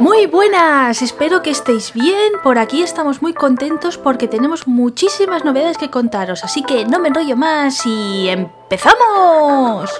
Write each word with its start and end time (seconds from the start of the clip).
Muy 0.00 0.26
buenas, 0.26 1.02
espero 1.02 1.42
que 1.42 1.50
estéis 1.50 1.92
bien. 1.92 2.34
Por 2.42 2.58
aquí 2.58 2.82
estamos 2.82 3.22
muy 3.22 3.32
contentos 3.32 3.96
porque 3.96 4.28
tenemos 4.28 4.66
muchísimas 4.66 5.44
novedades 5.44 5.78
que 5.78 5.90
contaros, 5.90 6.44
así 6.44 6.62
que 6.62 6.84
no 6.84 6.98
me 6.98 7.08
enrollo 7.08 7.36
más 7.36 7.84
y 7.86 8.28
empezamos. 8.28 9.90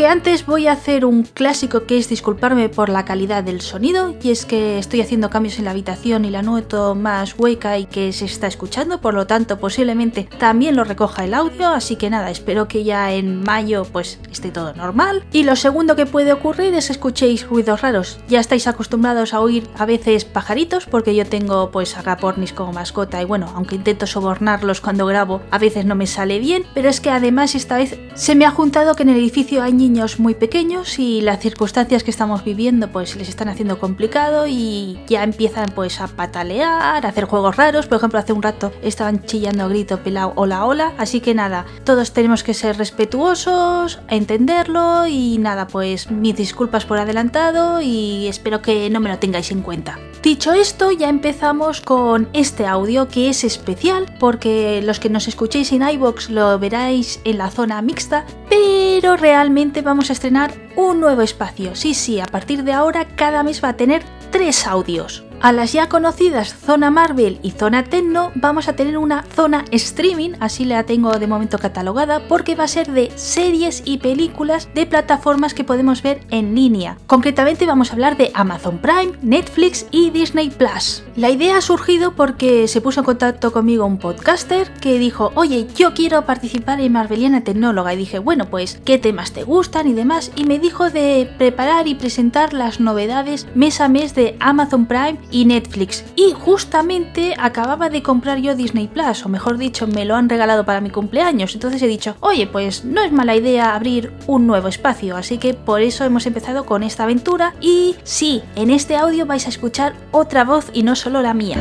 Aunque 0.00 0.12
antes 0.12 0.46
voy 0.46 0.66
a 0.66 0.72
hacer 0.72 1.04
un 1.04 1.24
clásico 1.24 1.84
que 1.84 1.98
es 1.98 2.08
disculparme 2.08 2.70
por 2.70 2.88
la 2.88 3.04
calidad 3.04 3.44
del 3.44 3.60
sonido, 3.60 4.14
y 4.22 4.30
es 4.30 4.46
que 4.46 4.78
estoy 4.78 5.02
haciendo 5.02 5.28
cambios 5.28 5.58
en 5.58 5.66
la 5.66 5.72
habitación 5.72 6.24
y 6.24 6.30
la 6.30 6.40
noto 6.40 6.94
más 6.94 7.38
hueca 7.38 7.76
y 7.76 7.84
que 7.84 8.10
se 8.14 8.24
está 8.24 8.46
escuchando, 8.46 9.02
por 9.02 9.12
lo 9.12 9.26
tanto 9.26 9.58
posiblemente 9.58 10.26
también 10.38 10.74
lo 10.74 10.84
recoja 10.84 11.26
el 11.26 11.34
audio, 11.34 11.68
así 11.68 11.96
que 11.96 12.08
nada, 12.08 12.30
espero 12.30 12.66
que 12.66 12.82
ya 12.82 13.12
en 13.12 13.42
mayo 13.42 13.84
pues 13.92 14.18
esté 14.32 14.50
todo 14.50 14.72
normal. 14.72 15.22
Y 15.32 15.42
lo 15.42 15.54
segundo 15.54 15.96
que 15.96 16.06
puede 16.06 16.32
ocurrir 16.32 16.72
es 16.72 16.86
que 16.86 16.92
escuchéis 16.92 17.46
ruidos 17.46 17.82
raros. 17.82 18.20
Ya 18.26 18.40
estáis 18.40 18.68
acostumbrados 18.68 19.34
a 19.34 19.40
oír 19.40 19.68
a 19.76 19.84
veces 19.84 20.24
pajaritos, 20.24 20.86
porque 20.86 21.14
yo 21.14 21.26
tengo 21.26 21.70
pues 21.70 21.98
agapornis 21.98 22.54
como 22.54 22.72
mascota 22.72 23.20
y 23.20 23.26
bueno, 23.26 23.52
aunque 23.54 23.74
intento 23.74 24.06
sobornarlos 24.06 24.80
cuando 24.80 25.04
grabo, 25.04 25.42
a 25.50 25.58
veces 25.58 25.84
no 25.84 25.94
me 25.94 26.06
sale 26.06 26.38
bien, 26.38 26.64
pero 26.72 26.88
es 26.88 27.02
que 27.02 27.10
además 27.10 27.54
esta 27.54 27.76
vez 27.76 27.98
se 28.14 28.34
me 28.34 28.46
ha 28.46 28.50
juntado 28.50 28.94
que 28.94 29.02
en 29.02 29.10
el 29.10 29.18
edificio 29.18 29.62
hay 29.62 29.74
niños 29.90 30.20
muy 30.20 30.36
pequeños 30.36 31.00
y 31.00 31.20
las 31.20 31.40
circunstancias 31.40 32.04
que 32.04 32.12
estamos 32.12 32.44
viviendo 32.44 32.92
pues 32.92 33.16
les 33.16 33.28
están 33.28 33.48
haciendo 33.48 33.80
complicado 33.80 34.46
y 34.46 35.00
ya 35.08 35.24
empiezan 35.24 35.70
pues 35.74 36.00
a 36.00 36.06
patalear, 36.06 37.04
a 37.04 37.08
hacer 37.08 37.24
juegos 37.24 37.56
raros, 37.56 37.88
por 37.88 37.98
ejemplo 37.98 38.20
hace 38.20 38.32
un 38.32 38.40
rato 38.40 38.70
estaban 38.82 39.24
chillando 39.24 39.68
grito 39.68 39.98
pelado 39.98 40.32
hola 40.36 40.64
hola, 40.64 40.92
así 40.96 41.20
que 41.20 41.34
nada, 41.34 41.66
todos 41.82 42.12
tenemos 42.12 42.44
que 42.44 42.54
ser 42.54 42.78
respetuosos, 42.78 43.98
entenderlo 44.08 45.08
y 45.08 45.38
nada, 45.38 45.66
pues 45.66 46.08
mis 46.08 46.36
disculpas 46.36 46.84
por 46.84 46.98
adelantado 46.98 47.80
y 47.80 48.28
espero 48.28 48.62
que 48.62 48.88
no 48.90 49.00
me 49.00 49.10
lo 49.10 49.18
tengáis 49.18 49.50
en 49.50 49.62
cuenta. 49.62 49.98
Dicho 50.22 50.52
esto, 50.52 50.92
ya 50.92 51.08
empezamos 51.08 51.80
con 51.80 52.28
este 52.34 52.66
audio 52.66 53.08
que 53.08 53.30
es 53.30 53.42
especial 53.42 54.04
porque 54.20 54.82
los 54.82 55.00
que 55.00 55.08
nos 55.08 55.26
escuchéis 55.28 55.72
en 55.72 55.82
iBox 55.82 56.28
lo 56.28 56.58
veráis 56.58 57.20
en 57.24 57.38
la 57.38 57.50
zona 57.50 57.80
mixta, 57.80 58.26
pero 58.50 59.16
realmente 59.16 59.80
vamos 59.80 60.10
a 60.10 60.12
estrenar 60.12 60.52
un 60.76 61.00
nuevo 61.00 61.22
espacio. 61.22 61.74
Sí, 61.74 61.94
sí, 61.94 62.20
a 62.20 62.26
partir 62.26 62.64
de 62.64 62.72
ahora 62.72 63.06
cada 63.16 63.42
mes 63.42 63.64
va 63.64 63.70
a 63.70 63.76
tener 63.76 64.02
tres 64.30 64.66
audios. 64.66 65.24
A 65.42 65.52
las 65.52 65.72
ya 65.72 65.88
conocidas 65.88 66.54
Zona 66.54 66.90
Marvel 66.90 67.38
y 67.42 67.52
Zona 67.52 67.84
Tecno 67.84 68.30
vamos 68.34 68.68
a 68.68 68.76
tener 68.76 68.98
una 68.98 69.22
zona 69.22 69.64
streaming, 69.70 70.32
así 70.38 70.66
la 70.66 70.84
tengo 70.84 71.18
de 71.18 71.26
momento 71.26 71.56
catalogada, 71.56 72.28
porque 72.28 72.54
va 72.54 72.64
a 72.64 72.68
ser 72.68 72.92
de 72.92 73.10
series 73.14 73.82
y 73.86 73.98
películas 73.98 74.68
de 74.74 74.84
plataformas 74.84 75.54
que 75.54 75.64
podemos 75.64 76.02
ver 76.02 76.20
en 76.30 76.54
línea. 76.54 76.98
Concretamente 77.06 77.64
vamos 77.64 77.88
a 77.88 77.94
hablar 77.94 78.18
de 78.18 78.30
Amazon 78.34 78.76
Prime, 78.76 79.12
Netflix 79.22 79.86
y 79.90 80.10
Disney 80.10 80.50
Plus. 80.50 81.04
La 81.16 81.30
idea 81.30 81.56
ha 81.56 81.62
surgido 81.62 82.14
porque 82.14 82.68
se 82.68 82.82
puso 82.82 83.00
en 83.00 83.06
contacto 83.06 83.50
conmigo 83.50 83.86
un 83.86 83.96
podcaster 83.96 84.70
que 84.74 84.98
dijo, 84.98 85.32
oye, 85.36 85.66
yo 85.74 85.94
quiero 85.94 86.26
participar 86.26 86.82
en 86.82 86.92
Marveliana 86.92 87.44
Tecnóloga 87.44 87.94
y 87.94 87.96
dije, 87.96 88.18
bueno, 88.18 88.50
pues, 88.50 88.78
¿qué 88.84 88.98
temas 88.98 89.32
te 89.32 89.44
gustan 89.44 89.88
y 89.88 89.94
demás? 89.94 90.32
Y 90.36 90.44
me 90.44 90.58
dijo 90.58 90.90
de 90.90 91.32
preparar 91.38 91.88
y 91.88 91.94
presentar 91.94 92.52
las 92.52 92.78
novedades 92.78 93.46
mes 93.54 93.80
a 93.80 93.88
mes 93.88 94.14
de 94.14 94.36
Amazon 94.38 94.84
Prime 94.84 95.18
y 95.30 95.44
Netflix. 95.44 96.04
Y 96.16 96.32
justamente 96.32 97.34
acababa 97.38 97.88
de 97.90 98.02
comprar 98.02 98.38
yo 98.38 98.54
Disney 98.54 98.88
Plus, 98.88 99.24
o 99.24 99.28
mejor 99.28 99.58
dicho, 99.58 99.86
me 99.86 100.04
lo 100.04 100.16
han 100.16 100.28
regalado 100.28 100.64
para 100.64 100.80
mi 100.80 100.90
cumpleaños. 100.90 101.54
Entonces 101.54 101.82
he 101.82 101.86
dicho, 101.86 102.16
oye, 102.20 102.46
pues 102.46 102.84
no 102.84 103.02
es 103.02 103.12
mala 103.12 103.36
idea 103.36 103.74
abrir 103.74 104.12
un 104.26 104.46
nuevo 104.46 104.68
espacio. 104.68 105.16
Así 105.16 105.38
que 105.38 105.54
por 105.54 105.82
eso 105.82 106.04
hemos 106.04 106.26
empezado 106.26 106.64
con 106.66 106.82
esta 106.82 107.04
aventura. 107.04 107.54
Y 107.60 107.96
sí, 108.02 108.42
en 108.56 108.70
este 108.70 108.96
audio 108.96 109.26
vais 109.26 109.46
a 109.46 109.50
escuchar 109.50 109.94
otra 110.12 110.44
voz 110.44 110.70
y 110.72 110.82
no 110.82 110.96
solo 110.96 111.22
la 111.22 111.34
mía. 111.34 111.58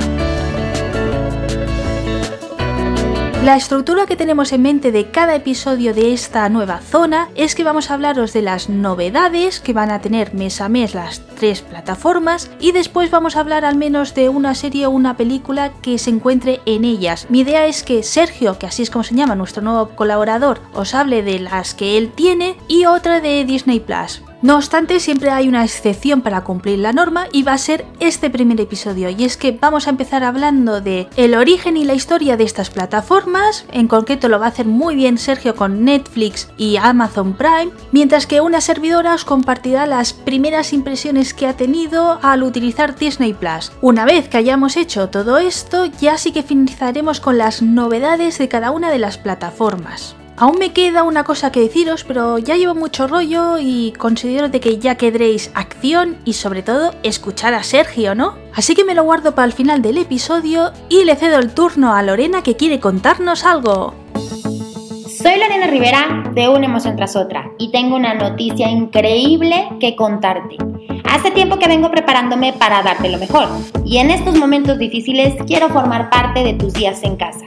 La 3.43 3.55
estructura 3.55 4.05
que 4.05 4.17
tenemos 4.17 4.51
en 4.51 4.63
mente 4.63 4.91
de 4.91 5.11
cada 5.11 5.33
episodio 5.33 5.93
de 5.93 6.11
esta 6.11 6.49
nueva 6.49 6.79
zona 6.79 7.29
es 7.35 7.55
que 7.55 7.63
vamos 7.63 7.89
a 7.89 7.93
hablaros 7.93 8.33
de 8.33 8.41
las 8.41 8.67
novedades 8.67 9.61
que 9.61 9.71
van 9.71 9.91
a 9.91 10.01
tener 10.01 10.33
mes 10.33 10.59
a 10.59 10.67
mes 10.67 10.93
las 10.93 11.21
tres 11.37 11.61
plataformas 11.61 12.51
y 12.59 12.73
después 12.73 13.09
vamos 13.11 13.37
a 13.37 13.39
hablar 13.39 13.63
al 13.63 13.77
menos 13.77 14.13
de 14.13 14.27
una 14.27 14.55
serie 14.55 14.87
o 14.87 14.89
una 14.89 15.15
película 15.15 15.71
que 15.81 15.97
se 15.99 16.09
encuentre 16.09 16.59
en 16.65 16.83
ellas. 16.83 17.27
Mi 17.29 17.39
idea 17.39 17.65
es 17.65 17.83
que 17.83 18.03
Sergio, 18.03 18.59
que 18.59 18.67
así 18.67 18.83
es 18.83 18.89
como 18.89 19.05
se 19.05 19.15
llama 19.15 19.35
nuestro 19.35 19.63
nuevo 19.63 19.87
colaborador, 19.95 20.59
os 20.73 20.93
hable 20.93 21.23
de 21.23 21.39
las 21.39 21.73
que 21.73 21.97
él 21.97 22.11
tiene 22.13 22.57
y 22.67 22.87
otra 22.87 23.21
de 23.21 23.45
Disney 23.45 23.79
Plus. 23.79 24.21
No 24.41 24.55
obstante, 24.55 25.01
siempre 25.01 25.31
hay 25.31 25.49
una 25.49 25.65
excepción 25.65 26.21
para 26.21 26.45
cumplir 26.45 26.79
la 26.79 26.93
norma 26.93 27.27
y 27.33 27.43
va 27.43 27.51
a 27.51 27.57
ser 27.57 27.85
este 27.99 28.29
primer 28.29 28.61
episodio. 28.61 29.09
Y 29.09 29.25
es 29.25 29.35
que 29.35 29.51
vamos 29.51 29.85
a 29.85 29.89
empezar 29.89 30.23
hablando 30.23 30.79
de 30.79 31.09
el 31.17 31.35
origen 31.35 31.75
y 31.75 31.83
la 31.83 31.93
historia 31.93 32.37
de 32.37 32.45
estas 32.45 32.69
plataformas. 32.69 33.65
En 33.73 33.89
concreto 33.89 34.29
lo 34.29 34.39
va 34.39 34.45
a 34.45 34.49
hacer 34.49 34.65
muy 34.65 34.95
bien 34.95 35.17
Sergio 35.17 35.55
con 35.57 35.83
Netflix 35.83 36.47
y 36.55 36.77
Amazon 36.77 37.33
Prime, 37.33 37.71
mientras 37.91 38.27
que 38.27 38.39
una 38.39 38.61
servidora 38.61 39.13
os 39.13 39.25
compartirá 39.25 39.85
las 39.85 40.13
primeras 40.13 40.71
impresiones 40.71 41.33
que 41.33 41.45
ha 41.45 41.57
tenido 41.57 42.19
al 42.21 42.43
utilizar 42.43 42.95
Disney 42.95 43.33
Plus. 43.33 43.73
Una 43.81 44.05
vez 44.05 44.29
que 44.29 44.37
hayamos 44.37 44.77
hecho 44.77 45.09
todo 45.09 45.37
esto, 45.37 45.85
ya 45.99 46.17
sí 46.17 46.31
que 46.31 46.43
finalizaremos 46.43 47.19
con 47.19 47.37
las 47.37 47.61
novedades 47.61 48.37
de 48.37 48.47
cada 48.47 48.71
una 48.71 48.89
de 48.89 48.99
las 48.99 49.17
plataformas. 49.17 50.15
Aún 50.39 50.57
me 50.57 50.71
queda 50.71 51.03
una 51.03 51.25
cosa 51.25 51.51
que 51.51 51.59
deciros, 51.59 52.05
pero 52.05 52.37
ya 52.37 52.55
llevo 52.55 52.73
mucho 52.73 53.07
rollo 53.07 53.57
y 53.59 53.91
considero 53.97 54.47
de 54.47 54.61
que 54.61 54.77
ya 54.77 54.95
quedréis 54.95 55.51
acción 55.53 56.15
y 56.23 56.31
sobre 56.31 56.63
todo 56.63 56.93
escuchar 57.03 57.53
a 57.53 57.61
Sergio, 57.61 58.15
¿no? 58.15 58.35
Así 58.55 58.73
que 58.73 58.85
me 58.85 58.95
lo 58.95 59.03
guardo 59.03 59.35
para 59.35 59.47
el 59.47 59.51
final 59.51 59.81
del 59.81 59.97
episodio 59.97 60.71
y 60.87 61.03
le 61.03 61.17
cedo 61.17 61.39
el 61.39 61.53
turno 61.53 61.93
a 61.93 62.01
Lorena 62.03 62.41
que 62.41 62.55
quiere 62.55 62.79
contarnos 62.79 63.43
algo. 63.43 63.93
Soy 64.13 65.37
Lorena 65.39 65.67
Rivera 65.67 66.31
de 66.33 66.47
Una 66.47 66.67
Emoción 66.67 66.95
tras 66.95 67.17
otra 67.17 67.51
y 67.57 67.69
tengo 67.71 67.97
una 67.97 68.13
noticia 68.13 68.69
increíble 68.69 69.67
que 69.81 69.97
contarte. 69.97 70.55
Hace 71.03 71.31
tiempo 71.31 71.59
que 71.59 71.67
vengo 71.67 71.91
preparándome 71.91 72.53
para 72.53 72.81
darte 72.81 73.09
lo 73.09 73.17
mejor 73.17 73.49
y 73.83 73.97
en 73.97 74.09
estos 74.09 74.37
momentos 74.37 74.79
difíciles 74.79 75.33
quiero 75.45 75.67
formar 75.67 76.09
parte 76.09 76.45
de 76.45 76.53
tus 76.53 76.71
días 76.71 77.03
en 77.03 77.17
casa. 77.17 77.45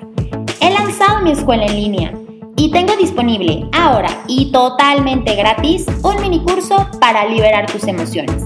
He 0.60 0.70
lanzado 0.70 1.22
mi 1.22 1.32
escuela 1.32 1.64
en 1.64 1.76
línea 1.76 2.21
y 2.56 2.70
tengo 2.70 2.96
disponible 2.96 3.68
ahora 3.72 4.24
y 4.26 4.52
totalmente 4.52 5.34
gratis 5.34 5.86
un 6.02 6.20
mini 6.20 6.40
curso 6.40 6.88
para 7.00 7.26
liberar 7.26 7.66
tus 7.70 7.84
emociones. 7.84 8.42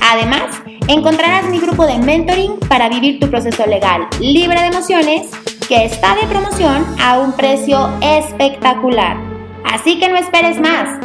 Además, 0.00 0.62
encontrarás 0.88 1.48
mi 1.48 1.58
grupo 1.58 1.86
de 1.86 1.98
mentoring 1.98 2.58
para 2.68 2.88
vivir 2.88 3.18
tu 3.18 3.28
proceso 3.28 3.66
legal 3.66 4.06
libre 4.20 4.60
de 4.60 4.66
emociones 4.68 5.30
que 5.68 5.84
está 5.84 6.14
de 6.14 6.26
promoción 6.28 6.84
a 7.00 7.18
un 7.18 7.32
precio 7.32 7.90
espectacular. 8.00 9.16
Así 9.64 9.98
que 9.98 10.08
no 10.08 10.16
esperes 10.16 10.60
más. 10.60 11.00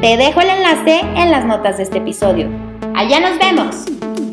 Te 0.00 0.16
dejo 0.16 0.40
el 0.40 0.50
enlace 0.50 1.00
en 1.16 1.30
las 1.30 1.44
notas 1.44 1.76
de 1.76 1.82
este 1.82 1.98
episodio. 1.98 2.48
Allá 2.94 3.20
nos 3.20 3.38
vemos. 3.38 4.25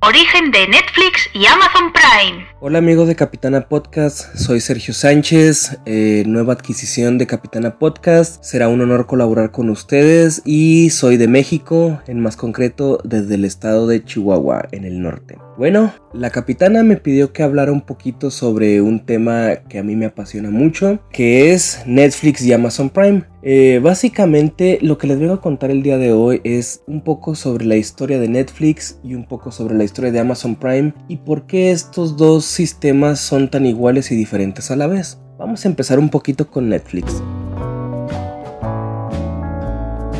Origen 0.00 0.52
de 0.52 0.68
Netflix 0.68 1.28
y 1.34 1.44
Amazon 1.46 1.92
Prime. 1.92 2.46
Hola 2.60 2.78
amigos 2.78 3.08
de 3.08 3.16
Capitana 3.16 3.68
Podcast, 3.68 4.36
soy 4.36 4.60
Sergio 4.60 4.94
Sánchez, 4.94 5.80
eh, 5.86 6.22
nueva 6.24 6.52
adquisición 6.52 7.18
de 7.18 7.26
Capitana 7.26 7.80
Podcast, 7.80 8.44
será 8.44 8.68
un 8.68 8.80
honor 8.80 9.06
colaborar 9.06 9.50
con 9.50 9.70
ustedes 9.70 10.40
y 10.44 10.90
soy 10.90 11.16
de 11.16 11.26
México, 11.26 12.00
en 12.06 12.20
más 12.20 12.36
concreto 12.36 13.00
desde 13.02 13.34
el 13.34 13.44
estado 13.44 13.88
de 13.88 14.04
Chihuahua, 14.04 14.68
en 14.70 14.84
el 14.84 15.02
norte. 15.02 15.36
Bueno, 15.58 15.92
la 16.12 16.30
capitana 16.30 16.84
me 16.84 16.98
pidió 16.98 17.32
que 17.32 17.42
hablara 17.42 17.72
un 17.72 17.80
poquito 17.80 18.30
sobre 18.30 18.80
un 18.80 19.04
tema 19.04 19.56
que 19.68 19.80
a 19.80 19.82
mí 19.82 19.96
me 19.96 20.06
apasiona 20.06 20.50
mucho, 20.50 21.00
que 21.10 21.52
es 21.52 21.82
Netflix 21.84 22.42
y 22.42 22.52
Amazon 22.52 22.90
Prime. 22.90 23.24
Eh, 23.42 23.80
básicamente 23.82 24.78
lo 24.82 24.98
que 24.98 25.08
les 25.08 25.18
vengo 25.18 25.34
a 25.34 25.40
contar 25.40 25.72
el 25.72 25.82
día 25.82 25.98
de 25.98 26.12
hoy 26.12 26.40
es 26.44 26.84
un 26.86 27.02
poco 27.02 27.34
sobre 27.34 27.64
la 27.64 27.74
historia 27.74 28.20
de 28.20 28.28
Netflix 28.28 29.00
y 29.02 29.14
un 29.14 29.26
poco 29.26 29.50
sobre 29.50 29.74
la 29.74 29.82
historia 29.82 30.12
de 30.12 30.20
Amazon 30.20 30.54
Prime 30.54 30.94
y 31.08 31.16
por 31.16 31.48
qué 31.48 31.72
estos 31.72 32.16
dos 32.16 32.44
sistemas 32.44 33.18
son 33.18 33.50
tan 33.50 33.66
iguales 33.66 34.12
y 34.12 34.14
diferentes 34.14 34.70
a 34.70 34.76
la 34.76 34.86
vez. 34.86 35.18
Vamos 35.38 35.64
a 35.64 35.68
empezar 35.68 35.98
un 35.98 36.08
poquito 36.08 36.48
con 36.48 36.68
Netflix. 36.68 37.20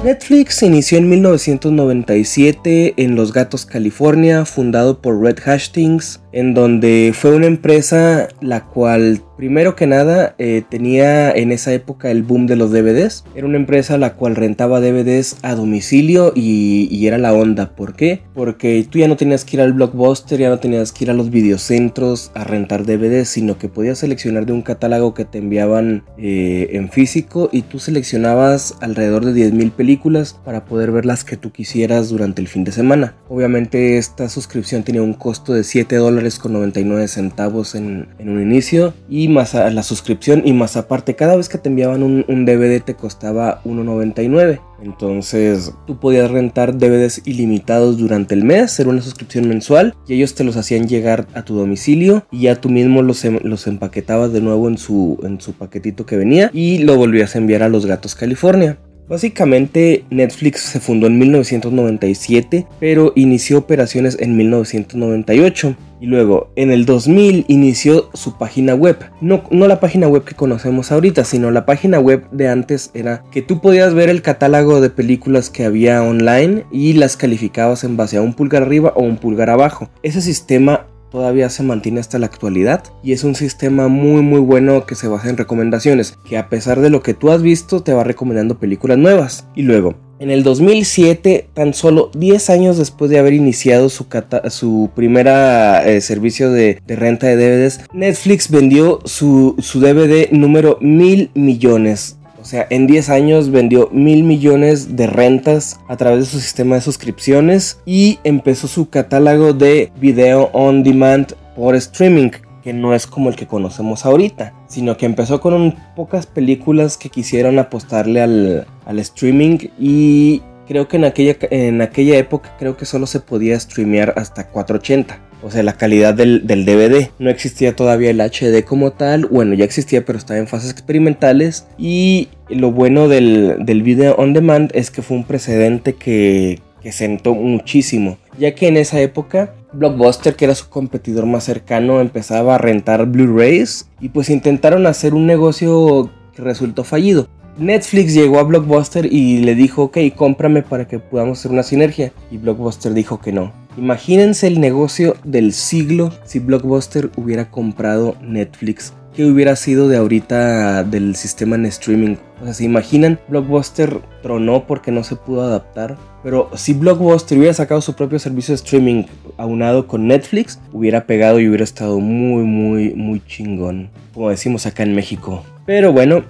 Netflix 0.05 0.63
inició 0.63 0.99
en 0.99 1.09
1997 1.09 2.95
en 2.99 3.17
Los 3.17 3.33
Gatos, 3.33 3.67
California, 3.67 4.45
fundado 4.45 5.03
por 5.03 5.21
Red 5.21 5.41
Hastings, 5.45 6.21
en 6.33 6.55
donde 6.55 7.13
fue 7.15 7.35
una 7.35 7.47
empresa 7.47 8.29
la 8.41 8.65
cual 8.65 9.23
Primero 9.39 9.77
que 9.77 9.87
nada, 9.87 10.35
eh, 10.39 10.65
tenía 10.69 11.31
en 11.31 11.53
esa 11.53 11.73
época 11.73 12.11
el 12.11 12.25
boom 12.25 12.49
de 12.49 12.57
los 12.57 12.73
DVDs. 12.73 13.25
Era 13.37 13.47
una 13.47 13.57
empresa 13.57 13.97
la 13.97 14.15
cual 14.15 14.35
rentaba 14.35 14.81
DVDs 14.81 15.37
a 15.43 15.55
domicilio 15.55 16.33
y, 16.35 17.07
era 17.07 17.19
la 17.19 17.33
onda. 17.33 17.71
¿Por 17.77 17.95
qué? 17.95 18.23
Porque 18.35 18.85
tú 18.91 18.99
ya 18.99 19.07
no 19.07 19.17
tenías 19.17 19.45
que 19.45 19.57
ir 19.57 19.61
al 19.63 19.75
blockbuster, 19.75 20.41
ya 20.41 20.49
no 20.51 20.59
tenías 20.59 20.91
que 20.91 21.05
ir 21.05 21.11
a 21.13 21.15
los 21.15 21.31
videocentros 21.31 22.33
a 22.35 22.43
rentar 22.43 22.85
DVDs, 22.85 23.29
sino 23.29 23.57
que 23.57 23.69
podías 23.69 23.99
seleccionar 23.99 24.45
de 24.45 24.53
un 24.53 24.63
catálogo 24.63 25.15
que 25.15 25.25
te 25.25 25.39
enviaban 25.39 26.03
eh, 26.19 26.71
en 26.73 26.91
físico 26.91 27.49
y 27.53 27.63
tú 27.63 27.79
seleccionabas 27.79 28.77
alrededor 28.81 29.25
de 29.25 29.53
10.000 29.53 29.71
películas 29.71 30.37
para 30.45 30.65
poder 30.65 30.91
ver 30.91 31.07
las 31.07 31.23
que 31.23 31.37
tú 31.37 31.53
quisieras 31.53 32.09
durante 32.09 32.43
el 32.43 32.49
fin 32.49 32.65
de 32.65 32.73
semana. 32.73 33.15
Obviamente 33.29 33.99
esta 33.99 34.29
suscripción 34.29 34.83
tenía 34.83 35.03
un 35.03 35.15
costo 35.15 35.55
de 35.55 35.63
7 35.63 35.95
dólares 35.95 36.18
con 36.39 36.53
99 36.53 37.09
centavos 37.09 37.75
en, 37.75 38.09
en 38.19 38.29
un 38.29 38.43
inicio 38.43 38.93
y 39.09 39.29
más 39.29 39.55
a 39.55 39.71
la 39.71 39.83
suscripción 39.83 40.43
y 40.45 40.53
más 40.53 40.77
aparte 40.77 41.15
cada 41.15 41.37
vez 41.37 41.49
que 41.49 41.59
te 41.59 41.69
enviaban 41.69 42.03
un, 42.03 42.45
DVD 42.45 42.83
te 42.83 42.95
costaba 42.95 43.63
1.99 43.65 44.61
entonces 44.83 45.73
tú 45.87 45.99
podías 45.99 46.31
rentar 46.31 46.77
DVDs 46.77 47.23
ilimitados 47.25 47.99
durante 47.99 48.35
el 48.35 48.45
mes, 48.45 48.79
era 48.79 48.91
una 48.91 49.03
suscripción 49.03 49.49
mensual 49.49 49.95
y 50.07 50.15
ellos 50.15 50.35
te 50.35 50.45
los 50.45 50.57
hacían 50.57 50.89
llegar 50.89 51.27
a 51.35 51.45
tu 51.45 51.57
domicilio 51.57 52.25
y 52.31 52.43
ya 52.43 52.61
tú 52.61 52.69
mismo 52.69 53.03
los, 53.03 53.25
em, 53.25 53.39
los 53.43 53.67
empaquetabas 53.67 54.33
de 54.33 54.41
nuevo 54.41 54.69
en 54.69 54.79
su, 54.79 55.19
en 55.23 55.41
su 55.41 55.53
paquetito 55.53 56.07
que 56.07 56.17
venía 56.17 56.51
y 56.53 56.79
lo 56.79 56.97
volvías 56.97 57.35
a 57.35 57.39
enviar 57.39 57.63
a 57.63 57.69
Los 57.69 57.87
Gatos 57.87 58.15
California. 58.15 58.79
Básicamente 59.09 60.05
Netflix 60.11 60.61
se 60.61 60.81
fundó 60.81 61.07
en 61.07 61.19
1997, 61.19 62.67
pero 62.79 63.13
inició 63.17 63.59
operaciones 63.59 64.19
en 64.21 64.37
1998. 64.37 65.77
Y 66.01 66.07
luego, 66.07 66.53
en 66.55 66.71
el 66.71 66.85
2000 66.85 67.47
inició 67.49 68.11
su 68.15 68.39
página 68.39 68.75
web. 68.75 68.99
No, 69.21 69.43
no 69.51 69.67
la 69.67 69.81
página 69.81 70.07
web 70.07 70.25
que 70.25 70.37
conocemos 70.37 70.93
ahorita, 70.93 71.25
sino 71.25 71.51
la 71.51 71.67
página 71.67 71.99
web 71.99 72.31
de 72.31 72.49
antes 72.49 72.93
era 72.95 73.25
que 73.33 73.43
tú 73.43 73.61
podías 73.61 73.95
ver 73.95 74.09
el 74.09 74.23
catálogo 74.23 74.81
de 74.81 74.91
películas 74.91 75.51
que 75.51 75.65
había 75.65 76.03
online 76.03 76.65
y 76.71 76.93
las 76.93 77.17
calificabas 77.17 77.83
en 77.83 77.97
base 77.97 78.17
a 78.17 78.23
un 78.23 78.35
pulgar 78.35 78.63
arriba 78.63 78.93
o 78.95 79.03
un 79.03 79.17
pulgar 79.17 79.51
abajo. 79.51 79.91
Ese 80.05 80.21
sistema 80.21 80.87
todavía 81.11 81.51
se 81.51 81.63
mantiene 81.63 82.01
hasta 82.01 82.19
la 82.19 82.27
actualidad 82.27 82.85
y 83.03 83.13
es 83.13 83.25
un 83.25 83.35
sistema 83.35 83.89
muy 83.89 84.23
muy 84.23 84.41
bueno 84.41 84.87
que 84.87 84.95
se 84.95 85.09
basa 85.09 85.29
en 85.29 85.37
recomendaciones, 85.37 86.19
que 86.29 86.39
a 86.39 86.49
pesar 86.49 86.81
de 86.81 86.91
lo 86.91 87.03
que 87.03 87.15
tú 87.15 87.31
has 87.31 87.43
visto 87.43 87.83
te 87.83 87.93
va 87.93 88.05
recomendando 88.05 88.59
películas 88.59 88.99
nuevas. 88.99 89.47
Y 89.55 89.63
luego, 89.63 89.95
en 90.21 90.31
el 90.31 90.43
2007, 90.43 91.49
tan 91.55 91.75
solo 91.75 92.11
10 92.15 92.51
años 92.51 92.77
después 92.77 93.11
de 93.11 93.19
haber 93.19 93.35
iniciado 93.35 93.89
su, 93.89 94.07
su 94.51 94.91
primera 94.95 95.89
eh, 95.89 96.01
servicio 96.01 96.51
de, 96.51 96.83
renta 96.89 97.29
de 97.29 97.37
DVDs, 97.37 97.81
Netflix 97.93 98.51
vendió 98.51 99.01
su, 99.05 99.55
su 99.59 99.81
DVD 99.81 100.31
número 100.33 100.79
mil 100.81 101.31
millones 101.35 102.18
sea, 102.51 102.67
en 102.71 102.87
10 102.87 103.11
años 103.11 103.51
vendió 103.51 103.91
mil 103.93 104.25
millones 104.25 104.97
de 104.97 105.07
rentas 105.07 105.81
a 105.87 105.99
través 105.99 106.21
de 106.21 106.25
su 106.25 106.41
sistema 106.41 106.77
de 106.77 106.81
suscripciones 106.81 107.79
y 107.85 108.19
empezó 108.25 108.69
su 108.69 108.89
catálogo 108.89 109.53
de 109.53 109.93
video 110.01 110.49
on 110.55 110.83
demand 110.83 111.35
por 111.55 111.77
streaming, 111.77 112.31
que 112.63 112.73
no 112.73 112.95
es 112.95 113.07
como 113.07 113.29
el 113.29 113.37
que 113.37 113.47
conocemos 113.47 114.07
ahorita, 114.07 114.55
sino 114.67 114.97
que 114.97 115.05
empezó 115.05 115.43
con 115.43 115.75
pocas 115.95 116.25
películas 116.27 116.97
que 116.97 117.11
quisieron 117.11 117.59
apostarle 117.59 118.23
al, 118.23 118.67
al 118.87 118.99
streaming 118.99 119.59
y 119.79 120.41
creo 120.67 120.89
que 120.89 120.97
en 120.97 121.05
aquella, 121.05 121.37
en 121.51 121.83
aquella 121.83 122.17
época 122.17 122.57
creo 122.59 122.79
que 122.79 122.87
solo 122.87 123.07
se 123.07 123.21
podía 123.21 123.61
streamear 123.61 124.15
hasta 124.17 124.49
480 124.49 125.28
o 125.43 125.51
sea, 125.51 125.63
la 125.63 125.75
calidad 125.75 126.15
del, 126.15 126.47
DVD. 126.47 127.11
No 127.19 127.31
existía 127.31 127.75
todavía 127.75 128.11
el 128.11 128.21
HD 128.21 128.65
como 128.65 128.93
tal, 128.93 129.27
bueno, 129.27 129.55
ya 129.55 129.65
existía, 129.65 130.05
pero 130.05 130.19
estaba 130.19 130.39
en 130.39 130.47
fases 130.47 130.71
experimentales. 130.71 131.67
Y 131.79 132.29
lo 132.49 132.73
bueno 132.73 133.09
del, 133.09 133.83
video 133.83 134.15
on 134.17 134.33
demand 134.33 134.71
es 134.75 134.91
que 134.91 135.03
fue 135.03 135.17
un 135.17 135.25
precedente 135.25 135.95
que, 135.95 136.61
que 136.83 136.93
sentó 136.93 137.35
muchísimo, 137.35 138.19
ya 138.39 138.55
que 138.55 138.69
en 138.69 138.77
esa 138.77 139.01
época 139.01 139.55
Blockbuster, 139.73 140.35
que 140.35 140.47
era 140.47 140.55
su 140.55 140.69
competidor 140.69 141.27
más 141.27 141.45
cercano, 141.45 142.01
empezaba 142.01 142.55
a 142.55 142.59
rentar 142.59 143.07
Blu-rays 143.07 143.89
y 144.01 144.09
pues 144.09 144.31
intentaron 144.31 144.87
hacer 144.87 145.15
un 145.15 145.27
negocio 145.27 146.11
que 146.35 146.43
resultó 146.43 146.85
fallido. 146.85 147.29
Netflix 147.59 148.15
llegó 148.15 148.39
a 148.39 148.45
Blockbuster 148.45 149.13
y 149.13 149.39
le 149.39 149.55
dijo, 149.55 149.85
ok, 149.85 149.99
cómprame 150.15 150.63
para 150.63 150.87
que 150.87 151.01
podamos 151.01 151.41
hacer 151.41 151.51
una 151.51 151.65
sinergia. 151.65 152.13
Y 152.31 152.39
Blockbuster 152.39 152.95
dijo 152.95 153.21
que 153.21 153.33
no. 153.33 153.53
Imagínense 153.79 154.49
el 154.49 154.61
negocio 154.61 155.15
del 155.23 155.53
siglo 155.53 156.13
si 156.25 156.41
Blockbuster 156.41 157.11
hubiera 157.15 157.49
comprado 157.49 158.17
Netflix. 158.21 158.93
¿Qué 159.15 159.25
hubiera 159.25 159.55
sido 159.55 159.87
de 159.87 159.97
ahorita 159.97 160.83
del 160.83 161.15
sistema 161.15 161.55
en 161.55 161.65
streaming? 161.67 162.17
O 162.41 162.45
sea, 162.45 162.55
¿se 162.55 162.65
imaginan? 162.65 163.21
Blockbuster 163.29 164.01
tronó 164.21 164.67
porque 164.67 164.91
no 164.91 165.05
se 165.05 165.15
pudo 165.15 165.43
adaptar. 165.43 165.97
Pero 166.25 166.51
si 166.57 166.75
Blockbuster 166.75 167.39
hubiera 167.39 167.55
sacado 167.55 167.81
su 167.81 167.95
propio 167.95 168.19
servicio 168.19 168.51
de 168.51 168.57
streaming 168.57 169.05
aunado 169.37 169.87
con 169.87 170.09
Netflix, 170.09 170.59
hubiera 170.73 171.07
pegado 171.07 171.39
y 171.39 171.47
hubiera 171.47 171.63
estado 171.63 172.01
muy, 172.01 172.43
muy, 172.43 172.95
muy 172.95 173.25
chingón. 173.25 173.91
Como 174.13 174.31
decimos 174.31 174.67
acá 174.67 174.83
en 174.83 174.97
México. 174.97 175.45
Pero 175.67 175.93
bueno, 175.93 176.25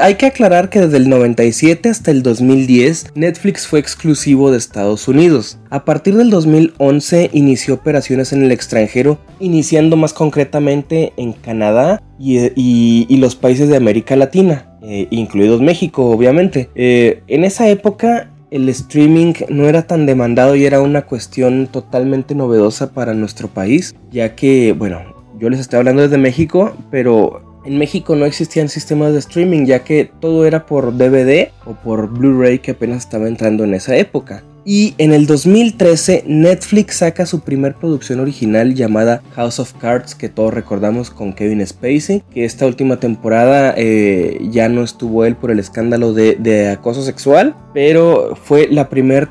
hay 0.00 0.14
que 0.14 0.26
aclarar 0.26 0.70
que 0.70 0.80
desde 0.80 0.96
el 0.98 1.08
97 1.08 1.88
hasta 1.88 2.10
el 2.10 2.22
2010 2.22 3.12
Netflix 3.14 3.66
fue 3.66 3.80
exclusivo 3.80 4.50
de 4.50 4.58
Estados 4.58 5.08
Unidos. 5.08 5.58
A 5.70 5.84
partir 5.84 6.16
del 6.16 6.30
2011 6.30 7.30
inició 7.32 7.74
operaciones 7.74 8.32
en 8.32 8.44
el 8.44 8.52
extranjero, 8.52 9.18
iniciando 9.40 9.96
más 9.96 10.12
concretamente 10.12 11.12
en 11.16 11.32
Canadá 11.32 12.02
y, 12.18 13.16
los 13.18 13.34
países 13.34 13.68
de 13.68 13.76
América 13.76 14.14
Latina, 14.14 14.78
eh, 14.82 15.08
incluidos 15.10 15.60
México 15.60 16.06
obviamente. 16.10 16.70
Eh, 16.74 17.22
en 17.26 17.44
esa 17.44 17.68
época 17.68 18.30
el 18.50 18.68
streaming 18.68 19.34
no 19.48 19.68
era 19.68 19.82
tan 19.82 20.06
demandado 20.06 20.56
y 20.56 20.64
era 20.64 20.80
una 20.80 21.02
cuestión 21.02 21.66
totalmente 21.66 22.34
novedosa 22.34 22.92
para 22.92 23.12
nuestro 23.12 23.48
país, 23.48 23.94
ya 24.10 24.34
que, 24.34 24.72
bueno, 24.72 25.02
yo 25.38 25.50
les 25.50 25.60
estoy 25.60 25.78
hablando 25.78 26.02
desde 26.02 26.18
México, 26.18 26.74
pero 26.90 27.47
en 27.68 27.76
México 27.76 28.16
no 28.16 28.24
existían 28.24 28.70
sistemas 28.70 29.12
de 29.12 29.18
streaming 29.18 29.66
ya 29.66 29.84
que 29.84 30.10
todo 30.20 30.46
era 30.46 30.64
por 30.64 30.96
DVD 30.96 31.50
o 31.66 31.74
por 31.74 32.08
Blu-ray 32.08 32.60
que 32.60 32.70
apenas 32.70 32.98
estaba 32.98 33.28
entrando 33.28 33.62
en 33.64 33.74
esa 33.74 33.94
época. 33.96 34.42
Y 34.64 34.94
en 34.98 35.12
el 35.12 35.26
2013 35.26 36.24
Netflix 36.26 36.96
saca 36.96 37.26
su 37.26 37.40
primer 37.40 37.74
producción 37.74 38.20
original 38.20 38.74
llamada 38.74 39.22
House 39.34 39.60
of 39.60 39.72
Cards, 39.74 40.14
que 40.14 40.28
todos 40.28 40.52
recordamos 40.52 41.10
con 41.10 41.32
Kevin 41.32 41.66
Spacey, 41.66 42.22
que 42.32 42.44
esta 42.44 42.66
última 42.66 43.00
temporada 43.00 43.74
eh, 43.76 44.38
ya 44.50 44.68
no 44.68 44.82
estuvo 44.82 45.24
él 45.24 45.36
por 45.36 45.50
el 45.50 45.58
escándalo 45.58 46.12
de, 46.12 46.68
acoso 46.70 47.02
sexual, 47.02 47.56
pero 47.72 48.36
fue 48.36 48.68
la 48.70 48.88
primera 48.88 49.30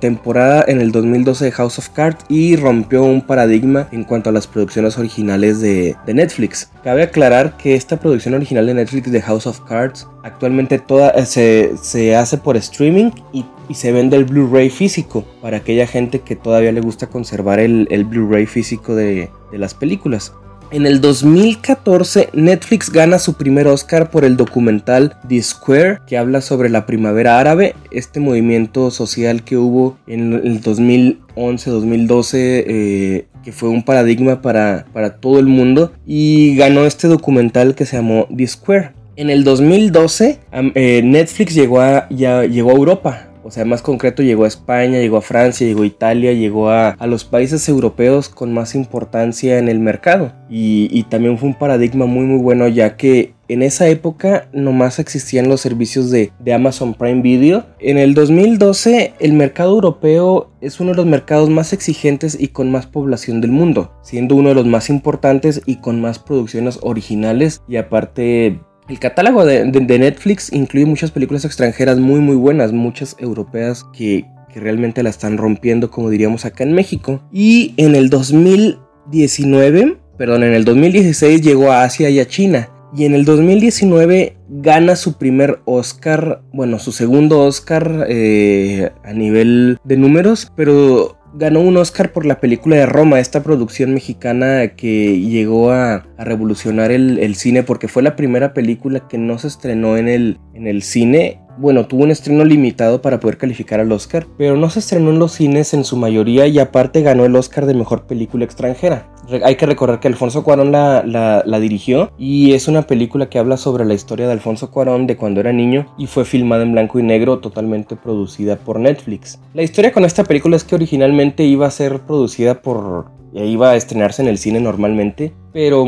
temporada 0.00 0.64
en 0.66 0.80
el 0.80 0.92
2012 0.92 1.46
de 1.46 1.52
House 1.52 1.78
of 1.78 1.88
Cards 1.90 2.24
y 2.28 2.56
rompió 2.56 3.04
un 3.04 3.22
paradigma 3.22 3.88
en 3.92 4.04
cuanto 4.04 4.30
a 4.30 4.32
las 4.32 4.46
producciones 4.46 4.98
originales 4.98 5.60
de, 5.60 5.96
Netflix. 6.06 6.70
Cabe 6.84 7.02
aclarar 7.02 7.56
que 7.56 7.74
esta 7.74 7.98
producción 7.98 8.34
original 8.34 8.66
de 8.66 8.74
Netflix 8.74 9.10
de 9.10 9.20
House 9.20 9.46
of 9.46 9.60
Cards 9.60 10.06
actualmente 10.22 10.78
toda, 10.78 11.10
eh, 11.10 11.26
se, 11.26 11.72
se 11.80 12.14
hace 12.14 12.38
por 12.38 12.56
streaming 12.56 13.10
y 13.32 13.44
y 13.68 13.74
se 13.74 13.92
vende 13.92 14.16
el 14.16 14.24
Blu-ray 14.24 14.70
físico 14.70 15.24
para 15.40 15.58
aquella 15.58 15.86
gente 15.86 16.20
que 16.20 16.36
todavía 16.36 16.72
le 16.72 16.80
gusta 16.80 17.08
conservar 17.08 17.60
el, 17.60 18.04
Blu-ray 18.04 18.46
físico 18.46 18.94
de, 18.94 19.30
las 19.52 19.74
películas. 19.74 20.32
En 20.70 20.86
el 20.86 21.00
2014 21.00 22.30
Netflix 22.32 22.90
gana 22.90 23.18
su 23.20 23.34
primer 23.34 23.68
Oscar 23.68 24.10
por 24.10 24.24
el 24.24 24.36
documental 24.36 25.16
The 25.28 25.40
Square 25.40 26.00
que 26.06 26.18
habla 26.18 26.40
sobre 26.40 26.68
la 26.68 26.86
primavera 26.86 27.38
árabe, 27.38 27.76
este 27.92 28.18
movimiento 28.18 28.90
social 28.90 29.44
que 29.44 29.56
hubo 29.56 29.96
en 30.08 30.32
el 30.32 30.60
2011-2012 30.62 32.32
eh, 32.34 33.26
que 33.44 33.52
fue 33.52 33.68
un 33.68 33.84
paradigma 33.84 34.42
para, 34.42 34.86
para, 34.92 35.16
todo 35.16 35.38
el 35.38 35.46
mundo 35.46 35.92
y 36.06 36.56
ganó 36.56 36.86
este 36.86 37.06
documental 37.06 37.74
que 37.76 37.86
se 37.86 37.96
llamó 37.96 38.26
The 38.34 38.46
Square. 38.46 38.92
En 39.16 39.30
el 39.30 39.44
2012 39.44 40.40
eh, 40.74 41.02
Netflix 41.04 41.54
llegó 41.54 41.80
a, 41.82 42.08
ya, 42.08 42.44
llegó 42.46 42.70
a 42.70 42.74
Europa 42.74 43.28
o 43.44 43.50
sea, 43.50 43.64
más 43.66 43.82
concreto 43.82 44.22
llegó 44.22 44.44
a 44.44 44.48
España, 44.48 44.98
llegó 44.98 45.18
a 45.18 45.22
Francia, 45.22 45.66
llegó 45.66 45.82
a 45.82 45.86
Italia, 45.86 46.32
llegó 46.32 46.70
a, 46.70 46.96
los 47.06 47.24
países 47.24 47.68
europeos 47.68 48.30
con 48.30 48.54
más 48.54 48.74
importancia 48.74 49.58
en 49.58 49.68
el 49.68 49.78
mercado. 49.78 50.32
Y, 50.48 51.04
también 51.10 51.36
fue 51.36 51.50
un 51.50 51.54
paradigma 51.54 52.06
muy 52.06 52.24
muy 52.24 52.40
bueno 52.40 52.66
ya 52.66 52.96
que 52.96 53.34
en 53.48 53.62
esa 53.62 53.88
época 53.88 54.48
nomás 54.52 54.98
existían 54.98 55.50
los 55.50 55.60
servicios 55.60 56.10
de, 56.10 56.32
de, 56.38 56.54
Amazon 56.54 56.94
Prime 56.94 57.20
Video. 57.20 57.66
En 57.78 57.98
el 57.98 58.14
2012 58.14 59.14
el 59.20 59.32
mercado 59.34 59.74
europeo 59.74 60.50
es 60.62 60.80
uno 60.80 60.92
de 60.92 60.96
los 60.96 61.06
mercados 61.06 61.50
más 61.50 61.74
exigentes 61.74 62.36
y 62.40 62.48
con 62.48 62.70
más 62.70 62.86
población 62.86 63.42
del 63.42 63.52
mundo, 63.52 63.92
siendo 64.02 64.34
uno 64.34 64.48
de 64.48 64.54
los 64.54 64.66
más 64.66 64.88
importantes 64.88 65.60
y 65.66 65.76
con 65.76 66.00
más 66.00 66.18
producciones 66.18 66.78
originales 66.82 67.60
y 67.68 67.76
aparte 67.76 68.60
el 68.88 68.98
catálogo 68.98 69.44
de, 69.44 69.64
Netflix 69.64 70.52
incluye 70.52 70.86
muchas 70.86 71.10
películas 71.10 71.44
extranjeras 71.44 71.98
muy 71.98 72.20
muy 72.20 72.36
buenas, 72.36 72.72
muchas 72.72 73.16
europeas 73.18 73.84
que, 73.92 74.26
realmente 74.54 75.02
la 75.02 75.10
están 75.10 75.36
rompiendo 75.36 75.90
como 75.90 76.10
diríamos 76.10 76.44
acá 76.44 76.62
en 76.62 76.74
México. 76.74 77.20
Y 77.32 77.74
en 77.76 77.96
el 77.96 78.08
2000 78.08 78.78
2019, 79.06 79.98
perdón, 80.16 80.44
en 80.44 80.54
el 80.54 80.64
2016 80.64 81.42
llegó 81.42 81.70
a 81.70 81.84
Asia 81.84 82.08
y 82.10 82.20
a 82.20 82.26
China. 82.26 82.70
Y 82.96 83.06
en 83.06 83.14
el 83.14 83.24
2019 83.24 84.36
gana 84.48 84.94
su 84.94 85.18
primer 85.18 85.60
Oscar, 85.64 86.42
bueno, 86.52 86.78
su 86.78 86.92
segundo 86.92 87.40
Oscar 87.40 88.06
eh, 88.08 88.90
a 89.02 89.12
nivel 89.12 89.78
de 89.82 89.96
números, 89.96 90.52
pero 90.54 91.13
ganó 91.36 91.60
un 91.60 91.76
Oscar 91.76 92.12
por 92.12 92.26
la 92.26 92.40
película 92.40 92.76
de 92.76 92.86
Roma, 92.86 93.20
esta 93.20 93.42
producción 93.42 93.92
mexicana 93.92 94.68
que 94.76 95.20
llegó 95.20 95.70
a, 95.70 96.06
revolucionar 96.18 96.90
el, 96.92 97.34
cine 97.34 97.62
porque 97.62 97.88
fue 97.88 98.02
la 98.02 98.16
primera 98.16 98.54
película 98.54 99.08
que 99.08 99.18
no 99.18 99.38
se 99.38 99.48
estrenó 99.48 99.96
en 99.96 100.08
el, 100.08 100.38
en 100.54 100.66
el 100.66 100.82
cine. 100.82 101.40
Bueno, 101.56 101.86
tuvo 101.86 102.02
un 102.02 102.10
estreno 102.10 102.44
limitado 102.44 103.00
para 103.00 103.20
poder 103.20 103.38
calificar 103.38 103.80
al 103.80 103.92
Oscar, 103.92 104.26
pero 104.36 104.56
no 104.56 104.70
se 104.70 104.80
estrenó 104.80 105.10
en 105.10 105.18
los 105.18 105.32
cines 105.32 105.72
en 105.72 105.84
su 105.84 105.96
mayoría 105.96 106.46
y 106.46 106.58
aparte 106.58 107.02
ganó 107.02 107.24
el 107.24 107.36
Oscar 107.36 107.66
de 107.66 107.74
Mejor 107.74 108.06
Película 108.06 108.44
extranjera. 108.44 109.08
Hay 109.42 109.56
que 109.56 109.66
recordar 109.66 110.00
que 110.00 110.08
Alfonso 110.08 110.44
Cuarón 110.44 110.72
la, 110.72 111.02
la, 111.04 111.60
dirigió 111.60 112.12
y 112.18 112.52
es 112.52 112.68
una 112.68 112.82
película 112.82 113.30
que 113.30 113.38
habla 113.38 113.56
sobre 113.56 113.84
la 113.84 113.94
historia 113.94 114.26
de 114.26 114.32
Alfonso 114.32 114.70
Cuarón 114.70 115.06
de 115.06 115.16
cuando 115.16 115.40
era 115.40 115.52
niño 115.52 115.86
y 115.96 116.06
fue 116.06 116.24
filmada 116.24 116.62
en 116.62 116.72
blanco 116.72 116.98
y 116.98 117.02
negro, 117.02 117.38
totalmente 117.38 117.96
producida 117.96 118.56
por 118.56 118.78
Netflix. 118.78 119.40
La 119.54 119.62
historia 119.62 119.92
con 119.92 120.04
esta 120.04 120.24
película 120.24 120.56
es 120.56 120.64
que 120.64 120.74
originalmente 120.74 121.44
iba 121.44 121.66
a 121.66 121.70
ser 121.70 122.00
producida 122.00 122.60
por 122.60 123.06
iba 123.34 123.70
a 123.70 123.76
estrenarse 123.76 124.22
en 124.22 124.28
el 124.28 124.38
cine 124.38 124.60
normalmente, 124.60 125.32
pero 125.52 125.84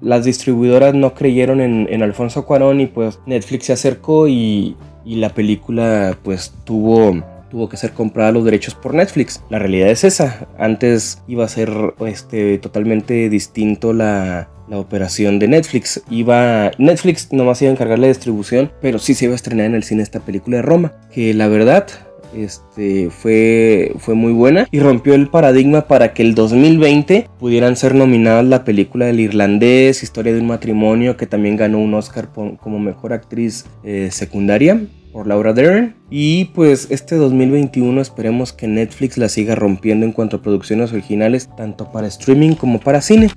las 0.00 0.24
distribuidoras 0.24 0.94
no 0.94 1.14
creyeron 1.14 1.60
en, 1.60 2.02
Alfonso 2.02 2.44
Cuarón 2.44 2.80
y 2.80 2.86
pues 2.86 3.18
Netflix 3.26 3.66
se 3.66 3.72
acercó 3.72 4.28
y, 4.28 4.76
y 5.04 5.16
la 5.16 5.30
película 5.30 6.16
pues 6.22 6.54
tuvo 6.64 7.22
tuvo 7.50 7.68
que 7.68 7.76
ser 7.76 7.92
comprada 7.92 8.32
los 8.32 8.44
derechos 8.44 8.74
por 8.74 8.94
Netflix. 8.94 9.42
La 9.50 9.58
realidad 9.58 9.88
es 9.88 10.04
esa. 10.04 10.46
Antes 10.58 11.22
iba 11.28 11.44
a 11.44 11.48
ser 11.48 11.70
este, 12.06 12.58
totalmente 12.58 13.28
distinto 13.28 13.92
la, 13.92 14.48
la 14.68 14.78
operación 14.78 15.38
de 15.38 15.48
Netflix. 15.48 16.02
Iba, 16.10 16.70
Netflix 16.78 17.32
nomás 17.32 17.62
iba 17.62 17.70
a 17.70 17.72
encargar 17.72 17.98
la 17.98 18.08
distribución, 18.08 18.70
pero 18.80 18.98
sí 18.98 19.14
se 19.14 19.26
iba 19.26 19.32
a 19.32 19.36
estrenar 19.36 19.66
en 19.66 19.74
el 19.74 19.82
cine 19.82 20.02
esta 20.02 20.20
película 20.20 20.58
de 20.58 20.62
Roma. 20.62 20.92
Que 21.12 21.34
la 21.34 21.48
verdad 21.48 21.86
este, 22.34 23.10
fue, 23.10 23.92
fue 23.98 24.14
muy 24.14 24.32
buena 24.32 24.66
y 24.70 24.80
rompió 24.80 25.14
el 25.14 25.28
paradigma 25.28 25.82
para 25.82 26.12
que 26.12 26.22
el 26.22 26.34
2020 26.34 27.28
pudieran 27.38 27.76
ser 27.76 27.94
nominadas 27.94 28.44
la 28.44 28.64
película 28.64 29.06
del 29.06 29.20
irlandés, 29.20 30.02
Historia 30.02 30.32
de 30.32 30.40
un 30.40 30.46
matrimonio, 30.46 31.16
que 31.16 31.26
también 31.26 31.56
ganó 31.56 31.78
un 31.78 31.94
Oscar 31.94 32.30
como 32.32 32.78
mejor 32.78 33.12
actriz 33.12 33.66
eh, 33.84 34.08
secundaria 34.10 34.80
por 35.12 35.26
Laura 35.26 35.52
Dern. 35.52 35.96
Y 36.10 36.46
pues 36.46 36.88
este 36.90 37.16
2021 37.16 38.00
esperemos 38.00 38.52
que 38.52 38.68
Netflix 38.68 39.18
la 39.18 39.28
siga 39.28 39.54
rompiendo 39.54 40.06
en 40.06 40.12
cuanto 40.12 40.36
a 40.36 40.42
producciones 40.42 40.92
originales, 40.92 41.48
tanto 41.56 41.90
para 41.90 42.06
streaming 42.06 42.54
como 42.54 42.80
para 42.80 43.00
cine. 43.00 43.30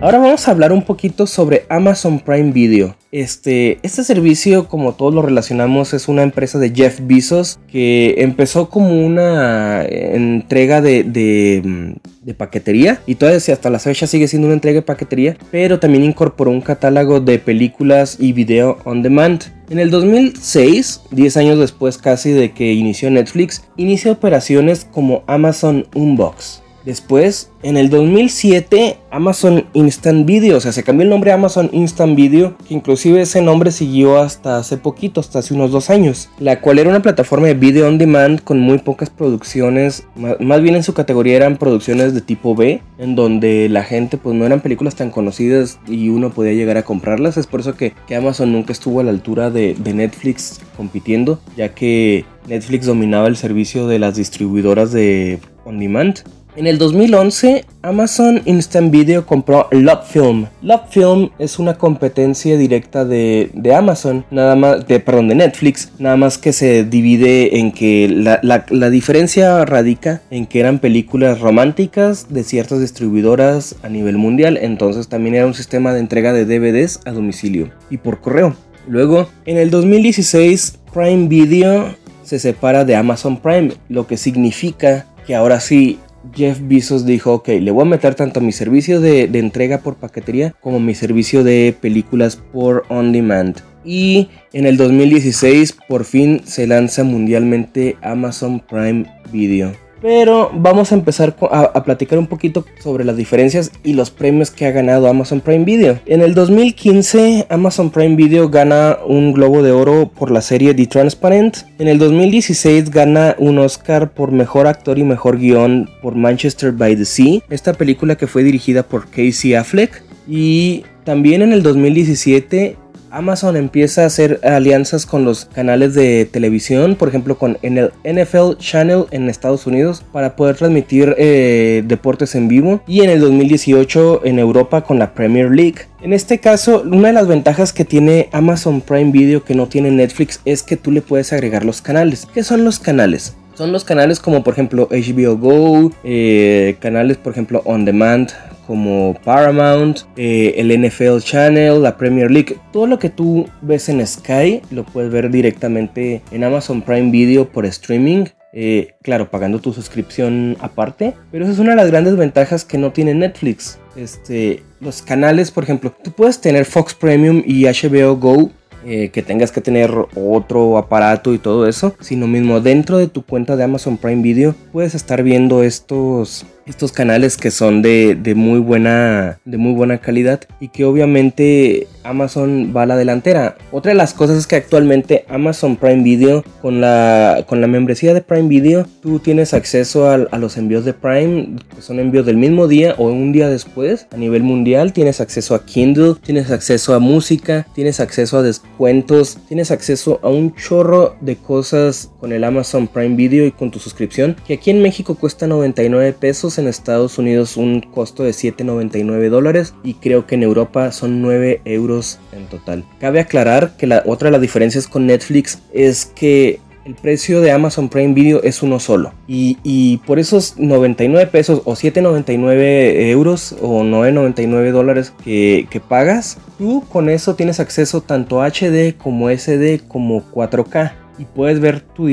Ahora 0.00 0.18
vamos 0.18 0.46
a 0.46 0.52
hablar 0.52 0.72
un 0.72 0.82
poquito 0.82 1.26
sobre 1.26 1.66
Amazon 1.68 2.20
Prime 2.20 2.52
Video. 2.52 2.97
Este, 3.10 3.78
este 3.82 4.04
servicio, 4.04 4.68
como 4.68 4.92
todos 4.92 5.14
lo 5.14 5.22
relacionamos, 5.22 5.94
es 5.94 6.08
una 6.08 6.22
empresa 6.22 6.58
de 6.58 6.70
Jeff 6.74 7.00
Bezos 7.02 7.58
que 7.66 8.16
empezó 8.18 8.68
como 8.68 9.04
una 9.04 9.82
entrega 9.82 10.82
de, 10.82 11.04
de, 11.04 12.34
paquetería 12.36 13.00
y 13.06 13.14
todavía 13.14 13.38
hasta 13.38 13.70
la 13.70 13.78
fecha 13.78 14.06
sigue 14.06 14.28
siendo 14.28 14.48
una 14.48 14.54
entrega 14.54 14.80
de 14.80 14.86
paquetería, 14.86 15.38
pero 15.50 15.80
también 15.80 16.04
incorporó 16.04 16.50
un 16.50 16.60
catálogo 16.60 17.20
de 17.20 17.38
películas 17.38 18.18
y 18.20 18.34
video 18.34 18.76
on 18.84 19.02
demand. 19.02 19.44
En 19.70 19.78
el 19.78 19.90
2006, 19.90 21.04
10 21.10 21.36
años 21.38 21.58
después 21.58 21.96
casi 21.96 22.32
de 22.32 22.52
que 22.52 22.74
inició 22.74 23.10
Netflix, 23.10 23.64
inicia 23.78 24.12
operaciones 24.12 24.84
como 24.84 25.24
Amazon 25.26 25.86
Unbox 25.94 26.62
Después, 26.84 27.50
en 27.62 27.76
el 27.76 27.90
2007, 27.90 28.98
Amazon 29.10 29.66
Instant 29.72 30.26
Video, 30.26 30.56
o 30.56 30.60
sea, 30.60 30.72
se 30.72 30.82
cambió 30.82 31.02
el 31.02 31.10
nombre 31.10 31.32
a 31.32 31.34
Amazon 31.34 31.70
Instant 31.72 32.16
Video, 32.16 32.56
que 32.66 32.74
inclusive 32.74 33.20
ese 33.20 33.42
nombre 33.42 33.72
siguió 33.72 34.18
hasta 34.18 34.58
hace 34.58 34.76
poquito, 34.76 35.20
hasta 35.20 35.40
hace 35.40 35.54
unos 35.54 35.70
dos 35.70 35.90
años, 35.90 36.30
la 36.38 36.60
cual 36.60 36.78
era 36.78 36.90
una 36.90 37.02
plataforma 37.02 37.48
de 37.48 37.54
video 37.54 37.88
on 37.88 37.98
demand 37.98 38.42
con 38.42 38.60
muy 38.60 38.78
pocas 38.78 39.10
producciones, 39.10 40.06
más 40.40 40.62
bien 40.62 40.76
en 40.76 40.82
su 40.82 40.94
categoría 40.94 41.36
eran 41.36 41.56
producciones 41.56 42.14
de 42.14 42.20
tipo 42.20 42.54
B, 42.54 42.80
en 42.98 43.16
donde 43.16 43.68
la 43.68 43.82
gente 43.82 44.16
pues 44.16 44.36
no 44.36 44.46
eran 44.46 44.60
películas 44.60 44.94
tan 44.94 45.10
conocidas 45.10 45.78
y 45.86 46.08
uno 46.08 46.30
podía 46.30 46.52
llegar 46.52 46.76
a 46.76 46.84
comprarlas, 46.84 47.36
es 47.36 47.46
por 47.46 47.60
eso 47.60 47.74
que, 47.74 47.92
Amazon 48.16 48.50
nunca 48.50 48.72
estuvo 48.72 48.98
a 48.98 49.04
la 49.04 49.10
altura 49.10 49.50
de, 49.50 49.74
de 49.78 49.94
Netflix 49.94 50.60
compitiendo, 50.76 51.38
ya 51.56 51.68
que 51.74 52.24
Netflix 52.48 52.86
dominaba 52.86 53.28
el 53.28 53.36
servicio 53.36 53.86
de 53.86 54.00
las 54.00 54.16
distribuidoras 54.16 54.90
de 54.90 55.38
on 55.64 55.78
demand 55.78 56.24
en 56.58 56.66
el 56.66 56.76
2011, 56.76 57.64
Amazon 57.82 58.42
Instant 58.44 58.90
Video 58.90 59.24
compró 59.24 59.68
LoveFilm. 59.70 60.46
LoveFilm 60.62 61.30
es 61.38 61.60
una 61.60 61.74
competencia 61.74 62.56
directa 62.56 63.04
de, 63.04 63.50
Amazon, 63.74 64.24
nada 64.32 64.56
más, 64.56 64.86
de, 64.88 64.98
perdón, 64.98 65.28
de 65.28 65.36
Netflix, 65.36 65.92
nada 66.00 66.16
más 66.16 66.36
que 66.36 66.52
se 66.52 66.82
divide 66.82 67.60
en 67.60 67.70
que 67.70 68.08
la, 68.08 68.40
la 68.42 68.90
diferencia 68.90 69.64
radica 69.64 70.20
en 70.30 70.46
que 70.46 70.58
eran 70.58 70.80
películas 70.80 71.38
románticas 71.38 72.26
de 72.28 72.42
ciertas 72.42 72.80
distribuidoras 72.80 73.76
a 73.84 73.88
nivel 73.88 74.18
mundial, 74.18 74.58
entonces 74.60 75.08
también 75.08 75.36
era 75.36 75.46
un 75.46 75.54
sistema 75.54 75.92
de 75.92 76.00
entrega 76.00 76.32
de 76.32 76.44
DVDs 76.44 77.00
a 77.04 77.12
domicilio 77.12 77.70
y 77.88 77.98
por 77.98 78.20
correo. 78.20 78.56
Luego, 78.88 79.28
en 79.46 79.58
el 79.58 79.70
2016, 79.70 80.80
Prime 80.92 81.28
Video 81.28 81.94
se 82.24 82.40
separa 82.40 82.84
de 82.84 82.96
Amazon 82.96 83.36
Prime, 83.36 83.74
lo 83.88 84.08
que 84.08 84.16
significa 84.16 85.06
que 85.24 85.36
ahora 85.36 85.60
sí 85.60 85.98
Jeff 86.34 86.58
Bezos 86.62 87.06
dijo, 87.06 87.34
ok, 87.34 87.48
le 87.60 87.70
voy 87.70 87.82
a 87.82 87.90
meter 87.90 88.14
tanto 88.14 88.40
mi 88.40 88.52
servicio 88.52 89.00
de, 89.00 89.24
entrega 89.24 89.78
por 89.78 89.96
paquetería 89.96 90.54
como 90.60 90.80
mi 90.80 90.94
servicio 90.94 91.44
de 91.44 91.74
películas 91.80 92.36
por 92.36 92.84
on 92.88 93.12
demand. 93.12 93.56
Y 93.84 94.28
en 94.52 94.66
el 94.66 94.76
2016 94.76 95.76
por 95.88 96.04
fin 96.04 96.42
se 96.44 96.66
lanza 96.66 97.04
mundialmente 97.04 97.96
Amazon 98.02 98.60
Prime 98.60 99.06
Video. 99.32 99.87
Pero 100.00 100.50
vamos 100.54 100.92
a 100.92 100.94
empezar 100.94 101.36
a, 101.50 101.82
platicar 101.82 102.18
un 102.18 102.26
poquito 102.26 102.64
sobre 102.80 103.04
las 103.04 103.16
diferencias 103.16 103.72
y 103.82 103.94
los 103.94 104.10
premios 104.10 104.50
que 104.50 104.66
ha 104.66 104.70
ganado 104.70 105.08
Amazon 105.08 105.40
Prime 105.40 105.64
Video. 105.64 105.98
En 106.06 106.20
el 106.20 106.34
2015 106.34 107.46
Amazon 107.48 107.90
Prime 107.90 108.14
Video 108.14 108.48
gana 108.48 108.98
un 109.06 109.32
Globo 109.32 109.62
de 109.62 109.72
Oro 109.72 110.08
por 110.08 110.30
la 110.30 110.40
serie 110.40 110.74
The 110.74 110.86
Transparent. 110.86 111.58
En 111.78 111.88
el 111.88 111.98
2016 111.98 112.90
gana 112.90 113.34
un 113.38 113.58
Oscar 113.58 114.10
por 114.10 114.30
Mejor 114.30 114.66
Actor 114.66 114.98
y 114.98 115.04
Mejor 115.04 115.38
Guión 115.38 115.90
por 116.00 116.14
Manchester 116.14 116.72
by 116.72 116.96
the 116.96 117.04
Sea. 117.04 117.40
Esta 117.50 117.72
película 117.72 118.16
que 118.16 118.26
fue 118.26 118.44
dirigida 118.44 118.82
por 118.82 119.08
Casey 119.08 119.54
Affleck. 119.54 120.02
Y 120.28 120.84
también 121.04 121.40
en 121.42 121.52
el 121.52 121.62
2017 121.62 122.76
Amazon 123.10 123.56
empieza 123.56 124.02
a 124.02 124.06
hacer 124.06 124.40
alianzas 124.42 125.06
con 125.06 125.24
los 125.24 125.46
canales 125.46 125.94
de 125.94 126.24
televisión, 126.26 126.96
por 126.96 127.08
ejemplo 127.08 127.38
con 127.38 127.58
el 127.62 127.90
NFL 128.04 128.58
Channel 128.58 129.04
en 129.10 129.28
Estados 129.28 129.66
Unidos 129.66 130.04
para 130.12 130.36
poder 130.36 130.56
transmitir 130.56 131.14
eh, 131.18 131.82
deportes 131.86 132.34
en 132.34 132.48
vivo 132.48 132.80
y 132.86 133.02
en 133.02 133.10
el 133.10 133.20
2018 133.20 134.24
en 134.24 134.38
Europa 134.38 134.82
con 134.82 134.98
la 134.98 135.14
Premier 135.14 135.50
League. 135.50 135.86
En 136.00 136.12
este 136.12 136.38
caso, 136.38 136.82
una 136.82 137.08
de 137.08 137.14
las 137.14 137.26
ventajas 137.26 137.72
que 137.72 137.84
tiene 137.84 138.28
Amazon 138.32 138.80
Prime 138.80 139.10
Video 139.10 139.44
que 139.44 139.54
no 139.54 139.66
tiene 139.66 139.90
Netflix 139.90 140.40
es 140.44 140.62
que 140.62 140.76
tú 140.76 140.90
le 140.92 141.02
puedes 141.02 141.32
agregar 141.32 141.64
los 141.64 141.82
canales. 141.82 142.26
¿Qué 142.32 142.42
son 142.42 142.64
los 142.64 142.78
canales? 142.78 143.34
Son 143.54 143.72
los 143.72 143.82
canales 143.82 144.20
como 144.20 144.44
por 144.44 144.52
ejemplo 144.52 144.88
HBO 144.88 145.36
Go, 145.36 145.90
eh, 146.04 146.76
canales 146.78 147.16
por 147.16 147.32
ejemplo 147.32 147.60
On 147.64 147.84
Demand, 147.84 148.30
como 148.68 149.16
Paramount, 149.24 150.00
eh, 150.18 150.56
el 150.58 150.70
NFL 150.70 151.20
Channel, 151.20 151.82
la 151.82 151.96
Premier 151.96 152.30
League, 152.30 152.58
todo 152.70 152.86
lo 152.86 152.98
que 152.98 153.08
tú 153.08 153.48
ves 153.62 153.88
en 153.88 154.06
Sky 154.06 154.60
lo 154.70 154.84
puedes 154.84 155.10
ver 155.10 155.30
directamente 155.30 156.20
en 156.30 156.44
Amazon 156.44 156.82
Prime 156.82 157.10
Video 157.10 157.48
por 157.48 157.64
streaming. 157.64 158.26
Eh, 158.52 158.94
claro, 159.02 159.30
pagando 159.30 159.58
tu 159.58 159.72
suscripción 159.72 160.58
aparte, 160.60 161.14
pero 161.32 161.44
esa 161.44 161.54
es 161.54 161.58
una 161.58 161.70
de 161.70 161.76
las 161.76 161.90
grandes 161.90 162.16
ventajas 162.16 162.66
que 162.66 162.76
no 162.76 162.92
tiene 162.92 163.14
Netflix. 163.14 163.78
Este, 163.96 164.62
los 164.80 165.00
canales, 165.00 165.50
por 165.50 165.64
ejemplo, 165.64 165.94
tú 166.04 166.12
puedes 166.12 166.38
tener 166.38 166.66
Fox 166.66 166.92
Premium 166.92 167.42
y 167.46 167.64
HBO 167.64 168.16
Go 168.16 168.50
eh, 168.84 169.08
que 169.08 169.22
tengas 169.22 169.50
que 169.50 169.62
tener 169.62 169.90
otro 170.14 170.76
aparato 170.76 171.32
y 171.32 171.38
todo 171.38 171.66
eso, 171.66 171.96
sino 172.00 172.26
mismo 172.26 172.60
dentro 172.60 172.98
de 172.98 173.08
tu 173.08 173.22
cuenta 173.22 173.56
de 173.56 173.64
Amazon 173.64 173.96
Prime 173.96 174.22
Video 174.22 174.54
puedes 174.72 174.94
estar 174.94 175.22
viendo 175.22 175.62
estos 175.62 176.46
estos 176.68 176.92
canales 176.92 177.36
que 177.36 177.50
son 177.50 177.82
de, 177.82 178.14
de, 178.14 178.34
muy 178.34 178.60
buena 178.60 179.40
de 179.44 179.56
muy 179.56 179.72
buena 179.72 179.98
calidad 179.98 180.40
y 180.60 180.68
que 180.68 180.84
obviamente 180.84 181.86
Amazon 182.04 182.72
va 182.76 182.82
a 182.82 182.86
la 182.86 182.96
delantera. 182.96 183.56
Otra 183.72 183.90
de 183.90 183.96
las 183.96 184.14
cosas 184.14 184.38
es 184.38 184.46
que 184.46 184.56
actualmente 184.56 185.24
Amazon 185.28 185.76
Prime 185.76 186.02
Video 186.02 186.44
con 186.62 186.80
la 186.80 187.44
con 187.46 187.60
la 187.60 187.66
membresía 187.66 188.14
de 188.14 188.20
Prime 188.20 188.48
Video 188.48 188.86
tú 189.02 189.18
tienes 189.18 189.54
acceso 189.54 190.08
a, 190.08 190.14
a 190.14 190.38
los 190.38 190.56
envíos 190.56 190.84
de 190.84 190.92
Prime, 190.92 191.56
que 191.74 191.82
son 191.82 191.98
envíos 192.00 192.26
del 192.26 192.36
mismo 192.36 192.68
día 192.68 192.94
o 192.98 193.08
un 193.08 193.32
día 193.32 193.48
después 193.48 194.06
a 194.12 194.16
nivel 194.16 194.42
mundial, 194.42 194.92
tienes 194.92 195.20
acceso 195.20 195.54
a 195.54 195.64
Kindle, 195.64 196.14
tienes 196.22 196.50
acceso 196.50 196.94
a 196.94 196.98
música, 196.98 197.66
tienes 197.74 198.00
acceso 198.00 198.38
a 198.38 198.42
descuentos, 198.42 199.38
tienes 199.48 199.70
acceso 199.70 200.20
a 200.22 200.28
un 200.28 200.54
chorro 200.54 201.16
de 201.20 201.36
cosas 201.36 202.10
con 202.20 202.32
el 202.32 202.44
Amazon 202.44 202.88
Prime 202.88 203.16
Video 203.16 203.46
y 203.46 203.52
con 203.52 203.70
tu 203.70 203.78
suscripción, 203.78 204.36
que 204.46 204.54
aquí 204.54 204.70
en 204.70 204.82
México 204.82 205.14
cuesta 205.14 205.46
99 205.46 206.12
pesos, 206.12 206.57
en 206.58 206.68
Estados 206.68 207.18
Unidos 207.18 207.56
un 207.56 207.80
costo 207.80 208.22
de 208.22 208.30
7,99 208.30 209.28
dólares 209.28 209.74
y 209.82 209.94
creo 209.94 210.26
que 210.26 210.34
en 210.34 210.42
Europa 210.42 210.92
son 210.92 211.22
9 211.22 211.62
euros 211.64 212.18
en 212.32 212.46
total. 212.46 212.84
Cabe 213.00 213.20
aclarar 213.20 213.76
que 213.76 213.86
la 213.86 214.02
otra 214.06 214.26
de 214.26 214.32
las 214.32 214.40
diferencias 214.40 214.86
con 214.86 215.06
Netflix 215.06 215.60
es 215.72 216.06
que 216.06 216.60
el 216.88 216.94
precio 216.94 217.42
de 217.42 217.52
Amazon 217.52 217.90
Prime 217.90 218.14
Video 218.14 218.42
es 218.42 218.62
uno 218.62 218.80
solo. 218.80 219.12
Y, 219.26 219.98
por 220.06 220.18
esos 220.18 220.58
99 220.58 221.26
pesos 221.26 221.60
o 221.66 221.74
7,99 221.74 223.10
euros 223.10 223.54
o 223.60 223.82
9,99 223.82 224.72
dólares 224.72 225.12
que, 225.22 225.66
que, 225.70 225.80
pagas, 225.80 226.38
tú 226.56 226.82
con 226.88 227.10
eso 227.10 227.34
tienes 227.34 227.60
acceso 227.60 228.00
tanto 228.00 228.40
a 228.40 228.46
HD 228.46 228.96
como 228.96 229.28
SD 229.28 229.82
como 229.86 230.22
4K 230.32 230.92
y 231.18 231.24
puedes 231.24 231.60
ver 231.60 231.80
tu 231.80 232.08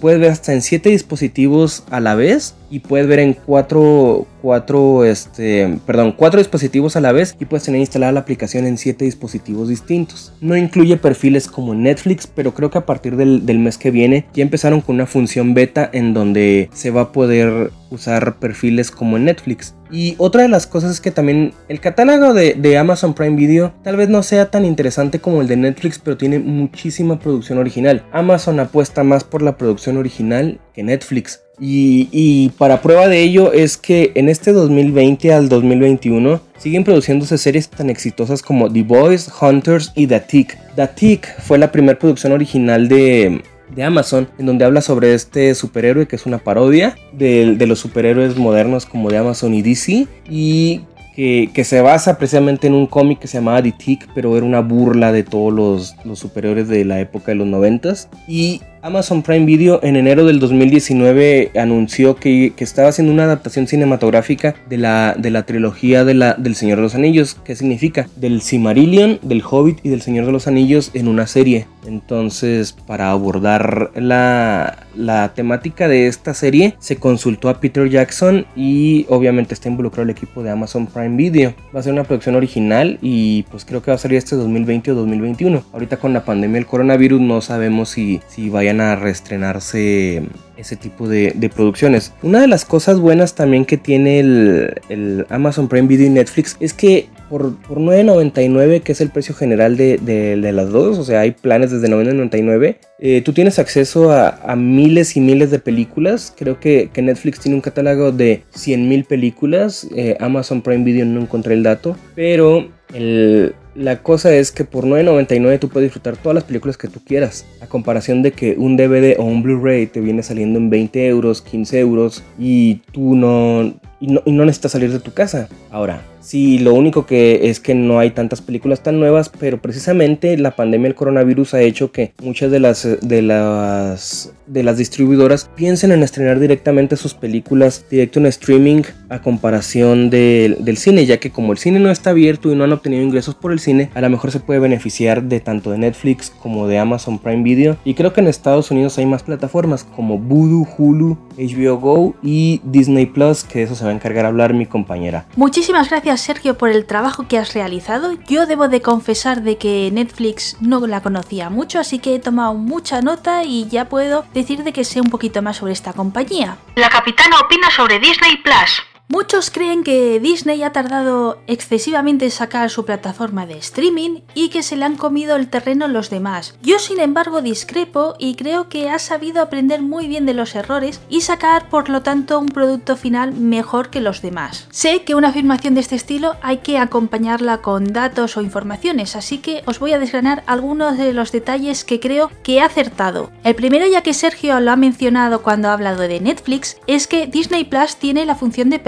puedes 0.00 0.20
ver 0.20 0.30
hasta 0.30 0.52
en 0.52 0.62
7 0.62 0.90
dispositivos 0.90 1.84
a 1.90 2.00
la 2.00 2.14
vez 2.14 2.54
y 2.70 2.80
puedes 2.80 3.06
ver 3.06 3.20
en 3.20 3.34
4 3.34 4.26
cuatro 4.40 5.04
este 5.04 5.78
perdón 5.86 6.12
cuatro 6.12 6.38
dispositivos 6.38 6.96
a 6.96 7.00
la 7.00 7.12
vez 7.12 7.36
y 7.40 7.44
puedes 7.44 7.64
tener 7.64 7.80
instalada 7.80 8.12
la 8.12 8.20
aplicación 8.20 8.66
en 8.66 8.78
7 8.78 9.04
dispositivos 9.04 9.68
distintos 9.68 10.32
no 10.40 10.56
incluye 10.56 10.96
perfiles 10.96 11.48
como 11.48 11.74
Netflix 11.74 12.26
pero 12.26 12.54
creo 12.54 12.70
que 12.70 12.78
a 12.78 12.86
partir 12.86 13.16
del, 13.16 13.46
del, 13.46 13.58
mes 13.58 13.78
que 13.78 13.90
viene 13.90 14.26
ya 14.32 14.42
empezaron 14.42 14.80
con 14.80 14.94
una 14.96 15.06
función 15.06 15.54
beta 15.54 15.88
en 15.92 16.14
donde 16.14 16.70
se 16.72 16.90
va 16.90 17.02
a 17.02 17.12
poder 17.12 17.70
usar 17.90 18.38
perfiles 18.38 18.90
como 18.90 19.18
Netflix 19.18 19.74
y 19.90 20.14
otra 20.18 20.42
de 20.42 20.48
las 20.48 20.66
cosas 20.66 20.92
es 20.92 21.00
que 21.00 21.10
también 21.10 21.52
el 21.68 21.80
catálogo 21.80 22.34
de, 22.34 22.54
de, 22.54 22.76
Amazon 22.76 23.14
Prime 23.14 23.36
Video 23.36 23.72
tal 23.82 23.96
vez 23.96 24.08
no 24.08 24.22
sea 24.22 24.50
tan 24.50 24.64
interesante 24.64 25.18
como 25.18 25.40
el 25.40 25.48
de 25.48 25.56
Netflix, 25.56 25.98
pero 25.98 26.18
tiene 26.18 26.38
muchísima 26.38 27.18
producción 27.18 27.58
original. 27.58 28.04
Amazon 28.12 28.60
apuesta 28.60 29.02
más 29.02 29.24
por 29.24 29.40
la 29.40 29.56
producción 29.56 29.96
original 29.96 30.60
que 30.74 30.82
Netflix. 30.82 31.40
Y, 31.60 32.50
para 32.58 32.80
prueba 32.80 33.08
de 33.08 33.22
ello 33.22 33.52
es 33.52 33.76
que 33.76 34.12
en 34.14 34.28
este 34.28 34.52
2020 34.52 35.32
al 35.32 35.48
2021 35.48 36.40
siguen 36.58 36.84
produciéndose 36.84 37.38
series 37.38 37.68
tan 37.68 37.90
exitosas 37.90 38.42
como 38.42 38.72
The 38.72 38.82
Boys, 38.82 39.30
Hunters 39.40 39.92
y 39.94 40.06
The 40.06 40.20
Tick. 40.20 40.58
The 40.76 40.88
Tick 40.88 41.40
fue 41.40 41.58
la 41.58 41.72
primera 41.72 41.98
producción 41.98 42.32
original 42.32 42.88
de, 42.88 43.42
de 43.74 43.82
Amazon, 43.82 44.28
en 44.38 44.46
donde 44.46 44.64
habla 44.64 44.80
sobre 44.80 45.14
este 45.14 45.54
superhéroe 45.54 46.06
que 46.06 46.16
es 46.16 46.26
una 46.26 46.38
parodia 46.38 46.96
de, 47.12 47.56
los 47.66 47.78
superhéroes 47.78 48.36
modernos 48.36 48.86
como 48.86 49.10
de 49.10 49.18
Amazon 49.18 49.54
y 49.54 49.62
DC 49.62 50.06
y 50.30 50.82
que, 51.16 51.64
se 51.64 51.80
basa 51.80 52.16
precisamente 52.16 52.68
en 52.68 52.74
un 52.74 52.86
cómic 52.86 53.18
que 53.18 53.26
se 53.26 53.38
llamaba 53.38 53.60
The 53.60 53.72
Tick, 53.72 54.08
pero 54.14 54.36
era 54.36 54.46
una 54.46 54.60
burla 54.60 55.10
de 55.10 55.24
todos 55.24 55.52
los, 55.52 55.96
los 56.04 56.20
superhéroes 56.20 56.68
de 56.68 56.84
la 56.84 57.00
época 57.00 57.32
de 57.32 57.34
los 57.34 57.48
noventas. 57.48 58.08
Y 58.28 58.60
Amazon 58.88 59.22
Prime 59.22 59.44
Video 59.44 59.80
en 59.82 59.96
enero 59.96 60.24
del 60.24 60.40
2019 60.40 61.50
anunció 61.56 62.16
que, 62.16 62.54
que, 62.56 62.64
estaba 62.64 62.88
haciendo 62.88 63.12
una 63.12 63.24
adaptación 63.24 63.66
cinematográfica 63.66 64.54
de 64.66 64.78
la, 64.78 65.14
de 65.18 65.30
la 65.30 65.42
trilogía 65.44 66.06
de 66.06 66.14
la, 66.14 66.32
del 66.32 66.54
Señor 66.54 66.76
de 66.78 66.84
los 66.84 66.94
Anillos. 66.94 67.36
¿Qué 67.44 67.54
significa? 67.54 68.08
Del 68.16 68.40
Cimarillion, 68.40 69.18
del 69.20 69.42
Hobbit 69.44 69.80
y 69.82 69.90
del 69.90 70.00
Señor 70.00 70.24
de 70.24 70.32
los 70.32 70.46
Anillos 70.46 70.90
en 70.94 71.06
una 71.06 71.26
serie. 71.26 71.66
Entonces, 71.86 72.72
para 72.72 73.10
abordar 73.10 73.90
la, 73.94 74.86
la 74.94 75.32
temática 75.34 75.86
de 75.86 76.06
esta 76.06 76.34
serie, 76.34 76.74
se 76.78 76.96
consultó 76.96 77.48
a 77.48 77.60
Peter 77.60 77.88
Jackson 77.88 78.46
y 78.56 79.06
obviamente 79.08 79.54
está 79.54 79.68
involucrado 79.68 80.04
el 80.04 80.10
equipo 80.10 80.42
de 80.42 80.50
Amazon 80.50 80.86
Prime 80.86 81.16
Video. 81.16 81.54
Va 81.74 81.80
a 81.80 81.82
ser 81.82 81.92
una 81.92 82.04
producción 82.04 82.34
original 82.36 82.98
y 83.00 83.44
pues 83.44 83.64
creo 83.64 83.82
que 83.82 83.90
va 83.90 83.96
a 83.96 83.98
salir 83.98 84.18
este 84.18 84.36
2020 84.36 84.92
o 84.92 84.94
2021. 84.94 85.62
Ahorita 85.72 85.98
con 85.98 86.12
la 86.12 86.24
pandemia 86.24 86.56
del 86.56 86.66
coronavirus 86.66 87.20
no 87.20 87.40
sabemos 87.40 87.90
si, 87.90 88.20
si 88.28 88.50
vayan 88.50 88.77
a 88.80 88.96
reestrenarse 88.96 90.22
ese 90.56 90.76
tipo 90.76 91.08
de, 91.08 91.50
producciones. 91.54 92.12
Una 92.22 92.40
de 92.40 92.48
las 92.48 92.64
cosas 92.64 92.98
buenas 92.98 93.34
también 93.34 93.64
que 93.64 93.76
tiene 93.76 94.20
el, 94.20 95.26
Amazon 95.30 95.68
Prime 95.68 95.86
Video 95.86 96.06
y 96.06 96.10
Netflix 96.10 96.56
es 96.60 96.74
que 96.74 97.08
por, 97.30 97.56
por 97.56 97.78
9.99, 97.78 98.82
que 98.82 98.92
es 98.92 99.00
el 99.00 99.10
precio 99.10 99.34
general 99.34 99.76
de, 99.76 99.98
de, 99.98 100.52
las 100.52 100.70
dos, 100.70 100.98
o 100.98 101.04
sea, 101.04 101.20
hay 101.20 101.30
planes 101.32 101.70
desde 101.70 101.88
9.99, 101.88 102.76
eh, 102.98 103.22
tú 103.22 103.32
tienes 103.32 103.58
acceso 103.58 104.10
a, 104.10 104.40
a, 104.42 104.56
miles 104.56 105.16
y 105.16 105.20
miles 105.20 105.50
de 105.50 105.58
películas. 105.58 106.34
Creo 106.36 106.58
que, 106.58 106.90
que 106.92 107.02
Netflix 107.02 107.40
tiene 107.40 107.54
un 107.54 107.60
catálogo 107.60 108.12
de 108.12 108.42
100.000 108.54 109.06
películas, 109.06 109.86
eh, 109.94 110.16
Amazon 110.20 110.62
Prime 110.62 110.84
Video 110.84 111.06
no 111.06 111.20
encontré 111.20 111.54
el 111.54 111.62
dato, 111.62 111.96
pero 112.14 112.68
el, 112.94 113.54
la 113.78 114.02
cosa 114.02 114.34
es 114.34 114.50
que 114.50 114.64
por 114.64 114.84
9.99 114.84 115.58
tú 115.60 115.68
puedes 115.68 115.86
disfrutar 115.86 116.16
todas 116.16 116.34
las 116.34 116.44
películas 116.44 116.76
que 116.76 116.88
tú 116.88 117.00
quieras. 117.04 117.46
A 117.60 117.66
comparación 117.66 118.22
de 118.22 118.32
que 118.32 118.56
un 118.58 118.76
DVD 118.76 119.16
o 119.18 119.24
un 119.24 119.42
Blu-ray 119.42 119.86
te 119.86 120.00
viene 120.00 120.22
saliendo 120.22 120.58
en 120.58 120.68
20 120.68 121.06
euros, 121.06 121.42
15 121.42 121.78
euros 121.78 122.24
y 122.38 122.76
tú 122.92 123.14
no, 123.14 123.74
y 124.00 124.08
no, 124.08 124.22
y 124.24 124.32
no 124.32 124.44
necesitas 124.44 124.72
salir 124.72 124.92
de 124.92 124.98
tu 124.98 125.12
casa. 125.12 125.48
Ahora, 125.70 126.02
Sí, 126.28 126.58
lo 126.58 126.74
único 126.74 127.06
que 127.06 127.48
es 127.48 127.58
que 127.58 127.74
no 127.74 128.00
hay 128.00 128.10
tantas 128.10 128.42
películas 128.42 128.82
tan 128.82 129.00
nuevas, 129.00 129.30
pero 129.30 129.62
precisamente 129.62 130.36
la 130.36 130.54
pandemia 130.54 130.88
del 130.88 130.94
coronavirus 130.94 131.54
ha 131.54 131.62
hecho 131.62 131.90
que 131.90 132.12
muchas 132.22 132.50
de 132.50 132.60
las 132.60 132.86
de 133.00 133.22
las 133.22 134.30
de 134.46 134.62
las 134.62 134.76
distribuidoras 134.76 135.48
piensen 135.56 135.90
en 135.90 136.02
estrenar 136.02 136.38
directamente 136.38 136.96
sus 136.96 137.14
películas 137.14 137.86
directo 137.90 138.18
en 138.18 138.26
streaming 138.26 138.82
a 139.08 139.22
comparación 139.22 140.10
de, 140.10 140.56
del 140.60 140.76
cine, 140.76 141.06
ya 141.06 141.18
que 141.18 141.30
como 141.30 141.52
el 141.52 141.58
cine 141.58 141.80
no 141.80 141.90
está 141.90 142.10
abierto 142.10 142.52
y 142.52 142.56
no 142.56 142.64
han 142.64 142.72
obtenido 142.72 143.02
ingresos 143.02 143.34
por 143.34 143.52
el 143.52 143.58
cine, 143.58 143.90
a 143.94 144.00
lo 144.02 144.10
mejor 144.10 144.30
se 144.30 144.40
puede 144.40 144.60
beneficiar 144.60 145.22
de 145.22 145.40
tanto 145.40 145.70
de 145.70 145.78
Netflix 145.78 146.30
como 146.42 146.66
de 146.66 146.78
Amazon 146.78 147.18
Prime 147.18 147.42
Video. 147.42 147.78
Y 147.84 147.94
creo 147.94 148.12
que 148.12 148.20
en 148.20 148.26
Estados 148.26 148.70
Unidos 148.70 148.98
hay 148.98 149.06
más 149.06 149.22
plataformas 149.22 149.84
como 149.84 150.18
Voodoo, 150.18 150.68
Hulu, 150.76 151.16
HBO 151.38 151.78
Go 151.78 152.14
y 152.22 152.60
Disney 152.64 153.06
Plus, 153.06 153.44
que 153.44 153.60
de 153.60 153.64
eso 153.64 153.74
se 153.74 153.84
va 153.84 153.90
a 153.90 153.94
encargar 153.94 154.26
hablar 154.26 154.52
mi 154.52 154.66
compañera. 154.66 155.26
Muchísimas 155.36 155.88
gracias 155.88 156.17
Sergio 156.18 156.58
por 156.58 156.68
el 156.68 156.86
trabajo 156.86 157.26
que 157.28 157.38
has 157.38 157.54
realizado. 157.54 158.12
Yo 158.28 158.46
debo 158.46 158.68
de 158.68 158.82
confesar 158.82 159.42
de 159.42 159.56
que 159.56 159.90
Netflix 159.92 160.56
no 160.60 160.86
la 160.86 161.00
conocía 161.00 161.50
mucho, 161.50 161.78
así 161.78 161.98
que 161.98 162.14
he 162.14 162.18
tomado 162.18 162.54
mucha 162.54 163.00
nota 163.00 163.44
y 163.44 163.68
ya 163.68 163.88
puedo 163.88 164.24
decir 164.34 164.64
de 164.64 164.72
que 164.72 164.84
sé 164.84 165.00
un 165.00 165.10
poquito 165.10 165.42
más 165.42 165.56
sobre 165.56 165.72
esta 165.72 165.92
compañía. 165.92 166.58
La 166.74 166.90
capitana 166.90 167.40
opina 167.40 167.70
sobre 167.70 167.98
Disney 167.98 168.36
Plus. 168.38 168.82
Muchos 169.10 169.50
creen 169.50 169.84
que 169.84 170.20
Disney 170.20 170.62
ha 170.62 170.72
tardado 170.72 171.40
excesivamente 171.46 172.26
en 172.26 172.30
sacar 172.30 172.68
su 172.68 172.84
plataforma 172.84 173.46
de 173.46 173.56
streaming 173.56 174.20
y 174.34 174.50
que 174.50 174.62
se 174.62 174.76
le 174.76 174.84
han 174.84 174.96
comido 174.96 175.34
el 175.36 175.48
terreno 175.48 175.88
los 175.88 176.10
demás. 176.10 176.58
Yo 176.62 176.78
sin 176.78 177.00
embargo 177.00 177.40
discrepo 177.40 178.16
y 178.18 178.34
creo 178.34 178.68
que 178.68 178.90
ha 178.90 178.98
sabido 178.98 179.40
aprender 179.40 179.80
muy 179.80 180.08
bien 180.08 180.26
de 180.26 180.34
los 180.34 180.54
errores 180.54 181.00
y 181.08 181.22
sacar 181.22 181.70
por 181.70 181.88
lo 181.88 182.02
tanto 182.02 182.38
un 182.38 182.48
producto 182.48 182.96
final 182.96 183.32
mejor 183.32 183.88
que 183.88 184.02
los 184.02 184.20
demás. 184.20 184.68
Sé 184.70 185.04
que 185.04 185.14
una 185.14 185.28
afirmación 185.28 185.72
de 185.72 185.80
este 185.80 185.96
estilo 185.96 186.36
hay 186.42 186.58
que 186.58 186.76
acompañarla 186.76 187.62
con 187.62 187.94
datos 187.94 188.36
o 188.36 188.42
informaciones, 188.42 189.16
así 189.16 189.38
que 189.38 189.62
os 189.64 189.78
voy 189.78 189.94
a 189.94 189.98
desgranar 189.98 190.44
algunos 190.46 190.98
de 190.98 191.14
los 191.14 191.32
detalles 191.32 191.82
que 191.82 191.98
creo 191.98 192.30
que 192.42 192.56
he 192.56 192.60
acertado. 192.60 193.30
El 193.42 193.54
primero 193.54 193.86
ya 193.86 194.02
que 194.02 194.12
Sergio 194.12 194.60
lo 194.60 194.70
ha 194.70 194.76
mencionado 194.76 195.42
cuando 195.42 195.68
ha 195.68 195.72
hablado 195.72 196.02
de 196.02 196.20
Netflix 196.20 196.76
es 196.86 197.06
que 197.06 197.26
Disney 197.26 197.64
Plus 197.64 197.96
tiene 197.96 198.26
la 198.26 198.34
función 198.34 198.68
de 198.68 198.78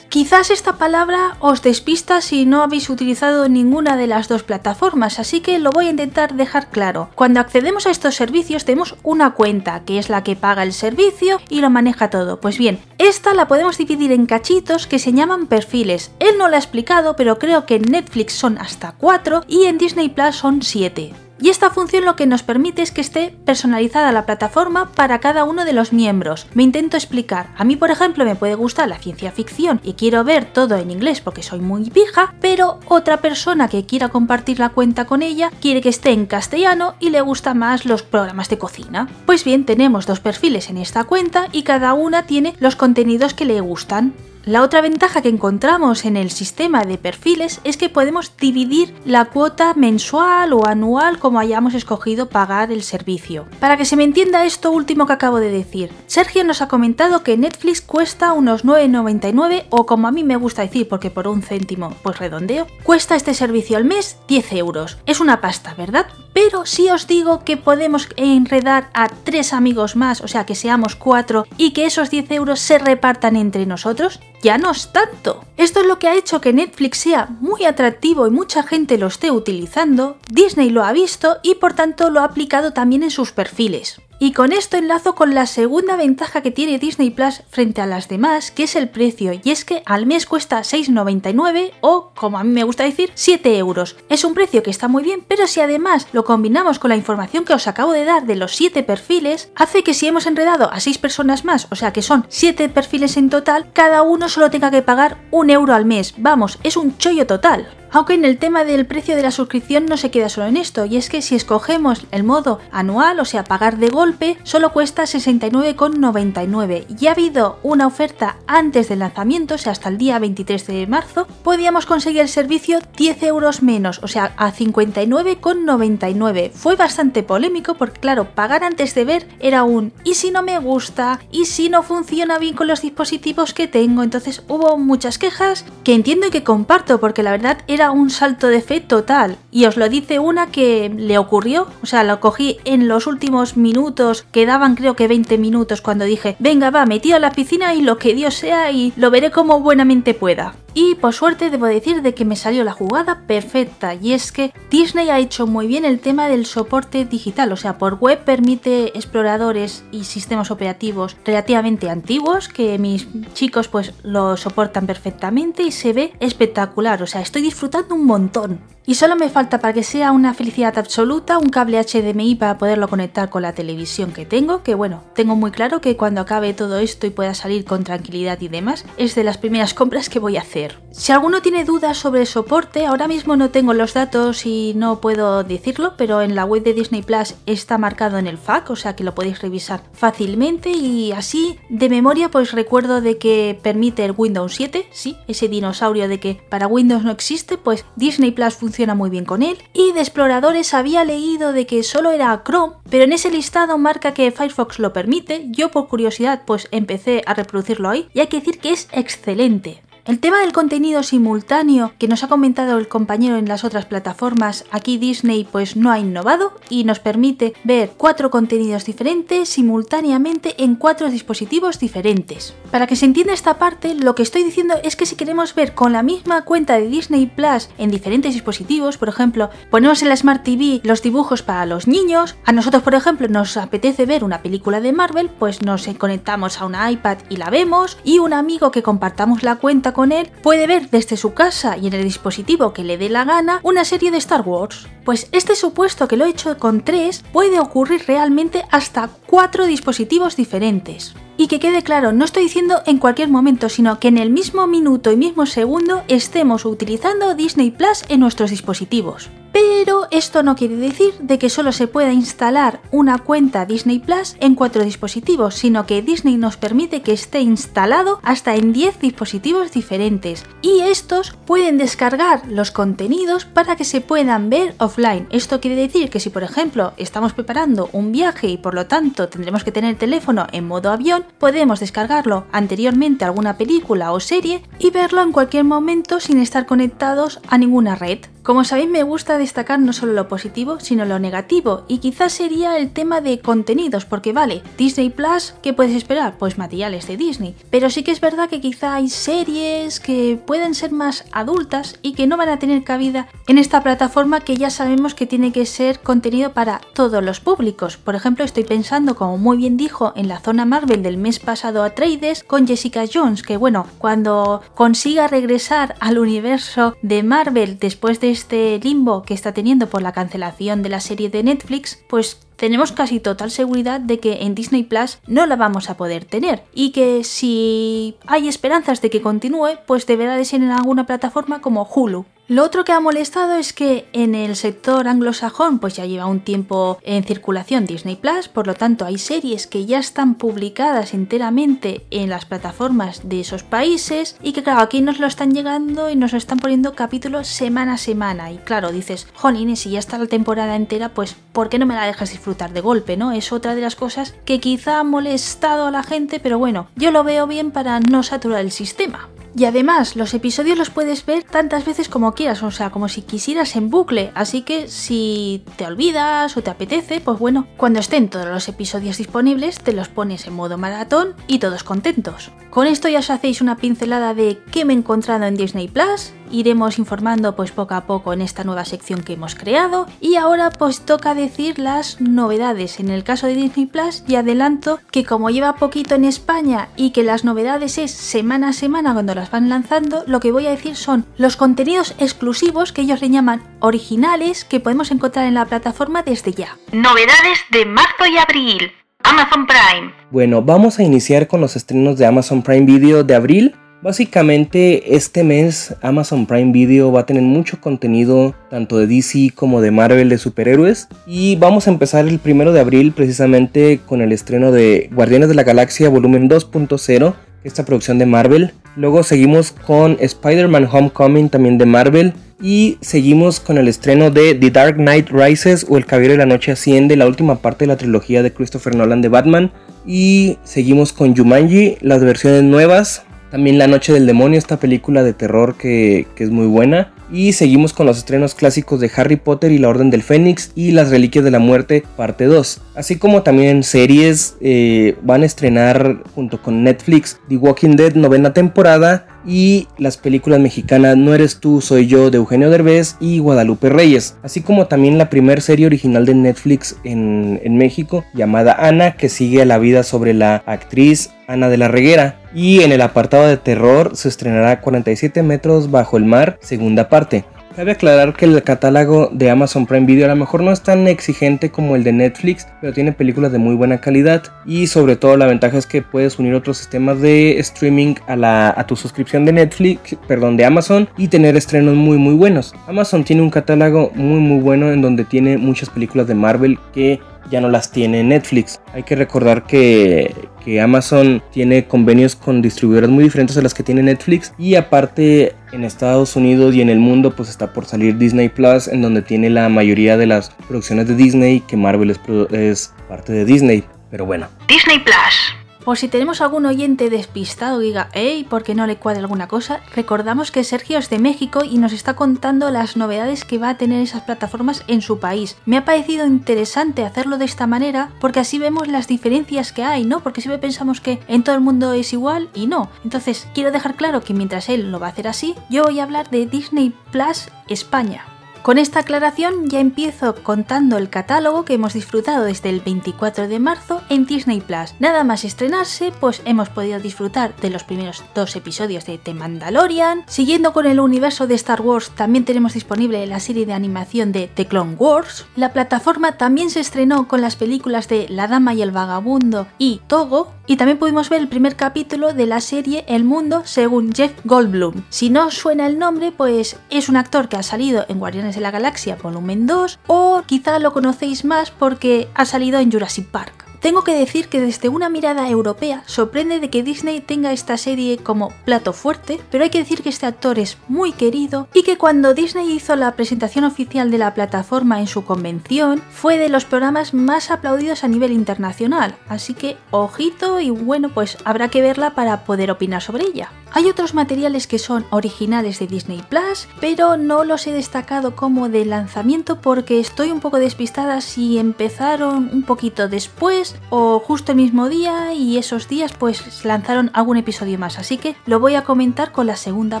Quizás 0.08 0.50
esta 0.50 0.78
palabra 0.78 1.36
os 1.40 1.62
despista 1.62 2.20
si 2.20 2.46
no 2.46 2.62
habéis 2.62 2.90
utilizado 2.90 3.48
ninguna 3.48 3.96
de 3.96 4.06
las 4.06 4.28
dos 4.28 4.42
plataformas, 4.42 5.18
así 5.18 5.40
que 5.40 5.58
lo 5.58 5.70
voy 5.70 5.86
a 5.86 5.90
intentar 5.90 6.34
dejar 6.34 6.70
claro. 6.70 7.10
Cuando 7.14 7.40
accedemos 7.40 7.86
a 7.86 7.90
estos 7.90 8.14
servicios 8.14 8.64
tenemos 8.64 8.96
una 9.02 9.34
cuenta, 9.34 9.84
que 9.84 9.98
es 9.98 10.08
la 10.08 10.22
que 10.22 10.36
paga 10.36 10.62
el 10.62 10.72
servicio 10.72 11.40
y 11.48 11.60
lo 11.60 11.70
maneja 11.70 12.10
todo. 12.10 12.40
Pues 12.40 12.58
bien, 12.58 12.80
esta 12.98 13.34
la 13.34 13.48
podemos 13.48 13.78
dividir 13.78 14.12
en 14.12 14.26
cachitos 14.26 14.86
que 14.86 14.98
se 14.98 15.12
llaman 15.12 15.46
perfiles. 15.46 16.10
Él 16.18 16.36
no 16.38 16.48
lo 16.48 16.54
ha 16.54 16.58
explicado, 16.58 17.16
pero 17.16 17.38
creo 17.38 17.66
que 17.66 17.76
en 17.76 17.82
Netflix 17.82 18.34
son 18.34 18.58
hasta 18.58 18.92
4 18.92 19.44
y 19.48 19.64
en 19.64 19.78
Disney 19.78 20.08
Plus 20.08 20.36
son 20.36 20.62
7. 20.62 21.27
Y 21.40 21.50
esta 21.50 21.70
función 21.70 22.04
lo 22.04 22.16
que 22.16 22.26
nos 22.26 22.42
permite 22.42 22.82
es 22.82 22.90
que 22.90 23.00
esté 23.00 23.34
personalizada 23.44 24.12
la 24.12 24.26
plataforma 24.26 24.90
para 24.92 25.20
cada 25.20 25.44
uno 25.44 25.64
de 25.64 25.72
los 25.72 25.92
miembros. 25.92 26.46
Me 26.54 26.62
intento 26.62 26.96
explicar. 26.96 27.50
A 27.56 27.64
mí, 27.64 27.76
por 27.76 27.90
ejemplo, 27.90 28.24
me 28.24 28.34
puede 28.34 28.54
gustar 28.54 28.88
la 28.88 28.98
ciencia 28.98 29.30
ficción 29.30 29.80
y 29.84 29.94
quiero 29.94 30.24
ver 30.24 30.46
todo 30.46 30.76
en 30.76 30.90
inglés 30.90 31.20
porque 31.20 31.42
soy 31.42 31.60
muy 31.60 31.90
pija, 31.90 32.34
pero 32.40 32.80
otra 32.86 33.18
persona 33.18 33.68
que 33.68 33.86
quiera 33.86 34.08
compartir 34.08 34.58
la 34.58 34.70
cuenta 34.70 35.04
con 35.04 35.22
ella 35.22 35.50
quiere 35.60 35.80
que 35.80 35.88
esté 35.88 36.10
en 36.10 36.26
castellano 36.26 36.94
y 36.98 37.10
le 37.10 37.20
gusta 37.20 37.54
más 37.54 37.84
los 37.84 38.02
programas 38.02 38.48
de 38.48 38.58
cocina. 38.58 39.08
Pues 39.26 39.44
bien, 39.44 39.64
tenemos 39.64 40.06
dos 40.06 40.20
perfiles 40.20 40.70
en 40.70 40.78
esta 40.78 41.04
cuenta 41.04 41.48
y 41.52 41.62
cada 41.62 41.94
una 41.94 42.24
tiene 42.24 42.54
los 42.58 42.76
contenidos 42.76 43.34
que 43.34 43.44
le 43.44 43.60
gustan. 43.60 44.14
La 44.44 44.62
otra 44.62 44.80
ventaja 44.80 45.20
que 45.20 45.28
encontramos 45.28 46.04
en 46.04 46.16
el 46.16 46.30
sistema 46.30 46.82
de 46.82 46.96
perfiles 46.96 47.60
es 47.64 47.76
que 47.76 47.88
podemos 47.88 48.32
dividir 48.36 48.94
la 49.04 49.26
cuota 49.26 49.74
mensual 49.74 50.52
o 50.52 50.66
anual 50.66 51.18
como 51.18 51.38
hayamos 51.38 51.74
escogido 51.74 52.28
pagar 52.28 52.72
el 52.72 52.82
servicio. 52.82 53.46
Para 53.60 53.76
que 53.76 53.84
se 53.84 53.96
me 53.96 54.04
entienda 54.04 54.46
esto 54.46 54.70
último 54.70 55.06
que 55.06 55.12
acabo 55.12 55.38
de 55.38 55.50
decir, 55.50 55.90
Sergio 56.06 56.44
nos 56.44 56.62
ha 56.62 56.68
comentado 56.68 57.22
que 57.22 57.36
Netflix 57.36 57.82
cuesta 57.82 58.32
unos 58.32 58.64
9,99 58.64 59.64
o 59.70 59.86
como 59.86 60.08
a 60.08 60.12
mí 60.12 60.24
me 60.24 60.36
gusta 60.36 60.62
decir 60.62 60.88
porque 60.88 61.10
por 61.10 61.28
un 61.28 61.42
céntimo 61.42 61.94
pues 62.02 62.18
redondeo, 62.18 62.66
cuesta 62.82 63.16
este 63.16 63.34
servicio 63.34 63.76
al 63.76 63.84
mes 63.84 64.18
10 64.28 64.52
euros. 64.54 64.98
Es 65.04 65.20
una 65.20 65.40
pasta, 65.40 65.74
¿verdad? 65.74 66.06
Pero 66.40 66.66
si 66.66 66.88
os 66.88 67.08
digo 67.08 67.42
que 67.42 67.56
podemos 67.56 68.08
enredar 68.14 68.90
a 68.94 69.08
tres 69.08 69.52
amigos 69.52 69.96
más, 69.96 70.20
o 70.20 70.28
sea 70.28 70.46
que 70.46 70.54
seamos 70.54 70.94
cuatro 70.94 71.48
y 71.56 71.72
que 71.72 71.84
esos 71.84 72.10
10 72.10 72.30
euros 72.30 72.60
se 72.60 72.78
repartan 72.78 73.34
entre 73.34 73.66
nosotros, 73.66 74.20
ya 74.40 74.56
no 74.56 74.70
es 74.70 74.92
tanto. 74.92 75.44
Esto 75.56 75.80
es 75.80 75.86
lo 75.86 75.98
que 75.98 76.06
ha 76.06 76.14
hecho 76.14 76.40
que 76.40 76.52
Netflix 76.52 76.98
sea 76.98 77.26
muy 77.40 77.64
atractivo 77.64 78.28
y 78.28 78.30
mucha 78.30 78.62
gente 78.62 78.98
lo 78.98 79.08
esté 79.08 79.32
utilizando, 79.32 80.18
Disney 80.30 80.70
lo 80.70 80.84
ha 80.84 80.92
visto 80.92 81.38
y 81.42 81.56
por 81.56 81.72
tanto 81.72 82.08
lo 82.08 82.20
ha 82.20 82.24
aplicado 82.26 82.72
también 82.72 83.02
en 83.02 83.10
sus 83.10 83.32
perfiles. 83.32 84.00
Y 84.20 84.32
con 84.32 84.52
esto 84.52 84.76
enlazo 84.76 85.14
con 85.14 85.32
la 85.32 85.46
segunda 85.46 85.94
ventaja 85.94 86.40
que 86.40 86.50
tiene 86.50 86.80
Disney 86.80 87.10
Plus 87.10 87.42
frente 87.50 87.80
a 87.80 87.86
las 87.86 88.08
demás, 88.08 88.50
que 88.50 88.64
es 88.64 88.74
el 88.74 88.88
precio, 88.88 89.32
y 89.32 89.50
es 89.50 89.64
que 89.64 89.82
al 89.86 90.06
mes 90.06 90.26
cuesta 90.26 90.62
6,99 90.62 91.70
o, 91.82 92.10
como 92.16 92.36
a 92.36 92.42
mí 92.42 92.52
me 92.52 92.64
gusta 92.64 92.82
decir, 92.82 93.12
7 93.14 93.56
euros. 93.58 93.96
Es 94.08 94.24
un 94.24 94.34
precio 94.34 94.64
que 94.64 94.70
está 94.70 94.88
muy 94.88 95.04
bien, 95.04 95.24
pero 95.28 95.46
si 95.46 95.60
además 95.60 96.08
lo 96.12 96.24
combinamos 96.24 96.80
con 96.80 96.88
la 96.88 96.96
información 96.96 97.44
que 97.44 97.54
os 97.54 97.68
acabo 97.68 97.92
de 97.92 98.04
dar 98.04 98.26
de 98.26 98.34
los 98.34 98.56
7 98.56 98.82
perfiles, 98.82 99.52
hace 99.54 99.84
que 99.84 99.94
si 99.94 100.08
hemos 100.08 100.26
enredado 100.26 100.72
a 100.72 100.80
6 100.80 100.98
personas 100.98 101.44
más, 101.44 101.68
o 101.70 101.76
sea 101.76 101.92
que 101.92 102.02
son 102.02 102.26
7 102.28 102.70
perfiles 102.70 103.16
en 103.16 103.30
total, 103.30 103.70
cada 103.72 104.02
uno 104.02 104.28
solo 104.28 104.50
tenga 104.50 104.72
que 104.72 104.82
pagar 104.82 105.18
un 105.30 105.50
euro 105.50 105.74
al 105.74 105.84
mes. 105.84 106.14
Vamos, 106.16 106.58
es 106.64 106.76
un 106.76 106.98
chollo 106.98 107.28
total. 107.28 107.68
Aunque 107.92 108.14
en 108.14 108.24
el 108.24 108.38
tema 108.38 108.64
del 108.64 108.86
precio 108.86 109.16
de 109.16 109.22
la 109.22 109.30
suscripción 109.30 109.86
no 109.86 109.96
se 109.96 110.10
queda 110.10 110.28
solo 110.28 110.46
en 110.46 110.56
esto, 110.56 110.84
y 110.84 110.96
es 110.96 111.08
que 111.08 111.22
si 111.22 111.34
escogemos 111.34 112.06
el 112.10 112.24
modo 112.24 112.58
anual, 112.70 113.20
o 113.20 113.24
sea, 113.24 113.44
pagar 113.44 113.78
de 113.78 113.88
golpe, 113.88 114.38
solo 114.42 114.72
cuesta 114.72 115.04
69,99. 115.04 116.86
Y 117.00 117.06
ha 117.06 117.12
habido 117.12 117.58
una 117.62 117.86
oferta 117.86 118.36
antes 118.46 118.88
del 118.88 118.98
lanzamiento, 119.00 119.54
o 119.54 119.58
sea, 119.58 119.72
hasta 119.72 119.88
el 119.88 119.98
día 119.98 120.18
23 120.18 120.66
de 120.66 120.86
marzo, 120.86 121.26
podíamos 121.42 121.86
conseguir 121.86 122.22
el 122.22 122.28
servicio 122.28 122.80
10 122.96 123.22
euros 123.22 123.62
menos, 123.62 124.00
o 124.02 124.08
sea, 124.08 124.34
a 124.36 124.52
59,99. 124.52 126.50
Fue 126.52 126.76
bastante 126.76 127.22
polémico 127.22 127.74
porque, 127.74 128.00
claro, 128.00 128.34
pagar 128.34 128.64
antes 128.64 128.94
de 128.94 129.04
ver 129.04 129.28
era 129.40 129.62
un 129.64 129.92
¿y 130.04 130.14
si 130.14 130.30
no 130.30 130.42
me 130.42 130.58
gusta? 130.58 131.20
¿y 131.30 131.46
si 131.46 131.68
no 131.68 131.82
funciona 131.82 132.38
bien 132.38 132.54
con 132.54 132.66
los 132.66 132.82
dispositivos 132.82 133.54
que 133.54 133.68
tengo? 133.68 134.02
Entonces 134.02 134.42
hubo 134.48 134.76
muchas 134.76 135.18
quejas 135.18 135.64
que 135.84 135.94
entiendo 135.94 136.26
y 136.26 136.30
que 136.30 136.44
comparto 136.44 136.98
porque 137.00 137.22
la 137.22 137.30
verdad 137.30 137.58
era 137.66 137.77
era 137.78 137.92
un 137.92 138.10
salto 138.10 138.48
de 138.48 138.60
fe 138.60 138.80
total. 138.80 139.36
Y 139.52 139.66
os 139.66 139.76
lo 139.76 139.88
dice 139.88 140.18
una 140.18 140.48
que 140.48 140.92
le 140.96 141.16
ocurrió, 141.16 141.68
o 141.80 141.86
sea, 141.86 142.02
lo 142.02 142.18
cogí 142.18 142.58
en 142.64 142.88
los 142.88 143.06
últimos 143.06 143.56
minutos, 143.56 144.26
quedaban 144.32 144.74
creo 144.74 144.96
que 144.96 145.06
20 145.06 145.38
minutos 145.38 145.80
cuando 145.80 146.04
dije, 146.04 146.34
venga 146.40 146.70
va, 146.70 146.86
metí 146.86 147.12
a 147.12 147.20
la 147.20 147.30
piscina 147.30 147.74
y 147.74 147.82
lo 147.82 147.96
que 147.96 148.14
Dios 148.14 148.34
sea 148.34 148.72
y 148.72 148.92
lo 148.96 149.12
veré 149.12 149.30
como 149.30 149.60
buenamente 149.60 150.12
pueda. 150.12 150.56
Y 150.74 150.94
por 150.96 151.14
suerte 151.14 151.50
debo 151.50 151.66
decir 151.66 152.02
de 152.02 152.14
que 152.14 152.24
me 152.24 152.36
salió 152.36 152.62
la 152.64 152.72
jugada 152.72 153.22
perfecta. 153.26 153.94
Y 153.94 154.12
es 154.12 154.32
que 154.32 154.52
Disney 154.70 155.10
ha 155.10 155.18
hecho 155.18 155.46
muy 155.46 155.66
bien 155.66 155.84
el 155.84 156.00
tema 156.00 156.28
del 156.28 156.46
soporte 156.46 157.04
digital, 157.04 157.52
o 157.52 157.56
sea, 157.56 157.78
por 157.78 157.94
web 157.94 158.24
permite 158.24 158.96
exploradores 158.96 159.84
y 159.90 160.04
sistemas 160.04 160.50
operativos 160.50 161.16
relativamente 161.24 161.90
antiguos 161.90 162.48
que 162.48 162.78
mis 162.78 163.08
chicos 163.34 163.68
pues 163.68 163.94
lo 164.02 164.36
soportan 164.36 164.86
perfectamente 164.86 165.62
y 165.62 165.72
se 165.72 165.92
ve 165.92 166.12
espectacular, 166.20 167.02
o 167.02 167.06
sea, 167.06 167.20
estoy 167.20 167.42
disfrutando 167.42 167.94
un 167.94 168.04
montón. 168.04 168.77
Y 168.88 168.94
solo 168.94 169.16
me 169.16 169.28
falta 169.28 169.58
para 169.60 169.74
que 169.74 169.82
sea 169.82 170.12
una 170.12 170.32
felicidad 170.32 170.78
absoluta 170.78 171.36
un 171.36 171.50
cable 171.50 171.78
HDMI 171.78 172.36
para 172.36 172.56
poderlo 172.56 172.88
conectar 172.88 173.28
con 173.28 173.42
la 173.42 173.52
televisión 173.52 174.12
que 174.12 174.24
tengo, 174.24 174.62
que 174.62 174.74
bueno, 174.74 175.04
tengo 175.14 175.36
muy 175.36 175.50
claro 175.50 175.82
que 175.82 175.98
cuando 175.98 176.22
acabe 176.22 176.54
todo 176.54 176.78
esto 176.78 177.06
y 177.06 177.10
pueda 177.10 177.34
salir 177.34 177.66
con 177.66 177.84
tranquilidad 177.84 178.40
y 178.40 178.48
demás, 178.48 178.86
es 178.96 179.14
de 179.14 179.24
las 179.24 179.36
primeras 179.36 179.74
compras 179.74 180.08
que 180.08 180.20
voy 180.20 180.38
a 180.38 180.40
hacer. 180.40 180.78
Si 180.90 181.12
alguno 181.12 181.42
tiene 181.42 181.66
dudas 181.66 181.98
sobre 181.98 182.22
el 182.22 182.26
soporte, 182.26 182.86
ahora 182.86 183.08
mismo 183.08 183.36
no 183.36 183.50
tengo 183.50 183.74
los 183.74 183.92
datos 183.92 184.46
y 184.46 184.72
no 184.74 185.02
puedo 185.02 185.44
decirlo, 185.44 185.92
pero 185.98 186.22
en 186.22 186.34
la 186.34 186.46
web 186.46 186.62
de 186.62 186.72
Disney 186.72 187.02
Plus 187.02 187.34
está 187.44 187.76
marcado 187.76 188.16
en 188.16 188.26
el 188.26 188.38
FAQ, 188.38 188.70
o 188.70 188.76
sea 188.76 188.96
que 188.96 189.04
lo 189.04 189.14
podéis 189.14 189.42
revisar 189.42 189.82
fácilmente 189.92 190.70
y 190.70 191.12
así 191.12 191.58
de 191.68 191.90
memoria 191.90 192.30
pues 192.30 192.52
recuerdo 192.52 193.02
de 193.02 193.18
que 193.18 193.60
permite 193.62 194.06
el 194.06 194.14
Windows 194.16 194.54
7, 194.54 194.86
sí, 194.92 195.18
ese 195.28 195.48
dinosaurio 195.48 196.08
de 196.08 196.18
que 196.18 196.40
para 196.48 196.66
Windows 196.66 197.04
no 197.04 197.10
existe, 197.10 197.58
pues 197.58 197.84
Disney 197.94 198.30
Plus 198.30 198.54
funciona 198.54 198.77
muy 198.86 199.10
bien 199.10 199.24
con 199.24 199.42
él. 199.42 199.58
Y 199.72 199.92
de 199.92 200.00
exploradores 200.00 200.72
había 200.74 201.04
leído 201.04 201.52
de 201.52 201.66
que 201.66 201.82
solo 201.82 202.10
era 202.10 202.42
Chrome, 202.44 202.74
pero 202.88 203.04
en 203.04 203.12
ese 203.12 203.30
listado 203.30 203.76
marca 203.78 204.14
que 204.14 204.30
Firefox 204.30 204.78
lo 204.78 204.92
permite. 204.92 205.46
Yo 205.48 205.70
por 205.70 205.88
curiosidad 205.88 206.42
pues 206.46 206.68
empecé 206.70 207.22
a 207.26 207.34
reproducirlo 207.34 207.88
ahí 207.88 208.08
y 208.14 208.20
hay 208.20 208.28
que 208.28 208.38
decir 208.38 208.58
que 208.60 208.70
es 208.70 208.88
excelente. 208.92 209.82
El 210.08 210.20
tema 210.20 210.40
del 210.40 210.54
contenido 210.54 211.02
simultáneo 211.02 211.92
que 211.98 212.08
nos 212.08 212.24
ha 212.24 212.28
comentado 212.28 212.78
el 212.78 212.88
compañero 212.88 213.36
en 213.36 213.46
las 213.46 213.62
otras 213.62 213.84
plataformas, 213.84 214.64
aquí 214.70 214.96
Disney 214.96 215.46
pues 215.52 215.76
no 215.76 215.90
ha 215.90 215.98
innovado 215.98 216.54
y 216.70 216.84
nos 216.84 216.98
permite 216.98 217.52
ver 217.62 217.92
cuatro 217.94 218.30
contenidos 218.30 218.86
diferentes 218.86 219.50
simultáneamente 219.50 220.64
en 220.64 220.76
cuatro 220.76 221.10
dispositivos 221.10 221.78
diferentes. 221.78 222.54
Para 222.70 222.86
que 222.86 222.96
se 222.96 223.04
entienda 223.04 223.34
esta 223.34 223.58
parte, 223.58 223.94
lo 223.94 224.14
que 224.14 224.22
estoy 224.22 224.44
diciendo 224.44 224.76
es 224.82 224.96
que 224.96 225.04
si 225.04 225.14
queremos 225.14 225.54
ver 225.54 225.74
con 225.74 225.92
la 225.92 226.02
misma 226.02 226.42
cuenta 226.46 226.78
de 226.78 226.88
Disney 226.88 227.26
Plus 227.26 227.68
en 227.76 227.90
diferentes 227.90 228.32
dispositivos, 228.32 228.96
por 228.96 229.10
ejemplo, 229.10 229.50
ponemos 229.70 230.00
en 230.00 230.08
la 230.08 230.16
Smart 230.16 230.42
TV 230.42 230.80
los 230.84 231.02
dibujos 231.02 231.42
para 231.42 231.66
los 231.66 231.86
niños, 231.86 232.34
a 232.46 232.52
nosotros 232.52 232.82
por 232.82 232.94
ejemplo 232.94 233.28
nos 233.28 233.58
apetece 233.58 234.06
ver 234.06 234.24
una 234.24 234.40
película 234.40 234.80
de 234.80 234.94
Marvel, 234.94 235.28
pues 235.28 235.60
nos 235.60 235.86
conectamos 235.98 236.62
a 236.62 236.64
una 236.64 236.90
iPad 236.90 237.18
y 237.28 237.36
la 237.36 237.50
vemos 237.50 237.98
y 238.04 238.20
un 238.20 238.32
amigo 238.32 238.70
que 238.70 238.82
compartamos 238.82 239.42
la 239.42 239.56
cuenta 239.56 239.92
con 239.98 240.12
él 240.12 240.30
puede 240.44 240.68
ver 240.68 240.90
desde 240.90 241.16
su 241.16 241.34
casa 241.34 241.76
y 241.76 241.88
en 241.88 241.94
el 241.94 242.04
dispositivo 242.04 242.72
que 242.72 242.84
le 242.84 242.98
dé 242.98 243.08
la 243.08 243.24
gana 243.24 243.58
una 243.64 243.84
serie 243.84 244.12
de 244.12 244.18
Star 244.18 244.42
Wars. 244.42 244.86
Pues 245.04 245.28
este 245.32 245.56
supuesto 245.56 246.06
que 246.06 246.16
lo 246.16 246.24
he 246.24 246.30
hecho 246.30 246.56
con 246.56 246.84
tres 246.84 247.24
puede 247.32 247.58
ocurrir 247.58 248.04
realmente 248.06 248.62
hasta 248.70 249.10
cuatro 249.26 249.66
dispositivos 249.66 250.36
diferentes. 250.36 251.16
Y 251.40 251.46
que 251.46 251.60
quede 251.60 251.84
claro, 251.84 252.12
no 252.12 252.24
estoy 252.24 252.42
diciendo 252.42 252.82
en 252.84 252.98
cualquier 252.98 253.28
momento, 253.28 253.68
sino 253.68 254.00
que 254.00 254.08
en 254.08 254.18
el 254.18 254.28
mismo 254.28 254.66
minuto 254.66 255.12
y 255.12 255.16
mismo 255.16 255.46
segundo 255.46 256.02
estemos 256.08 256.64
utilizando 256.64 257.36
Disney 257.36 257.70
Plus 257.70 258.04
en 258.08 258.18
nuestros 258.18 258.50
dispositivos. 258.50 259.30
Pero 259.52 260.06
esto 260.10 260.42
no 260.42 260.56
quiere 260.56 260.76
decir 260.76 261.14
de 261.20 261.38
que 261.38 261.48
solo 261.48 261.72
se 261.72 261.86
pueda 261.86 262.12
instalar 262.12 262.80
una 262.90 263.18
cuenta 263.18 263.66
Disney 263.66 263.98
Plus 263.98 264.36
en 264.40 264.54
cuatro 264.54 264.84
dispositivos, 264.84 265.54
sino 265.54 265.86
que 265.86 266.02
Disney 266.02 266.36
nos 266.36 266.56
permite 266.56 267.02
que 267.02 267.12
esté 267.12 267.40
instalado 267.40 268.20
hasta 268.22 268.56
en 268.56 268.72
10 268.72 269.00
dispositivos 269.00 269.72
diferentes. 269.72 270.44
Y 270.60 270.80
estos 270.80 271.36
pueden 271.46 271.78
descargar 271.78 272.42
los 272.48 272.70
contenidos 272.70 273.46
para 273.46 273.76
que 273.76 273.84
se 273.84 274.00
puedan 274.00 274.50
ver 274.50 274.74
offline. 274.78 275.26
Esto 275.30 275.60
quiere 275.60 275.76
decir 275.76 276.10
que 276.10 276.20
si 276.20 276.30
por 276.30 276.42
ejemplo 276.42 276.92
estamos 276.96 277.32
preparando 277.32 277.88
un 277.92 278.12
viaje 278.12 278.48
y 278.48 278.58
por 278.58 278.74
lo 278.74 278.86
tanto 278.86 279.28
tendremos 279.28 279.64
que 279.64 279.72
tener 279.72 279.90
el 279.90 279.98
teléfono 279.98 280.46
en 280.52 280.66
modo 280.66 280.90
avión, 280.90 281.24
podemos 281.38 281.80
descargarlo 281.80 282.46
anteriormente 282.52 283.24
a 283.24 283.28
alguna 283.28 283.56
película 283.56 284.12
o 284.12 284.20
serie 284.20 284.62
y 284.78 284.90
verlo 284.90 285.22
en 285.22 285.32
cualquier 285.32 285.64
momento 285.64 286.20
sin 286.20 286.40
estar 286.40 286.66
conectados 286.66 287.40
a 287.48 287.58
ninguna 287.58 287.94
red. 287.94 288.20
Como 288.48 288.64
sabéis 288.64 288.88
me 288.88 289.02
gusta 289.02 289.36
destacar 289.36 289.78
no 289.78 289.92
solo 289.92 290.14
lo 290.14 290.26
positivo, 290.26 290.80
sino 290.80 291.04
lo 291.04 291.18
negativo, 291.18 291.84
y 291.86 291.98
quizás 291.98 292.32
sería 292.32 292.78
el 292.78 292.90
tema 292.90 293.20
de 293.20 293.40
contenidos, 293.40 294.06
porque 294.06 294.32
vale, 294.32 294.62
Disney 294.78 295.10
Plus, 295.10 295.52
¿qué 295.62 295.74
puedes 295.74 295.94
esperar? 295.94 296.38
Pues 296.38 296.56
materiales 296.56 297.06
de 297.06 297.18
Disney. 297.18 297.54
Pero 297.68 297.90
sí 297.90 298.02
que 298.02 298.10
es 298.10 298.22
verdad 298.22 298.48
que 298.48 298.62
quizá 298.62 298.94
hay 298.94 299.10
series 299.10 300.00
que 300.00 300.40
pueden 300.46 300.74
ser 300.74 300.92
más 300.92 301.26
adultas 301.30 301.98
y 302.00 302.14
que 302.14 302.26
no 302.26 302.38
van 302.38 302.48
a 302.48 302.58
tener 302.58 302.84
cabida 302.84 303.28
en 303.48 303.58
esta 303.58 303.82
plataforma 303.82 304.40
que 304.40 304.56
ya 304.56 304.70
sabemos 304.70 305.14
que 305.14 305.26
tiene 305.26 305.52
que 305.52 305.66
ser 305.66 306.00
contenido 306.00 306.54
para 306.54 306.80
todos 306.94 307.22
los 307.22 307.40
públicos. 307.40 307.98
Por 307.98 308.14
ejemplo, 308.14 308.46
estoy 308.46 308.64
pensando, 308.64 309.14
como 309.14 309.36
muy 309.36 309.58
bien 309.58 309.76
dijo, 309.76 310.14
en 310.16 310.26
la 310.26 310.40
zona 310.40 310.64
Marvel 310.64 311.02
del 311.02 311.17
mes 311.18 311.38
pasado 311.38 311.82
a 311.82 311.90
Trades 311.90 312.42
con 312.42 312.66
Jessica 312.66 313.04
Jones, 313.12 313.42
que 313.42 313.56
bueno, 313.56 313.86
cuando 313.98 314.62
consiga 314.74 315.28
regresar 315.28 315.94
al 316.00 316.18
universo 316.18 316.96
de 317.02 317.22
Marvel 317.22 317.78
después 317.78 318.20
de 318.20 318.30
este 318.30 318.78
limbo 318.82 319.22
que 319.22 319.34
está 319.34 319.52
teniendo 319.52 319.88
por 319.88 320.02
la 320.02 320.12
cancelación 320.12 320.82
de 320.82 320.88
la 320.88 321.00
serie 321.00 321.30
de 321.30 321.42
Netflix, 321.42 321.98
pues 322.08 322.47
tenemos 322.58 322.92
casi 322.92 323.20
total 323.20 323.50
seguridad 323.50 324.00
de 324.00 324.18
que 324.18 324.42
en 324.42 324.54
Disney 324.54 324.82
Plus 324.82 325.18
no 325.26 325.46
la 325.46 325.56
vamos 325.56 325.88
a 325.88 325.96
poder 325.96 326.24
tener 326.24 326.64
y 326.74 326.90
que 326.90 327.24
si 327.24 328.16
hay 328.26 328.48
esperanzas 328.48 329.00
de 329.00 329.10
que 329.10 329.22
continúe, 329.22 329.78
pues 329.86 330.06
deberá 330.06 330.36
de 330.36 330.44
ser 330.44 330.62
en 330.62 330.72
alguna 330.72 331.06
plataforma 331.06 331.60
como 331.60 331.84
Hulu. 331.84 332.26
Lo 332.48 332.64
otro 332.64 332.82
que 332.82 332.92
ha 332.92 333.00
molestado 333.00 333.56
es 333.56 333.74
que 333.74 334.08
en 334.14 334.34
el 334.34 334.56
sector 334.56 335.06
anglosajón 335.06 335.78
pues 335.78 335.96
ya 335.96 336.06
lleva 336.06 336.24
un 336.24 336.40
tiempo 336.40 336.98
en 337.02 337.22
circulación 337.22 337.84
Disney 337.84 338.16
Plus, 338.16 338.48
por 338.48 338.66
lo 338.66 338.72
tanto 338.74 339.04
hay 339.04 339.18
series 339.18 339.66
que 339.66 339.84
ya 339.84 339.98
están 339.98 340.34
publicadas 340.34 341.12
enteramente 341.12 342.06
en 342.10 342.30
las 342.30 342.46
plataformas 342.46 343.28
de 343.28 343.40
esos 343.40 343.64
países 343.64 344.36
y 344.42 344.52
que 344.52 344.62
claro, 344.62 344.80
aquí 344.80 345.02
nos 345.02 345.20
lo 345.20 345.26
están 345.26 345.52
llegando 345.52 346.08
y 346.08 346.16
nos 346.16 346.32
lo 346.32 346.38
están 346.38 346.58
poniendo 346.58 346.94
capítulos 346.94 347.48
semana 347.48 347.94
a 347.94 347.98
semana 347.98 348.50
y 348.50 348.56
claro, 348.56 348.92
dices, 348.92 349.26
jolines, 349.34 349.80
si 349.80 349.90
ya 349.90 349.98
está 349.98 350.16
la 350.16 350.26
temporada 350.26 350.74
entera, 350.74 351.10
pues 351.10 351.36
¿por 351.52 351.68
qué 351.68 351.78
no 351.78 351.84
me 351.84 351.96
la 351.96 352.06
dejas 352.06 352.30
disfrutar 352.30 352.47
de 352.56 352.80
golpe, 352.80 353.16
no? 353.16 353.32
Es 353.32 353.52
otra 353.52 353.74
de 353.74 353.82
las 353.82 353.94
cosas 353.94 354.34
que 354.44 354.58
quizá 354.58 355.00
ha 355.00 355.04
molestado 355.04 355.86
a 355.86 355.90
la 355.90 356.02
gente, 356.02 356.40
pero 356.40 356.58
bueno, 356.58 356.88
yo 356.96 357.10
lo 357.10 357.22
veo 357.24 357.46
bien 357.46 357.70
para 357.70 358.00
no 358.00 358.22
saturar 358.22 358.60
el 358.60 358.70
sistema. 358.70 359.28
Y 359.56 359.64
además, 359.64 360.16
los 360.16 360.34
episodios 360.34 360.78
los 360.78 360.90
puedes 360.90 361.24
ver 361.24 361.42
tantas 361.42 361.84
veces 361.84 362.08
como 362.08 362.34
quieras, 362.34 362.62
o 362.62 362.70
sea, 362.70 362.90
como 362.90 363.08
si 363.08 363.22
quisieras 363.22 363.76
en 363.76 363.90
bucle. 363.90 364.30
Así 364.34 364.62
que 364.62 364.88
si 364.88 365.64
te 365.76 365.86
olvidas 365.86 366.56
o 366.56 366.62
te 366.62 366.70
apetece, 366.70 367.20
pues 367.20 367.38
bueno, 367.38 367.66
cuando 367.76 368.00
estén 368.00 368.28
todos 368.28 368.46
los 368.46 368.68
episodios 368.68 369.18
disponibles, 369.18 369.80
te 369.80 369.92
los 369.92 370.08
pones 370.08 370.46
en 370.46 370.54
modo 370.54 370.78
maratón 370.78 371.34
y 371.46 371.58
todos 371.58 371.84
contentos. 371.84 372.50
Con 372.70 372.86
esto 372.86 373.08
ya 373.08 373.20
os 373.20 373.30
hacéis 373.30 373.60
una 373.60 373.76
pincelada 373.76 374.34
de 374.34 374.58
qué 374.70 374.84
me 374.84 374.92
he 374.92 374.96
encontrado 374.96 375.44
en 375.46 375.56
Disney 375.56 375.88
Plus. 375.88 376.32
Iremos 376.50 376.98
informando 376.98 377.56
pues 377.56 377.72
poco 377.72 377.94
a 377.94 378.06
poco 378.06 378.32
en 378.32 378.40
esta 378.40 378.64
nueva 378.64 378.84
sección 378.84 379.22
que 379.22 379.34
hemos 379.34 379.54
creado. 379.54 380.06
Y 380.20 380.36
ahora 380.36 380.70
pues 380.70 381.00
toca 381.00 381.34
decir 381.34 381.78
las 381.78 382.20
novedades. 382.20 383.00
En 383.00 383.10
el 383.10 383.24
caso 383.24 383.46
de 383.46 383.54
Disney 383.54 383.86
Plus, 383.86 384.22
y 384.26 384.36
adelanto 384.36 385.00
que 385.10 385.24
como 385.24 385.50
lleva 385.50 385.76
poquito 385.76 386.14
en 386.14 386.24
España 386.24 386.88
y 386.96 387.10
que 387.10 387.22
las 387.22 387.44
novedades 387.44 387.98
es 387.98 388.10
semana 388.10 388.68
a 388.68 388.72
semana 388.72 389.12
cuando 389.12 389.34
las 389.38 389.50
van 389.50 389.68
lanzando, 389.68 390.24
lo 390.26 390.40
que 390.40 390.52
voy 390.52 390.66
a 390.66 390.70
decir 390.70 390.96
son 390.96 391.24
los 391.36 391.56
contenidos 391.56 392.14
exclusivos 392.18 392.92
que 392.92 393.02
ellos 393.02 393.20
le 393.20 393.30
llaman 393.30 393.62
originales 393.80 394.64
que 394.64 394.80
podemos 394.80 395.10
encontrar 395.10 395.46
en 395.46 395.54
la 395.54 395.64
plataforma 395.64 396.22
desde 396.22 396.52
ya. 396.52 396.76
Novedades 396.92 397.60
de 397.70 397.86
marzo 397.86 398.26
y 398.30 398.36
abril. 398.36 398.92
Amazon 399.22 399.66
Prime. 399.66 400.12
Bueno, 400.30 400.62
vamos 400.62 400.98
a 400.98 401.02
iniciar 401.02 401.48
con 401.48 401.60
los 401.60 401.76
estrenos 401.76 402.18
de 402.18 402.26
Amazon 402.26 402.62
Prime 402.62 402.86
Video 402.86 403.24
de 403.24 403.34
abril. 403.34 403.74
Básicamente 404.00 405.16
este 405.16 405.42
mes 405.42 405.94
Amazon 406.02 406.46
Prime 406.46 406.72
Video 406.72 407.10
va 407.10 407.20
a 407.20 407.26
tener 407.26 407.42
mucho 407.42 407.80
contenido 407.80 408.54
tanto 408.70 408.98
de 408.98 409.08
DC 409.08 409.50
como 409.54 409.80
de 409.80 409.90
Marvel 409.90 410.28
de 410.28 410.38
superhéroes 410.38 411.08
y 411.26 411.56
vamos 411.56 411.88
a 411.88 411.90
empezar 411.90 412.28
el 412.28 412.38
primero 412.38 412.72
de 412.72 412.78
abril 412.78 413.10
precisamente 413.10 413.98
con 414.06 414.20
el 414.20 414.30
estreno 414.30 414.70
de 414.70 415.10
Guardianes 415.12 415.48
de 415.48 415.56
la 415.56 415.64
Galaxia 415.64 416.08
volumen 416.08 416.48
2.0 416.48 417.34
esta 417.64 417.84
producción 417.84 418.18
de 418.18 418.26
Marvel. 418.26 418.72
Luego 418.96 419.22
seguimos 419.22 419.72
con 419.72 420.16
Spider-Man 420.20 420.88
Homecoming 420.90 421.48
también 421.48 421.78
de 421.78 421.86
Marvel 421.86 422.32
y 422.60 422.98
seguimos 423.00 423.60
con 423.60 423.78
el 423.78 423.86
estreno 423.86 424.30
de 424.30 424.54
The 424.54 424.70
Dark 424.70 424.96
Knight 424.96 425.30
Rises 425.30 425.86
o 425.88 425.96
El 425.96 426.06
Caballero 426.06 426.32
de 426.32 426.38
la 426.38 426.46
Noche 426.46 426.72
Asciende, 426.72 427.16
la 427.16 427.26
última 427.26 427.56
parte 427.56 427.84
de 427.84 427.88
la 427.88 427.96
trilogía 427.96 428.42
de 428.42 428.52
Christopher 428.52 428.96
Nolan 428.96 429.22
de 429.22 429.28
Batman. 429.28 429.70
Y 430.06 430.58
seguimos 430.64 431.12
con 431.12 431.36
Jumanji, 431.36 431.98
las 432.00 432.24
versiones 432.24 432.64
nuevas. 432.64 433.22
También 433.50 433.78
La 433.78 433.86
Noche 433.86 434.12
del 434.12 434.26
Demonio, 434.26 434.58
esta 434.58 434.78
película 434.78 435.22
de 435.22 435.32
terror 435.32 435.76
que, 435.76 436.26
que 436.34 436.44
es 436.44 436.50
muy 436.50 436.66
buena. 436.66 437.12
Y 437.30 437.52
seguimos 437.52 437.92
con 437.92 438.06
los 438.06 438.18
estrenos 438.18 438.54
clásicos 438.54 439.00
de 439.00 439.10
Harry 439.16 439.36
Potter 439.36 439.70
y 439.72 439.78
la 439.78 439.88
Orden 439.88 440.10
del 440.10 440.22
Fénix 440.22 440.72
y 440.74 440.92
Las 440.92 441.10
Reliquias 441.10 441.44
de 441.44 441.50
la 441.50 441.58
Muerte 441.58 442.04
parte 442.16 442.44
2. 442.44 442.80
Así 442.94 443.16
como 443.16 443.42
también 443.42 443.82
series 443.82 444.56
eh, 444.60 445.16
van 445.22 445.42
a 445.42 445.46
estrenar 445.46 446.22
junto 446.34 446.62
con 446.62 446.82
Netflix 446.84 447.38
The 447.48 447.56
Walking 447.56 447.96
Dead 447.96 448.14
novena 448.14 448.52
temporada 448.52 449.26
y 449.46 449.88
las 449.98 450.16
películas 450.16 450.60
mexicanas 450.60 451.16
No 451.16 451.34
eres 451.34 451.58
tú, 451.60 451.80
soy 451.80 452.06
yo 452.06 452.30
de 452.30 452.38
Eugenio 452.38 452.70
Derbez 452.70 453.16
y 453.20 453.38
Guadalupe 453.38 453.88
Reyes, 453.88 454.36
así 454.42 454.60
como 454.60 454.86
también 454.86 455.18
la 455.18 455.30
primera 455.30 455.60
serie 455.60 455.86
original 455.86 456.26
de 456.26 456.34
Netflix 456.34 456.96
en, 457.04 457.60
en, 457.62 457.76
México 457.76 458.24
llamada 458.34 458.72
Ana, 458.72 459.12
que 459.12 459.28
sigue 459.28 459.64
la 459.64 459.78
vida 459.78 460.02
sobre 460.02 460.34
la 460.34 460.62
actriz 460.66 461.30
Ana 461.48 461.68
de 461.68 461.78
la 461.78 461.88
Reguera. 461.88 462.36
Y 462.54 462.82
en 462.82 462.92
el 462.92 463.00
apartado 463.00 463.48
de 463.48 463.56
terror 463.56 464.12
se 464.14 464.28
estrenará 464.28 464.80
47 464.80 465.42
metros 465.42 465.90
bajo 465.90 466.16
el 466.16 466.24
mar, 466.24 466.58
segunda 466.60 467.08
parte. 467.08 467.44
Cabe 467.78 467.92
aclarar 467.92 468.34
que 468.34 468.44
el 468.44 468.60
catálogo 468.64 469.30
de 469.32 469.50
Amazon 469.50 469.86
Prime 469.86 470.04
Video 470.04 470.24
a 470.24 470.30
lo 470.30 470.34
mejor 470.34 470.64
no 470.64 470.72
es 470.72 470.82
tan 470.82 471.06
exigente 471.06 471.70
como 471.70 471.94
el 471.94 472.02
de 472.02 472.12
Netflix, 472.12 472.66
pero 472.80 472.92
tiene 472.92 473.12
películas 473.12 473.52
de 473.52 473.58
muy 473.58 473.76
buena 473.76 474.00
calidad 474.00 474.42
y 474.66 474.88
sobre 474.88 475.14
todo 475.14 475.36
la 475.36 475.46
ventaja 475.46 475.78
es 475.78 475.86
que 475.86 476.02
puedes 476.02 476.40
unir 476.40 476.54
otros 476.54 476.76
sistemas 476.76 477.20
de 477.20 477.60
streaming 477.60 478.16
a, 478.26 478.34
la, 478.34 478.74
a 478.76 478.84
tu 478.84 478.96
suscripción 478.96 479.44
de 479.44 479.52
Netflix, 479.52 480.16
perdón, 480.26 480.56
de 480.56 480.64
Amazon 480.64 481.08
y 481.16 481.28
tener 481.28 481.56
estrenos 481.56 481.94
muy 481.94 482.18
muy 482.18 482.34
buenos. 482.34 482.74
Amazon 482.88 483.22
tiene 483.22 483.42
un 483.42 483.50
catálogo 483.50 484.10
muy 484.16 484.40
muy 484.40 484.60
bueno 484.60 484.90
en 484.90 485.00
donde 485.00 485.24
tiene 485.24 485.56
muchas 485.56 485.88
películas 485.88 486.26
de 486.26 486.34
Marvel 486.34 486.80
que 486.92 487.20
ya 487.50 487.60
no 487.60 487.68
las 487.68 487.90
tiene 487.90 488.22
Netflix. 488.24 488.80
Hay 488.92 489.02
que 489.02 489.16
recordar 489.16 489.64
que, 489.64 490.34
que, 490.64 490.80
Amazon 490.80 491.42
tiene 491.52 491.86
convenios 491.86 492.36
con 492.36 492.62
distribuidoras 492.62 493.10
muy 493.10 493.24
diferentes 493.24 493.56
a 493.56 493.62
las 493.62 493.74
que 493.74 493.82
tiene 493.82 494.02
Netflix 494.02 494.52
y 494.58 494.74
aparte 494.74 495.54
en 495.72 495.84
Estados 495.84 496.36
Unidos 496.36 496.74
y 496.74 496.80
en 496.80 496.88
el 496.88 496.98
mundo 496.98 497.34
pues 497.34 497.48
está 497.48 497.72
por 497.72 497.84
salir 497.84 498.16
Disney 498.16 498.48
Plus 498.48 498.88
en 498.88 499.02
donde 499.02 499.22
tiene 499.22 499.50
la 499.50 499.68
mayoría 499.68 500.16
de 500.16 500.26
las 500.26 500.50
producciones 500.68 501.08
de 501.08 501.14
Disney 501.14 501.60
que 501.60 501.76
Marvel 501.76 502.10
es, 502.10 502.20
es 502.52 502.94
parte 503.08 503.32
de 503.32 503.44
Disney. 503.44 503.84
Pero 504.10 504.24
bueno. 504.24 504.48
Disney 504.68 504.98
Plus. 504.98 505.67
Por 505.84 505.96
si 505.96 506.08
tenemos 506.08 506.40
algún 506.40 506.66
oyente 506.66 507.10
despistado 507.10 507.80
y 507.80 507.86
diga, 507.86 508.08
hey, 508.12 508.46
¿por 508.48 508.62
qué 508.62 508.74
no 508.74 508.86
le 508.86 508.96
cuadra 508.96 509.20
alguna 509.20 509.48
cosa? 509.48 509.80
Recordamos 509.94 510.50
que 510.50 510.64
Sergio 510.64 510.98
es 510.98 511.10
de 511.10 511.18
México 511.18 511.64
y 511.64 511.78
nos 511.78 511.92
está 511.92 512.14
contando 512.14 512.70
las 512.70 512.96
novedades 512.96 513.44
que 513.44 513.58
va 513.58 513.70
a 513.70 513.78
tener 513.78 514.02
esas 514.02 514.22
plataformas 514.22 514.84
en 514.86 515.00
su 515.02 515.18
país. 515.18 515.56
Me 515.64 515.76
ha 515.76 515.84
parecido 515.84 516.26
interesante 516.26 517.04
hacerlo 517.04 517.38
de 517.38 517.44
esta 517.44 517.66
manera 517.66 518.10
porque 518.20 518.40
así 518.40 518.58
vemos 518.58 518.88
las 518.88 519.08
diferencias 519.08 519.72
que 519.72 519.82
hay, 519.82 520.04
¿no? 520.04 520.20
Porque 520.20 520.40
siempre 520.40 520.58
pensamos 520.58 521.00
que 521.00 521.20
en 521.28 521.42
todo 521.42 521.54
el 521.54 521.60
mundo 521.60 521.92
es 521.92 522.12
igual 522.12 522.50
y 522.54 522.66
no. 522.66 522.90
Entonces, 523.04 523.48
quiero 523.54 523.72
dejar 523.72 523.94
claro 523.96 524.20
que 524.20 524.34
mientras 524.34 524.68
él 524.68 524.90
lo 524.90 525.00
va 525.00 525.06
a 525.06 525.10
hacer 525.10 525.28
así, 525.28 525.54
yo 525.70 525.84
voy 525.84 526.00
a 526.00 526.04
hablar 526.04 526.30
de 526.30 526.46
Disney 526.46 526.94
Plus 527.10 527.48
España. 527.68 528.37
Con 528.62 528.76
esta 528.76 529.00
aclaración 529.00 529.68
ya 529.68 529.80
empiezo 529.80 530.34
contando 530.42 530.98
el 530.98 531.08
catálogo 531.08 531.64
que 531.64 531.74
hemos 531.74 531.94
disfrutado 531.94 532.44
desde 532.44 532.68
el 532.68 532.80
24 532.80 533.48
de 533.48 533.58
marzo 533.58 534.02
en 534.08 534.26
Disney 534.26 534.60
Plus. 534.60 534.94
Nada 534.98 535.24
más 535.24 535.44
estrenarse, 535.44 536.12
pues 536.20 536.42
hemos 536.44 536.68
podido 536.68 537.00
disfrutar 537.00 537.56
de 537.56 537.70
los 537.70 537.84
primeros 537.84 538.24
dos 538.34 538.54
episodios 538.56 539.06
de 539.06 539.16
The 539.18 539.34
Mandalorian. 539.34 540.24
Siguiendo 540.26 540.72
con 540.72 540.86
el 540.86 541.00
universo 541.00 541.46
de 541.46 541.54
Star 541.54 541.80
Wars, 541.80 542.10
también 542.10 542.44
tenemos 542.44 542.74
disponible 542.74 543.26
la 543.26 543.40
serie 543.40 543.64
de 543.64 543.72
animación 543.72 544.32
de 544.32 544.50
The 544.54 544.66
Clone 544.66 544.96
Wars. 544.96 545.46
La 545.56 545.72
plataforma 545.72 546.32
también 546.32 546.70
se 546.70 546.80
estrenó 546.80 547.28
con 547.28 547.40
las 547.40 547.56
películas 547.56 548.08
de 548.08 548.26
La 548.28 548.48
Dama 548.48 548.74
y 548.74 548.82
el 548.82 548.90
Vagabundo 548.90 549.66
y 549.78 550.02
Togo, 550.08 550.52
y 550.66 550.76
también 550.76 550.98
pudimos 550.98 551.30
ver 551.30 551.40
el 551.40 551.48
primer 551.48 551.76
capítulo 551.76 552.34
de 552.34 552.46
la 552.46 552.60
serie 552.60 553.04
El 553.08 553.24
Mundo 553.24 553.62
según 553.64 554.12
Jeff 554.12 554.32
Goldblum. 554.44 555.02
Si 555.08 555.30
no 555.30 555.50
suena 555.50 555.86
el 555.86 555.98
nombre, 555.98 556.32
pues 556.32 556.76
es 556.90 557.08
un 557.08 557.16
actor 557.16 557.48
que 557.48 557.56
ha 557.56 557.62
salido 557.62 558.04
en 558.08 558.18
Guardianes 558.18 558.47
de 558.54 558.60
la 558.60 558.70
Galaxia 558.70 559.16
Volumen 559.16 559.66
2 559.66 560.00
o 560.06 560.42
quizá 560.46 560.78
lo 560.78 560.92
conocéis 560.92 561.44
más 561.44 561.70
porque 561.70 562.28
ha 562.34 562.44
salido 562.44 562.78
en 562.78 562.90
Jurassic 562.90 563.26
Park. 563.26 563.67
Tengo 563.80 564.02
que 564.02 564.14
decir 564.14 564.48
que 564.48 564.60
desde 564.60 564.88
una 564.88 565.08
mirada 565.08 565.48
europea 565.48 566.02
sorprende 566.06 566.58
de 566.58 566.68
que 566.68 566.82
Disney 566.82 567.20
tenga 567.20 567.52
esta 567.52 567.76
serie 567.76 568.18
como 568.18 568.52
plato 568.64 568.92
fuerte, 568.92 569.40
pero 569.50 569.64
hay 569.64 569.70
que 569.70 569.78
decir 569.78 570.02
que 570.02 570.08
este 570.08 570.26
actor 570.26 570.58
es 570.58 570.78
muy 570.88 571.12
querido 571.12 571.68
y 571.72 571.84
que 571.84 571.96
cuando 571.96 572.34
Disney 572.34 572.72
hizo 572.72 572.96
la 572.96 573.12
presentación 573.12 573.64
oficial 573.64 574.10
de 574.10 574.18
la 574.18 574.34
plataforma 574.34 575.00
en 575.00 575.06
su 575.06 575.24
convención 575.24 576.02
fue 576.10 576.38
de 576.38 576.48
los 576.48 576.64
programas 576.64 577.14
más 577.14 577.50
aplaudidos 577.50 578.02
a 578.02 578.08
nivel 578.08 578.32
internacional, 578.32 579.14
así 579.28 579.54
que 579.54 579.76
ojito 579.90 580.60
y 580.60 580.70
bueno 580.70 581.08
pues 581.10 581.38
habrá 581.44 581.68
que 581.68 581.82
verla 581.82 582.14
para 582.14 582.44
poder 582.44 582.70
opinar 582.70 583.02
sobre 583.02 583.24
ella. 583.24 583.52
Hay 583.70 583.86
otros 583.86 584.14
materiales 584.14 584.66
que 584.66 584.78
son 584.78 585.04
originales 585.10 585.78
de 585.78 585.86
Disney 585.86 586.22
Plus, 586.26 586.66
pero 586.80 587.18
no 587.18 587.44
los 587.44 587.66
he 587.66 587.72
destacado 587.72 588.34
como 588.34 588.68
de 588.68 588.86
lanzamiento 588.86 589.60
porque 589.60 590.00
estoy 590.00 590.30
un 590.30 590.40
poco 590.40 590.58
despistada 590.58 591.20
si 591.20 591.58
empezaron 591.58 592.50
un 592.52 592.62
poquito 592.62 593.08
después 593.08 593.67
o 593.90 594.18
justo 594.20 594.52
el 594.52 594.58
mismo 594.58 594.88
día 594.88 595.32
y 595.34 595.58
esos 595.58 595.88
días 595.88 596.12
pues 596.18 596.64
lanzaron 596.64 597.10
algún 597.12 597.36
episodio 597.36 597.78
más. 597.78 597.98
Así 597.98 598.16
que 598.16 598.36
lo 598.46 598.60
voy 598.60 598.74
a 598.74 598.84
comentar 598.84 599.32
con 599.32 599.46
la 599.46 599.56
segunda 599.56 600.00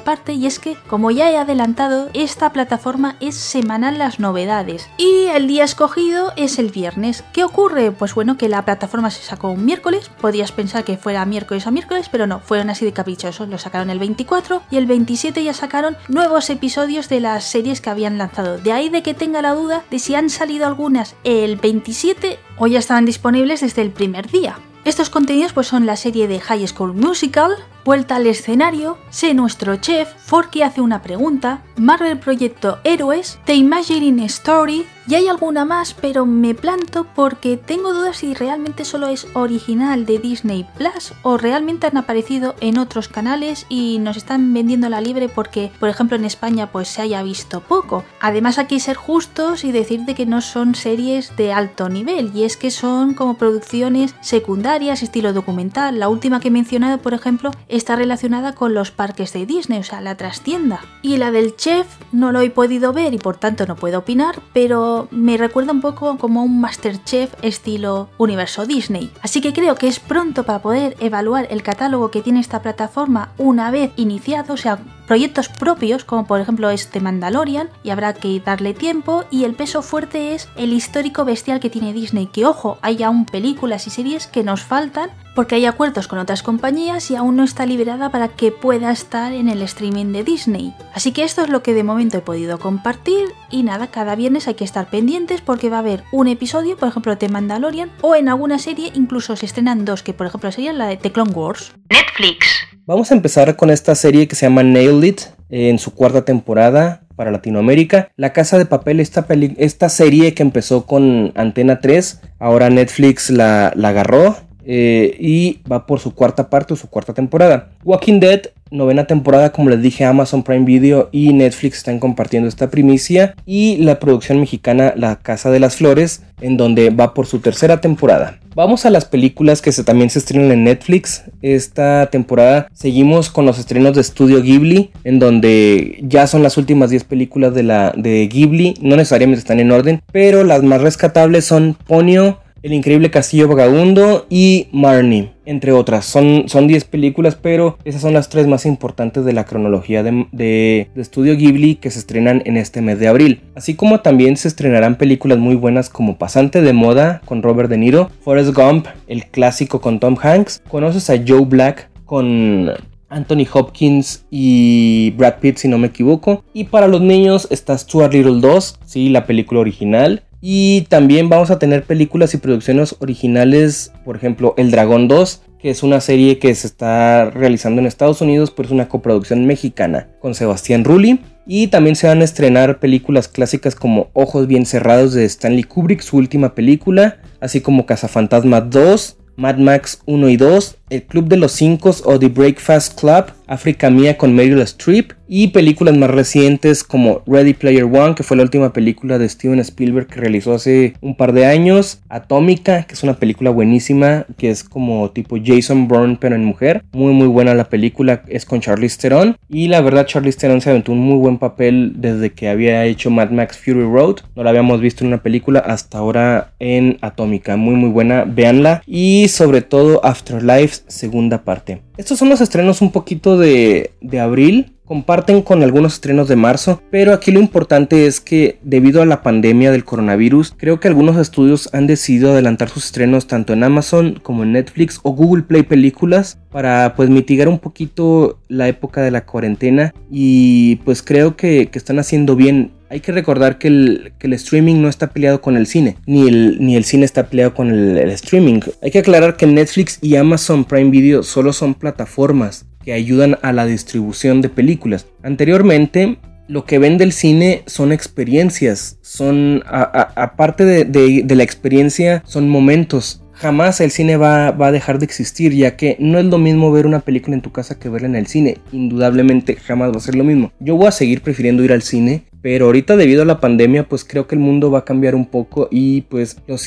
parte 0.00 0.32
y 0.32 0.46
es 0.46 0.58
que 0.58 0.76
como 0.88 1.10
ya 1.10 1.30
he 1.30 1.36
adelantado, 1.36 2.08
esta 2.14 2.52
plataforma 2.52 3.16
es 3.20 3.34
semanal 3.34 3.98
las 3.98 4.20
novedades 4.20 4.88
y 4.96 5.26
el 5.34 5.46
día 5.46 5.64
escogido 5.64 6.32
es 6.36 6.58
el 6.58 6.70
viernes. 6.70 7.24
¿Qué 7.32 7.44
ocurre? 7.44 7.92
Pues 7.92 8.14
bueno, 8.14 8.38
que 8.38 8.48
la 8.48 8.64
plataforma 8.64 9.10
se 9.10 9.22
sacó 9.22 9.50
un 9.50 9.64
miércoles, 9.64 10.10
podías 10.20 10.52
pensar 10.52 10.84
que 10.84 10.96
fuera 10.96 11.24
miércoles 11.26 11.66
a 11.66 11.70
miércoles, 11.70 12.08
pero 12.10 12.26
no, 12.26 12.40
fueron 12.40 12.70
así 12.70 12.84
de 12.84 12.92
caprichosos 12.92 13.48
sacaron 13.58 13.90
el 13.90 13.98
24 13.98 14.62
y 14.70 14.76
el 14.76 14.86
27 14.86 15.42
ya 15.42 15.52
sacaron 15.52 15.96
nuevos 16.08 16.50
episodios 16.50 17.08
de 17.08 17.20
las 17.20 17.44
series 17.44 17.80
que 17.80 17.90
habían 17.90 18.18
lanzado. 18.18 18.58
De 18.58 18.72
ahí 18.72 18.88
de 18.88 19.02
que 19.02 19.14
tenga 19.14 19.42
la 19.42 19.54
duda 19.54 19.84
de 19.90 19.98
si 19.98 20.14
han 20.14 20.30
salido 20.30 20.66
algunas 20.66 21.14
el 21.24 21.56
27 21.56 22.38
o 22.58 22.66
ya 22.66 22.78
estaban 22.78 23.04
disponibles 23.04 23.57
desde 23.60 23.82
el 23.82 23.90
primer 23.90 24.30
día. 24.30 24.58
Estos 24.84 25.10
contenidos 25.10 25.52
pues 25.52 25.66
son 25.66 25.86
la 25.86 25.96
serie 25.96 26.28
de 26.28 26.40
High 26.40 26.66
School 26.66 26.94
Musical, 26.94 27.52
Vuelta 27.88 28.16
al 28.16 28.26
escenario, 28.26 28.98
sé 29.08 29.32
nuestro 29.32 29.76
chef, 29.76 30.12
Forky 30.18 30.60
hace 30.60 30.82
una 30.82 31.00
pregunta, 31.00 31.62
Marvel 31.78 32.18
Proyecto 32.18 32.80
Héroes, 32.84 33.38
The 33.46 33.54
Imagining 33.54 34.20
Story, 34.24 34.84
y 35.08 35.14
hay 35.14 35.26
alguna 35.26 35.64
más, 35.64 35.94
pero 35.94 36.26
me 36.26 36.54
planto 36.54 37.06
porque 37.14 37.56
tengo 37.56 37.94
dudas 37.94 38.18
si 38.18 38.34
realmente 38.34 38.84
solo 38.84 39.06
es 39.06 39.26
original 39.32 40.04
de 40.04 40.18
Disney 40.18 40.66
Plus 40.76 41.14
o 41.22 41.38
realmente 41.38 41.86
han 41.86 41.96
aparecido 41.96 42.54
en 42.60 42.76
otros 42.76 43.08
canales 43.08 43.64
y 43.70 44.00
nos 44.00 44.18
están 44.18 44.52
vendiendo 44.52 44.90
la 44.90 45.00
libre 45.00 45.30
porque, 45.30 45.72
por 45.80 45.88
ejemplo, 45.88 46.18
en 46.18 46.26
España 46.26 46.70
pues 46.70 46.88
se 46.88 47.00
haya 47.00 47.22
visto 47.22 47.60
poco. 47.60 48.04
Además 48.20 48.58
aquí 48.58 48.80
ser 48.80 48.96
justos 48.96 49.64
y 49.64 49.72
decirte 49.72 50.14
que 50.14 50.26
no 50.26 50.42
son 50.42 50.74
series 50.74 51.34
de 51.38 51.54
alto 51.54 51.88
nivel 51.88 52.30
y 52.34 52.44
es 52.44 52.58
que 52.58 52.70
son 52.70 53.14
como 53.14 53.38
producciones 53.38 54.14
secundarias, 54.20 55.02
estilo 55.02 55.32
documental. 55.32 55.98
La 55.98 56.10
última 56.10 56.38
que 56.38 56.48
he 56.48 56.50
mencionado, 56.50 56.98
por 56.98 57.14
ejemplo, 57.14 57.50
está 57.78 57.96
relacionada 57.96 58.54
con 58.54 58.74
los 58.74 58.90
parques 58.90 59.32
de 59.32 59.46
Disney, 59.46 59.80
o 59.80 59.84
sea, 59.84 60.00
la 60.00 60.16
trastienda. 60.16 60.80
Y 61.02 61.16
la 61.16 61.30
del 61.30 61.56
chef 61.56 61.86
no 62.12 62.32
lo 62.32 62.40
he 62.40 62.50
podido 62.50 62.92
ver 62.92 63.14
y 63.14 63.18
por 63.18 63.36
tanto 63.36 63.66
no 63.66 63.76
puedo 63.76 64.00
opinar, 64.00 64.40
pero 64.52 65.08
me 65.10 65.36
recuerda 65.36 65.72
un 65.72 65.80
poco 65.80 66.18
como 66.18 66.42
un 66.42 66.60
Masterchef 66.60 67.32
estilo 67.42 68.10
universo 68.18 68.66
Disney. 68.66 69.10
Así 69.22 69.40
que 69.40 69.52
creo 69.52 69.76
que 69.76 69.88
es 69.88 70.00
pronto 70.00 70.44
para 70.44 70.60
poder 70.60 70.96
evaluar 71.00 71.46
el 71.50 71.62
catálogo 71.62 72.10
que 72.10 72.22
tiene 72.22 72.40
esta 72.40 72.62
plataforma 72.62 73.32
una 73.38 73.70
vez 73.70 73.92
iniciado, 73.96 74.54
o 74.54 74.56
sea, 74.58 74.78
proyectos 75.08 75.48
propios 75.48 76.04
como 76.04 76.26
por 76.26 76.38
ejemplo 76.40 76.70
este 76.70 77.00
Mandalorian 77.00 77.70
y 77.82 77.90
habrá 77.90 78.12
que 78.12 78.40
darle 78.40 78.74
tiempo 78.74 79.24
y 79.30 79.44
el 79.44 79.54
peso 79.54 79.82
fuerte 79.82 80.34
es 80.34 80.48
el 80.56 80.72
histórico 80.72 81.24
bestial 81.24 81.58
que 81.58 81.70
tiene 81.70 81.94
Disney, 81.94 82.26
que 82.26 82.44
ojo, 82.44 82.78
hay 82.82 83.02
aún 83.02 83.24
películas 83.24 83.86
y 83.86 83.90
series 83.90 84.26
que 84.26 84.44
nos 84.44 84.62
faltan 84.62 85.10
porque 85.34 85.54
hay 85.54 85.66
acuerdos 85.66 86.08
con 86.08 86.18
otras 86.18 86.42
compañías 86.42 87.10
y 87.10 87.16
aún 87.16 87.36
no 87.36 87.44
está 87.44 87.64
liberada 87.64 88.10
para 88.10 88.28
que 88.28 88.50
pueda 88.50 88.90
estar 88.90 89.32
en 89.32 89.48
el 89.48 89.62
streaming 89.62 90.12
de 90.12 90.24
Disney. 90.24 90.74
Así 90.94 91.12
que 91.12 91.22
esto 91.22 91.42
es 91.42 91.48
lo 91.48 91.62
que 91.62 91.74
de 91.74 91.84
momento 91.84 92.18
he 92.18 92.22
podido 92.22 92.58
compartir 92.58 93.24
y 93.48 93.62
nada, 93.62 93.86
cada 93.86 94.16
viernes 94.16 94.48
hay 94.48 94.54
que 94.54 94.64
estar 94.64 94.90
pendientes 94.90 95.40
porque 95.40 95.70
va 95.70 95.76
a 95.76 95.80
haber 95.80 96.02
un 96.10 96.26
episodio, 96.26 96.76
por 96.76 96.88
ejemplo, 96.88 97.14
de 97.14 97.28
Mandalorian 97.28 97.92
o 98.02 98.16
en 98.16 98.28
alguna 98.28 98.58
serie 98.58 98.90
incluso 98.94 99.36
se 99.36 99.46
estrenan 99.46 99.84
dos, 99.84 100.02
que 100.02 100.12
por 100.12 100.26
ejemplo 100.26 100.50
serían 100.50 100.76
la 100.76 100.88
de 100.88 100.96
The 100.96 101.12
Clone 101.12 101.30
Wars. 101.30 101.72
Netflix. 101.88 102.57
Vamos 102.88 103.10
a 103.10 103.14
empezar 103.14 103.54
con 103.56 103.68
esta 103.68 103.94
serie 103.94 104.26
que 104.28 104.34
se 104.34 104.46
llama 104.46 104.62
Nailed 104.62 105.04
It 105.04 105.20
en 105.50 105.78
su 105.78 105.92
cuarta 105.92 106.24
temporada 106.24 107.02
para 107.16 107.30
Latinoamérica. 107.30 108.10
La 108.16 108.32
Casa 108.32 108.56
de 108.56 108.64
Papel, 108.64 108.98
esta, 109.00 109.88
serie 109.90 110.32
que 110.32 110.42
empezó 110.42 110.86
con 110.86 111.32
Antena 111.34 111.80
3, 111.80 112.22
ahora 112.38 112.70
Netflix 112.70 113.28
la, 113.28 113.74
la 113.76 113.90
agarró 113.90 114.36
eh, 114.64 115.14
y 115.20 115.60
va 115.70 115.86
por 115.86 116.00
su 116.00 116.14
cuarta 116.14 116.48
parte 116.48 116.72
o 116.72 116.76
su 116.76 116.88
cuarta 116.88 117.12
temporada. 117.12 117.68
Walking 117.84 118.20
Dead, 118.20 118.40
novena 118.70 119.06
temporada, 119.06 119.52
como 119.52 119.68
les 119.68 119.82
dije, 119.82 120.06
Amazon 120.06 120.42
Prime 120.42 120.64
Video 120.64 121.10
y 121.12 121.34
Netflix 121.34 121.76
están 121.76 121.98
compartiendo 121.98 122.48
esta 122.48 122.70
primicia. 122.70 123.34
Y 123.44 123.76
la 123.78 123.98
producción 123.98 124.40
mexicana 124.40 124.94
La 124.96 125.16
Casa 125.16 125.50
de 125.50 125.60
las 125.60 125.76
Flores, 125.76 126.22
en 126.40 126.56
donde 126.56 126.88
va 126.88 127.12
por 127.12 127.26
su 127.26 127.40
tercera 127.40 127.82
temporada. 127.82 128.38
Vamos 128.58 128.84
a 128.86 128.90
las 128.90 129.04
películas 129.04 129.62
que 129.62 129.70
también 129.70 130.10
se 130.10 130.18
estrenan 130.18 130.50
en 130.50 130.64
Netflix. 130.64 131.22
Esta 131.42 132.10
temporada 132.10 132.68
seguimos 132.74 133.30
con 133.30 133.46
los 133.46 133.56
estrenos 133.56 133.94
de 133.94 134.02
Studio 134.02 134.42
Ghibli, 134.42 134.90
en 135.04 135.20
donde 135.20 136.00
ya 136.02 136.26
son 136.26 136.42
las 136.42 136.56
últimas 136.56 136.90
10 136.90 137.04
películas 137.04 137.54
de, 137.54 137.62
la, 137.62 137.92
de 137.96 138.26
Ghibli. 138.26 138.74
No 138.80 138.96
necesariamente 138.96 139.38
están 139.38 139.60
en 139.60 139.70
orden, 139.70 140.02
pero 140.10 140.42
las 140.42 140.64
más 140.64 140.80
rescatables 140.80 141.44
son 141.44 141.76
Ponyo. 141.86 142.40
El 142.62 142.72
increíble 142.72 143.10
Castillo 143.10 143.46
Vagabundo 143.46 144.26
y 144.28 144.66
Marnie, 144.72 145.30
entre 145.44 145.70
otras. 145.70 146.04
Son, 146.04 146.48
son 146.48 146.66
10 146.66 146.84
películas, 146.86 147.36
pero 147.36 147.78
esas 147.84 148.02
son 148.02 148.14
las 148.14 148.28
tres 148.28 148.48
más 148.48 148.66
importantes 148.66 149.24
de 149.24 149.32
la 149.32 149.44
cronología 149.44 150.02
de, 150.02 150.26
de, 150.32 150.88
Estudio 150.96 151.36
Ghibli 151.36 151.76
que 151.76 151.90
se 151.90 152.00
estrenan 152.00 152.42
en 152.46 152.56
este 152.56 152.82
mes 152.82 152.98
de 152.98 153.06
abril. 153.06 153.42
Así 153.54 153.74
como 153.74 154.00
también 154.00 154.36
se 154.36 154.48
estrenarán 154.48 154.96
películas 154.96 155.38
muy 155.38 155.54
buenas 155.54 155.88
como 155.88 156.18
Pasante 156.18 156.60
de 156.60 156.72
Moda 156.72 157.22
con 157.24 157.42
Robert 157.42 157.70
De 157.70 157.78
Niro, 157.78 158.10
Forrest 158.22 158.52
Gump, 158.54 158.86
el 159.06 159.26
clásico 159.26 159.80
con 159.80 160.00
Tom 160.00 160.16
Hanks, 160.20 160.60
conoces 160.68 161.10
a 161.10 161.22
Joe 161.24 161.44
Black 161.44 161.88
con 162.04 162.72
Anthony 163.08 163.46
Hopkins 163.52 164.26
y 164.30 165.12
Brad 165.16 165.38
Pitt, 165.40 165.58
si 165.58 165.68
no 165.68 165.78
me 165.78 165.88
equivoco. 165.88 166.44
Y 166.52 166.64
para 166.64 166.88
los 166.88 167.00
niños 167.00 167.46
está 167.50 167.76
Stuart 167.76 168.12
Little 168.12 168.40
2, 168.40 168.80
sí, 168.84 169.08
la 169.08 169.26
película 169.26 169.60
original. 169.60 170.22
Y 170.40 170.82
también 170.82 171.28
vamos 171.28 171.50
a 171.50 171.58
tener 171.58 171.82
películas 171.82 172.32
y 172.34 172.38
producciones 172.38 172.94
originales, 173.00 173.92
por 174.04 174.16
ejemplo, 174.16 174.54
El 174.56 174.70
Dragón 174.70 175.08
2, 175.08 175.42
que 175.58 175.70
es 175.70 175.82
una 175.82 176.00
serie 176.00 176.38
que 176.38 176.54
se 176.54 176.68
está 176.68 177.30
realizando 177.30 177.80
en 177.80 177.86
Estados 177.86 178.20
Unidos, 178.20 178.52
pero 178.52 178.66
es 178.68 178.72
una 178.72 178.88
coproducción 178.88 179.46
mexicana 179.46 180.08
con 180.20 180.34
Sebastián 180.34 180.84
Rulli. 180.84 181.20
Y 181.46 181.68
también 181.68 181.96
se 181.96 182.06
van 182.06 182.20
a 182.20 182.24
estrenar 182.24 182.78
películas 182.78 183.26
clásicas 183.26 183.74
como 183.74 184.10
Ojos 184.12 184.46
Bien 184.46 184.66
Cerrados 184.66 185.14
de 185.14 185.24
Stanley 185.24 185.64
Kubrick, 185.64 186.02
su 186.02 186.18
última 186.18 186.54
película, 186.54 187.20
así 187.40 187.60
como 187.60 187.86
Cazafantasmas 187.86 188.70
2, 188.70 189.16
Mad 189.36 189.56
Max 189.56 190.02
1 190.06 190.28
y 190.28 190.36
2, 190.36 190.77
El 190.90 191.02
Club 191.04 191.28
de 191.28 191.36
los 191.36 191.52
Cinco 191.52 191.94
o 192.04 192.18
The 192.18 192.28
Breakfast 192.28 192.98
Club, 192.98 193.26
África 193.46 193.90
Mía 193.90 194.16
con 194.16 194.34
Meryl 194.34 194.60
Streep 194.60 195.12
y 195.26 195.48
películas 195.48 195.96
más 195.96 196.10
recientes 196.10 196.84
como 196.84 197.22
Ready 197.26 197.54
Player 197.54 197.84
One, 197.84 198.14
que 198.14 198.22
fue 198.22 198.36
la 198.36 198.42
última 198.42 198.72
película 198.72 199.18
de 199.18 199.28
Steven 199.28 199.58
Spielberg 199.60 200.06
que 200.06 200.20
realizó 200.20 200.54
hace 200.54 200.94
un 201.00 201.16
par 201.16 201.32
de 201.32 201.46
años, 201.46 202.00
Atómica, 202.08 202.84
que 202.84 202.94
es 202.94 203.02
una 203.02 203.14
película 203.14 203.50
buenísima, 203.50 204.26
que 204.36 204.50
es 204.50 204.64
como 204.64 205.10
tipo 205.10 205.36
Jason 205.42 205.88
Bourne 205.88 206.18
pero 206.20 206.34
en 206.34 206.44
mujer, 206.44 206.82
muy 206.92 207.12
muy 207.12 207.26
buena 207.26 207.54
la 207.54 207.68
película, 207.68 208.22
es 208.28 208.44
con 208.44 208.60
Charlize 208.60 208.98
Theron. 208.98 209.36
Y 209.48 209.68
la 209.68 209.80
verdad 209.80 210.06
Charlize 210.06 210.38
Theron 210.38 210.60
se 210.60 210.70
aventó 210.70 210.92
un 210.92 211.00
muy 211.00 211.18
buen 211.18 211.38
papel 211.38 211.92
desde 211.96 212.32
que 212.32 212.48
había 212.48 212.84
hecho 212.84 213.10
Mad 213.10 213.30
Max 213.30 213.58
Fury 213.58 213.82
Road, 213.82 214.16
no 214.34 214.42
la 214.42 214.50
habíamos 214.50 214.80
visto 214.80 215.04
en 215.04 215.08
una 215.08 215.22
película 215.22 215.60
hasta 215.60 215.98
ahora 215.98 216.52
en 216.58 216.98
Atómica, 217.00 217.56
muy 217.56 217.74
muy 217.74 217.90
buena, 217.90 218.24
véanla. 218.24 218.82
Y 218.86 219.28
sobre 219.28 219.62
todo 219.62 220.04
Afterlife 220.04 220.77
segunda 220.86 221.44
parte. 221.44 221.82
Estos 221.96 222.18
son 222.18 222.28
los 222.28 222.40
estrenos 222.40 222.80
un 222.80 222.92
poquito 222.92 223.38
de, 223.38 223.92
de 224.00 224.20
abril 224.20 224.74
comparten 224.88 225.42
con 225.42 225.62
algunos 225.62 225.94
estrenos 225.94 226.28
de 226.28 226.36
marzo, 226.36 226.80
pero 226.90 227.12
aquí 227.12 227.30
lo 227.30 227.40
importante 227.40 228.06
es 228.06 228.20
que 228.20 228.58
debido 228.62 229.02
a 229.02 229.06
la 229.06 229.22
pandemia 229.22 229.70
del 229.70 229.84
coronavirus, 229.84 230.54
creo 230.56 230.80
que 230.80 230.88
algunos 230.88 231.18
estudios 231.18 231.68
han 231.74 231.86
decidido 231.86 232.32
adelantar 232.32 232.70
sus 232.70 232.86
estrenos 232.86 233.26
tanto 233.26 233.52
en 233.52 233.64
Amazon 233.64 234.18
como 234.22 234.44
en 234.44 234.52
Netflix 234.52 234.98
o 235.02 235.12
Google 235.12 235.42
Play 235.42 235.64
Películas 235.64 236.38
para 236.50 236.94
pues 236.96 237.10
mitigar 237.10 237.48
un 237.48 237.58
poquito 237.58 238.38
la 238.48 238.66
época 238.66 239.02
de 239.02 239.10
la 239.10 239.26
cuarentena 239.26 239.92
y 240.10 240.76
pues 240.76 241.02
creo 241.02 241.36
que, 241.36 241.68
están 241.78 242.00
haciendo 242.00 242.34
bien 242.34 242.72
hay 242.90 243.00
que 243.00 243.12
recordar 243.12 243.58
que 243.58 243.68
el, 243.68 244.12
streaming 244.20 244.80
no 244.80 244.88
está 244.88 245.08
peleado 245.10 245.40
con 245.40 245.56
el 245.56 245.66
cine, 245.66 245.96
ni 246.06 246.26
el, 246.26 246.84
cine 246.84 247.04
está 247.04 247.28
peleado 247.28 247.54
con 247.54 247.70
el, 247.70 247.98
el, 247.98 248.10
streaming. 248.10 248.60
Hay 248.82 248.90
que 248.90 249.00
aclarar 249.00 249.36
que 249.36 249.46
Netflix 249.46 249.98
y 250.00 250.16
Amazon 250.16 250.64
Prime 250.64 250.90
Video 250.90 251.22
solo 251.22 251.52
son 251.52 251.74
plataformas 251.74 252.66
que 252.84 252.92
ayudan 252.92 253.38
a 253.42 253.52
la 253.52 253.66
distribución 253.66 254.40
de 254.40 254.48
películas. 254.48 255.06
Anteriormente, 255.22 256.18
lo 256.48 256.64
que 256.64 256.78
vende 256.78 257.04
el 257.04 257.12
cine 257.12 257.62
son 257.66 257.92
experiencias, 257.92 258.98
son, 259.02 259.62
aparte 259.66 260.64
de, 260.64 261.34
la 261.36 261.42
experiencia, 261.42 262.22
son 262.26 262.48
momentos. 262.48 263.22
Jamás 263.34 263.80
el 263.80 263.92
cine 263.92 264.16
va, 264.16 264.50
va, 264.50 264.68
a 264.68 264.72
dejar 264.72 264.98
de 264.98 265.04
existir, 265.04 265.52
ya 265.52 265.76
que 265.76 265.96
no 266.00 266.18
es 266.18 266.24
lo 266.24 266.38
mismo 266.38 266.72
ver 266.72 266.86
una 266.86 267.00
película 267.00 267.36
en 267.36 267.42
tu 267.42 267.52
casa 267.52 267.78
que 267.78 267.88
verla 267.88 268.08
en 268.08 268.16
el 268.16 268.26
cine. 268.26 268.56
Indudablemente 268.72 269.54
jamás 269.54 269.92
va 269.92 269.98
a 269.98 270.00
ser 270.00 270.16
lo 270.16 270.24
mismo. 270.24 270.50
Yo 270.58 270.74
voy 270.74 270.88
a 270.88 270.92
seguir 270.92 271.20
prefiriendo 271.20 271.62
ir 271.62 271.72
al 271.72 271.82
cine 271.82 272.24
pero 272.42 272.66
ahorita 272.66 272.96
debido 272.96 273.22
a 273.22 273.26
la 273.26 273.40
pandemia 273.40 273.88
pues 273.88 274.04
creo 274.04 274.26
que 274.26 274.34
el 274.34 274.40
mundo 274.40 274.70
va 274.70 274.80
a 274.80 274.84
cambiar 274.84 275.14
un 275.14 275.26
poco 275.26 275.68
y 275.70 276.02
pues 276.02 276.38
los, 276.46 276.62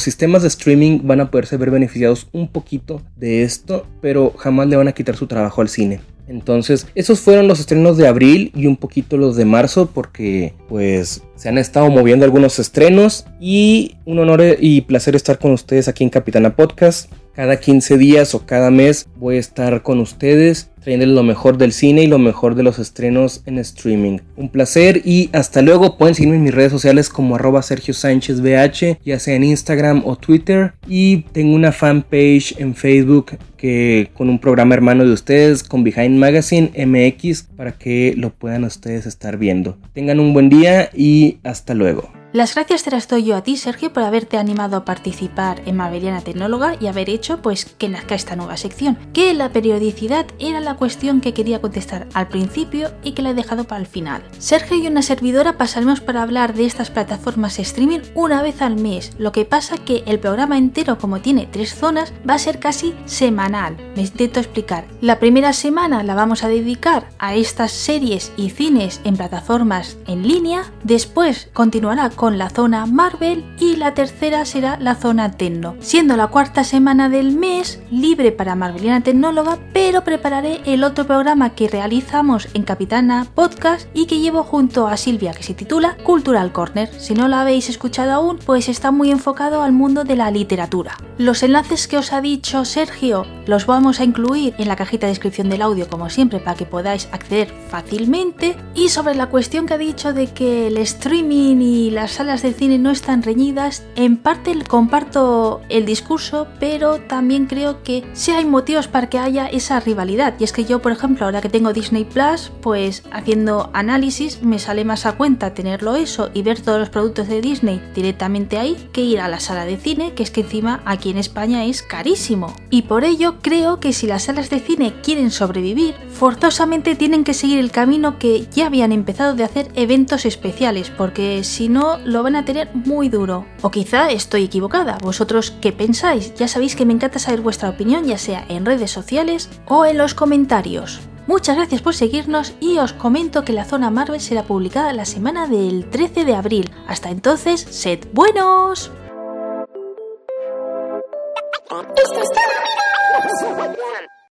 sistemas 0.00 0.42
de 0.42 0.48
streaming 0.48 1.00
van 1.04 1.20
a 1.20 1.30
poderse 1.30 1.56
ver 1.56 1.70
beneficiados 1.70 2.28
un 2.32 2.48
poquito 2.48 3.02
de 3.16 3.42
esto, 3.42 3.86
pero 4.00 4.32
jamás 4.36 4.68
le 4.68 4.76
van 4.76 4.88
a 4.88 4.92
quitar 4.92 5.16
su 5.16 5.26
trabajo 5.26 5.60
al 5.60 5.68
cine. 5.68 6.00
Entonces, 6.28 6.86
esos 6.94 7.20
fueron 7.20 7.48
los 7.48 7.60
estrenos 7.60 7.96
de 7.98 8.06
abril 8.06 8.52
y 8.54 8.66
un 8.66 8.76
poquito 8.76 9.16
los 9.16 9.36
de 9.36 9.44
marzo 9.44 9.90
porque 9.92 10.54
pues 10.68 11.22
se 11.34 11.48
han 11.48 11.58
estado 11.58 11.90
moviendo 11.90 12.24
algunos 12.24 12.58
estrenos 12.58 13.26
y 13.40 13.96
un 14.06 14.18
honor 14.20 14.42
y 14.58 14.82
placer 14.82 15.16
estar 15.16 15.38
con 15.38 15.50
ustedes 15.50 15.88
aquí 15.88 16.04
en 16.04 16.10
Capitana 16.10 16.56
Podcast. 16.56 17.10
Cada 17.34 17.58
15 17.58 17.98
días 17.98 18.34
o 18.34 18.44
cada 18.46 18.70
mes 18.70 19.06
voy 19.16 19.36
a 19.36 19.40
estar 19.40 19.82
con 19.82 20.00
ustedes 20.00 20.72
trayéndoles 20.82 21.14
lo 21.14 21.22
mejor 21.22 21.58
del 21.58 21.72
cine 21.72 22.02
y 22.02 22.06
lo 22.06 22.18
mejor 22.18 22.54
de 22.54 22.62
los 22.62 22.78
estrenos 22.78 23.42
en 23.46 23.58
streaming. 23.58 24.18
Un 24.36 24.48
placer 24.48 25.02
y 25.04 25.30
hasta 25.32 25.62
luego. 25.62 25.96
Pueden 25.96 26.14
seguirme 26.14 26.36
en 26.36 26.42
mis 26.42 26.54
redes 26.54 26.72
sociales 26.72 27.08
como 27.08 27.36
arroba 27.36 27.62
Sergio 27.62 27.94
BH, 27.94 28.98
ya 29.04 29.18
sea 29.18 29.34
en 29.34 29.44
Instagram 29.44 30.02
o 30.04 30.16
Twitter. 30.16 30.74
Y 30.88 31.22
tengo 31.32 31.54
una 31.54 31.72
fanpage 31.72 32.54
en 32.58 32.74
Facebook 32.74 33.38
que 33.56 34.10
con 34.14 34.28
un 34.28 34.40
programa 34.40 34.74
hermano 34.74 35.04
de 35.04 35.12
ustedes, 35.12 35.62
con 35.62 35.84
Behind 35.84 36.18
Magazine 36.18 36.72
MX, 36.76 37.44
para 37.56 37.72
que 37.72 38.14
lo 38.16 38.30
puedan 38.30 38.64
ustedes 38.64 39.06
estar 39.06 39.36
viendo. 39.36 39.78
Tengan 39.92 40.18
un 40.18 40.32
buen 40.32 40.48
día 40.48 40.90
y 40.92 41.38
hasta 41.44 41.74
luego. 41.74 42.21
Las 42.32 42.54
gracias 42.54 42.82
te 42.82 42.90
las 42.90 43.08
doy 43.08 43.24
yo 43.24 43.36
a 43.36 43.42
ti, 43.42 43.58
Sergio, 43.58 43.92
por 43.92 44.04
haberte 44.04 44.38
animado 44.38 44.78
a 44.78 44.86
participar 44.86 45.60
en 45.66 45.76
Maveriana 45.76 46.22
Tecnóloga 46.22 46.76
y 46.80 46.86
haber 46.86 47.10
hecho 47.10 47.42
pues 47.42 47.66
que 47.66 47.90
nazca 47.90 48.14
esta 48.14 48.36
nueva 48.36 48.56
sección, 48.56 48.96
que 49.12 49.34
la 49.34 49.50
periodicidad 49.50 50.24
era 50.38 50.60
la 50.60 50.76
cuestión 50.76 51.20
que 51.20 51.34
quería 51.34 51.60
contestar 51.60 52.06
al 52.14 52.28
principio 52.28 52.90
y 53.02 53.12
que 53.12 53.20
la 53.20 53.30
he 53.30 53.34
dejado 53.34 53.64
para 53.64 53.82
el 53.82 53.86
final. 53.86 54.22
Sergio 54.38 54.78
y 54.78 54.86
una 54.86 55.02
servidora 55.02 55.58
pasaremos 55.58 56.00
para 56.00 56.22
hablar 56.22 56.54
de 56.54 56.64
estas 56.64 56.90
plataformas 56.90 57.58
streaming 57.58 58.00
una 58.14 58.40
vez 58.40 58.62
al 58.62 58.76
mes, 58.76 59.12
lo 59.18 59.30
que 59.30 59.44
pasa 59.44 59.76
que 59.76 60.02
el 60.06 60.18
programa 60.18 60.56
entero, 60.56 60.96
como 60.96 61.20
tiene 61.20 61.46
tres 61.52 61.74
zonas, 61.74 62.14
va 62.26 62.32
a 62.32 62.38
ser 62.38 62.60
casi 62.60 62.94
semanal. 63.04 63.76
Me 63.94 64.00
intento 64.00 64.40
explicar. 64.40 64.86
La 65.02 65.18
primera 65.18 65.52
semana 65.52 66.02
la 66.02 66.14
vamos 66.14 66.44
a 66.44 66.48
dedicar 66.48 67.10
a 67.18 67.34
estas 67.34 67.72
series 67.72 68.32
y 68.38 68.48
cines 68.48 69.02
en 69.04 69.18
plataformas 69.18 69.98
en 70.06 70.26
línea, 70.26 70.72
después 70.82 71.50
continuará 71.52 72.08
con 72.08 72.21
la 72.30 72.50
zona 72.50 72.86
Marvel 72.86 73.44
y 73.58 73.74
la 73.74 73.94
tercera 73.94 74.44
será 74.44 74.78
la 74.78 74.94
zona 74.94 75.32
Tecno, 75.32 75.74
siendo 75.80 76.16
la 76.16 76.28
cuarta 76.28 76.62
semana 76.62 77.08
del 77.08 77.32
mes 77.32 77.80
libre 77.90 78.30
para 78.30 78.54
Marveliana 78.54 79.02
Tecnóloga, 79.02 79.58
pero 79.72 80.04
prepararé 80.04 80.60
el 80.64 80.84
otro 80.84 81.04
programa 81.04 81.50
que 81.50 81.68
realizamos 81.68 82.46
en 82.54 82.62
Capitana 82.62 83.26
Podcast 83.34 83.88
y 83.92 84.06
que 84.06 84.20
llevo 84.20 84.44
junto 84.44 84.86
a 84.86 84.96
Silvia 84.96 85.32
que 85.32 85.42
se 85.42 85.54
titula 85.54 85.96
Cultural 86.04 86.52
Corner. 86.52 86.88
Si 87.00 87.14
no 87.14 87.26
lo 87.26 87.34
habéis 87.34 87.68
escuchado 87.68 88.12
aún, 88.12 88.38
pues 88.38 88.68
está 88.68 88.92
muy 88.92 89.10
enfocado 89.10 89.62
al 89.62 89.72
mundo 89.72 90.04
de 90.04 90.14
la 90.14 90.30
literatura. 90.30 90.96
Los 91.18 91.42
enlaces 91.42 91.88
que 91.88 91.98
os 91.98 92.12
ha 92.12 92.20
dicho 92.20 92.64
Sergio 92.64 93.26
los 93.46 93.66
vamos 93.66 93.98
a 93.98 94.04
incluir 94.04 94.54
en 94.58 94.68
la 94.68 94.76
cajita 94.76 95.06
de 95.06 95.12
descripción 95.12 95.48
del 95.48 95.62
audio 95.62 95.88
como 95.88 96.08
siempre 96.08 96.38
para 96.38 96.56
que 96.56 96.66
podáis 96.66 97.08
acceder 97.10 97.52
fácilmente 97.68 98.56
y 98.74 98.90
sobre 98.90 99.14
la 99.14 99.28
cuestión 99.28 99.66
que 99.66 99.74
ha 99.74 99.78
dicho 99.78 100.12
de 100.12 100.28
que 100.28 100.68
el 100.68 100.78
streaming 100.78 101.56
y 101.60 101.90
las 101.90 102.11
salas 102.14 102.42
de 102.42 102.52
cine 102.52 102.78
no 102.78 102.90
están 102.90 103.22
reñidas, 103.22 103.84
en 103.96 104.16
parte 104.16 104.52
comparto 104.68 105.60
el 105.68 105.86
discurso, 105.86 106.46
pero 106.60 107.00
también 107.00 107.46
creo 107.46 107.82
que 107.82 108.04
sí 108.12 108.30
hay 108.32 108.44
motivos 108.44 108.88
para 108.88 109.08
que 109.08 109.18
haya 109.18 109.46
esa 109.46 109.80
rivalidad. 109.80 110.34
Y 110.38 110.44
es 110.44 110.52
que 110.52 110.64
yo, 110.64 110.82
por 110.82 110.92
ejemplo, 110.92 111.24
ahora 111.24 111.40
que 111.40 111.48
tengo 111.48 111.72
Disney 111.72 112.04
Plus, 112.04 112.52
pues 112.60 113.02
haciendo 113.12 113.70
análisis 113.72 114.42
me 114.42 114.58
sale 114.58 114.84
más 114.84 115.06
a 115.06 115.12
cuenta 115.12 115.54
tenerlo 115.54 115.94
eso 115.94 116.30
y 116.34 116.42
ver 116.42 116.60
todos 116.60 116.78
los 116.78 116.90
productos 116.90 117.28
de 117.28 117.40
Disney 117.40 117.80
directamente 117.94 118.58
ahí 118.58 118.76
que 118.92 119.02
ir 119.02 119.20
a 119.20 119.28
la 119.28 119.40
sala 119.40 119.64
de 119.64 119.76
cine, 119.76 120.12
que 120.14 120.22
es 120.22 120.30
que 120.30 120.42
encima 120.42 120.82
aquí 120.84 121.10
en 121.10 121.18
España 121.18 121.64
es 121.64 121.82
carísimo. 121.82 122.54
Y 122.70 122.82
por 122.82 123.04
ello 123.04 123.36
creo 123.40 123.80
que 123.80 123.92
si 123.92 124.06
las 124.06 124.24
salas 124.24 124.50
de 124.50 124.60
cine 124.60 124.94
quieren 125.02 125.30
sobrevivir, 125.30 125.94
forzosamente 126.10 126.94
tienen 126.94 127.24
que 127.24 127.34
seguir 127.34 127.58
el 127.58 127.70
camino 127.70 128.18
que 128.18 128.46
ya 128.54 128.66
habían 128.66 128.92
empezado 128.92 129.34
de 129.34 129.44
hacer 129.44 129.68
eventos 129.74 130.24
especiales, 130.24 130.90
porque 130.90 131.44
si 131.44 131.68
no 131.68 131.98
lo 132.04 132.22
van 132.22 132.36
a 132.36 132.44
tener 132.44 132.74
muy 132.74 133.08
duro. 133.08 133.46
O 133.62 133.70
quizá 133.70 134.10
estoy 134.10 134.44
equivocada. 134.44 134.98
¿Vosotros 135.02 135.52
qué 135.60 135.72
pensáis? 135.72 136.34
Ya 136.34 136.48
sabéis 136.48 136.76
que 136.76 136.86
me 136.86 136.92
encanta 136.92 137.18
saber 137.18 137.40
vuestra 137.40 137.70
opinión, 137.70 138.04
ya 138.04 138.18
sea 138.18 138.44
en 138.48 138.66
redes 138.66 138.90
sociales 138.90 139.50
o 139.66 139.84
en 139.84 139.98
los 139.98 140.14
comentarios. 140.14 141.00
Muchas 141.26 141.56
gracias 141.56 141.82
por 141.82 141.94
seguirnos 141.94 142.54
y 142.58 142.78
os 142.78 142.92
comento 142.92 143.44
que 143.44 143.52
la 143.52 143.64
zona 143.64 143.90
Marvel 143.90 144.20
será 144.20 144.42
publicada 144.42 144.92
la 144.92 145.04
semana 145.04 145.46
del 145.46 145.88
13 145.88 146.24
de 146.24 146.34
abril. 146.34 146.70
Hasta 146.88 147.10
entonces, 147.10 147.60
sed 147.60 148.00
buenos. 148.12 148.90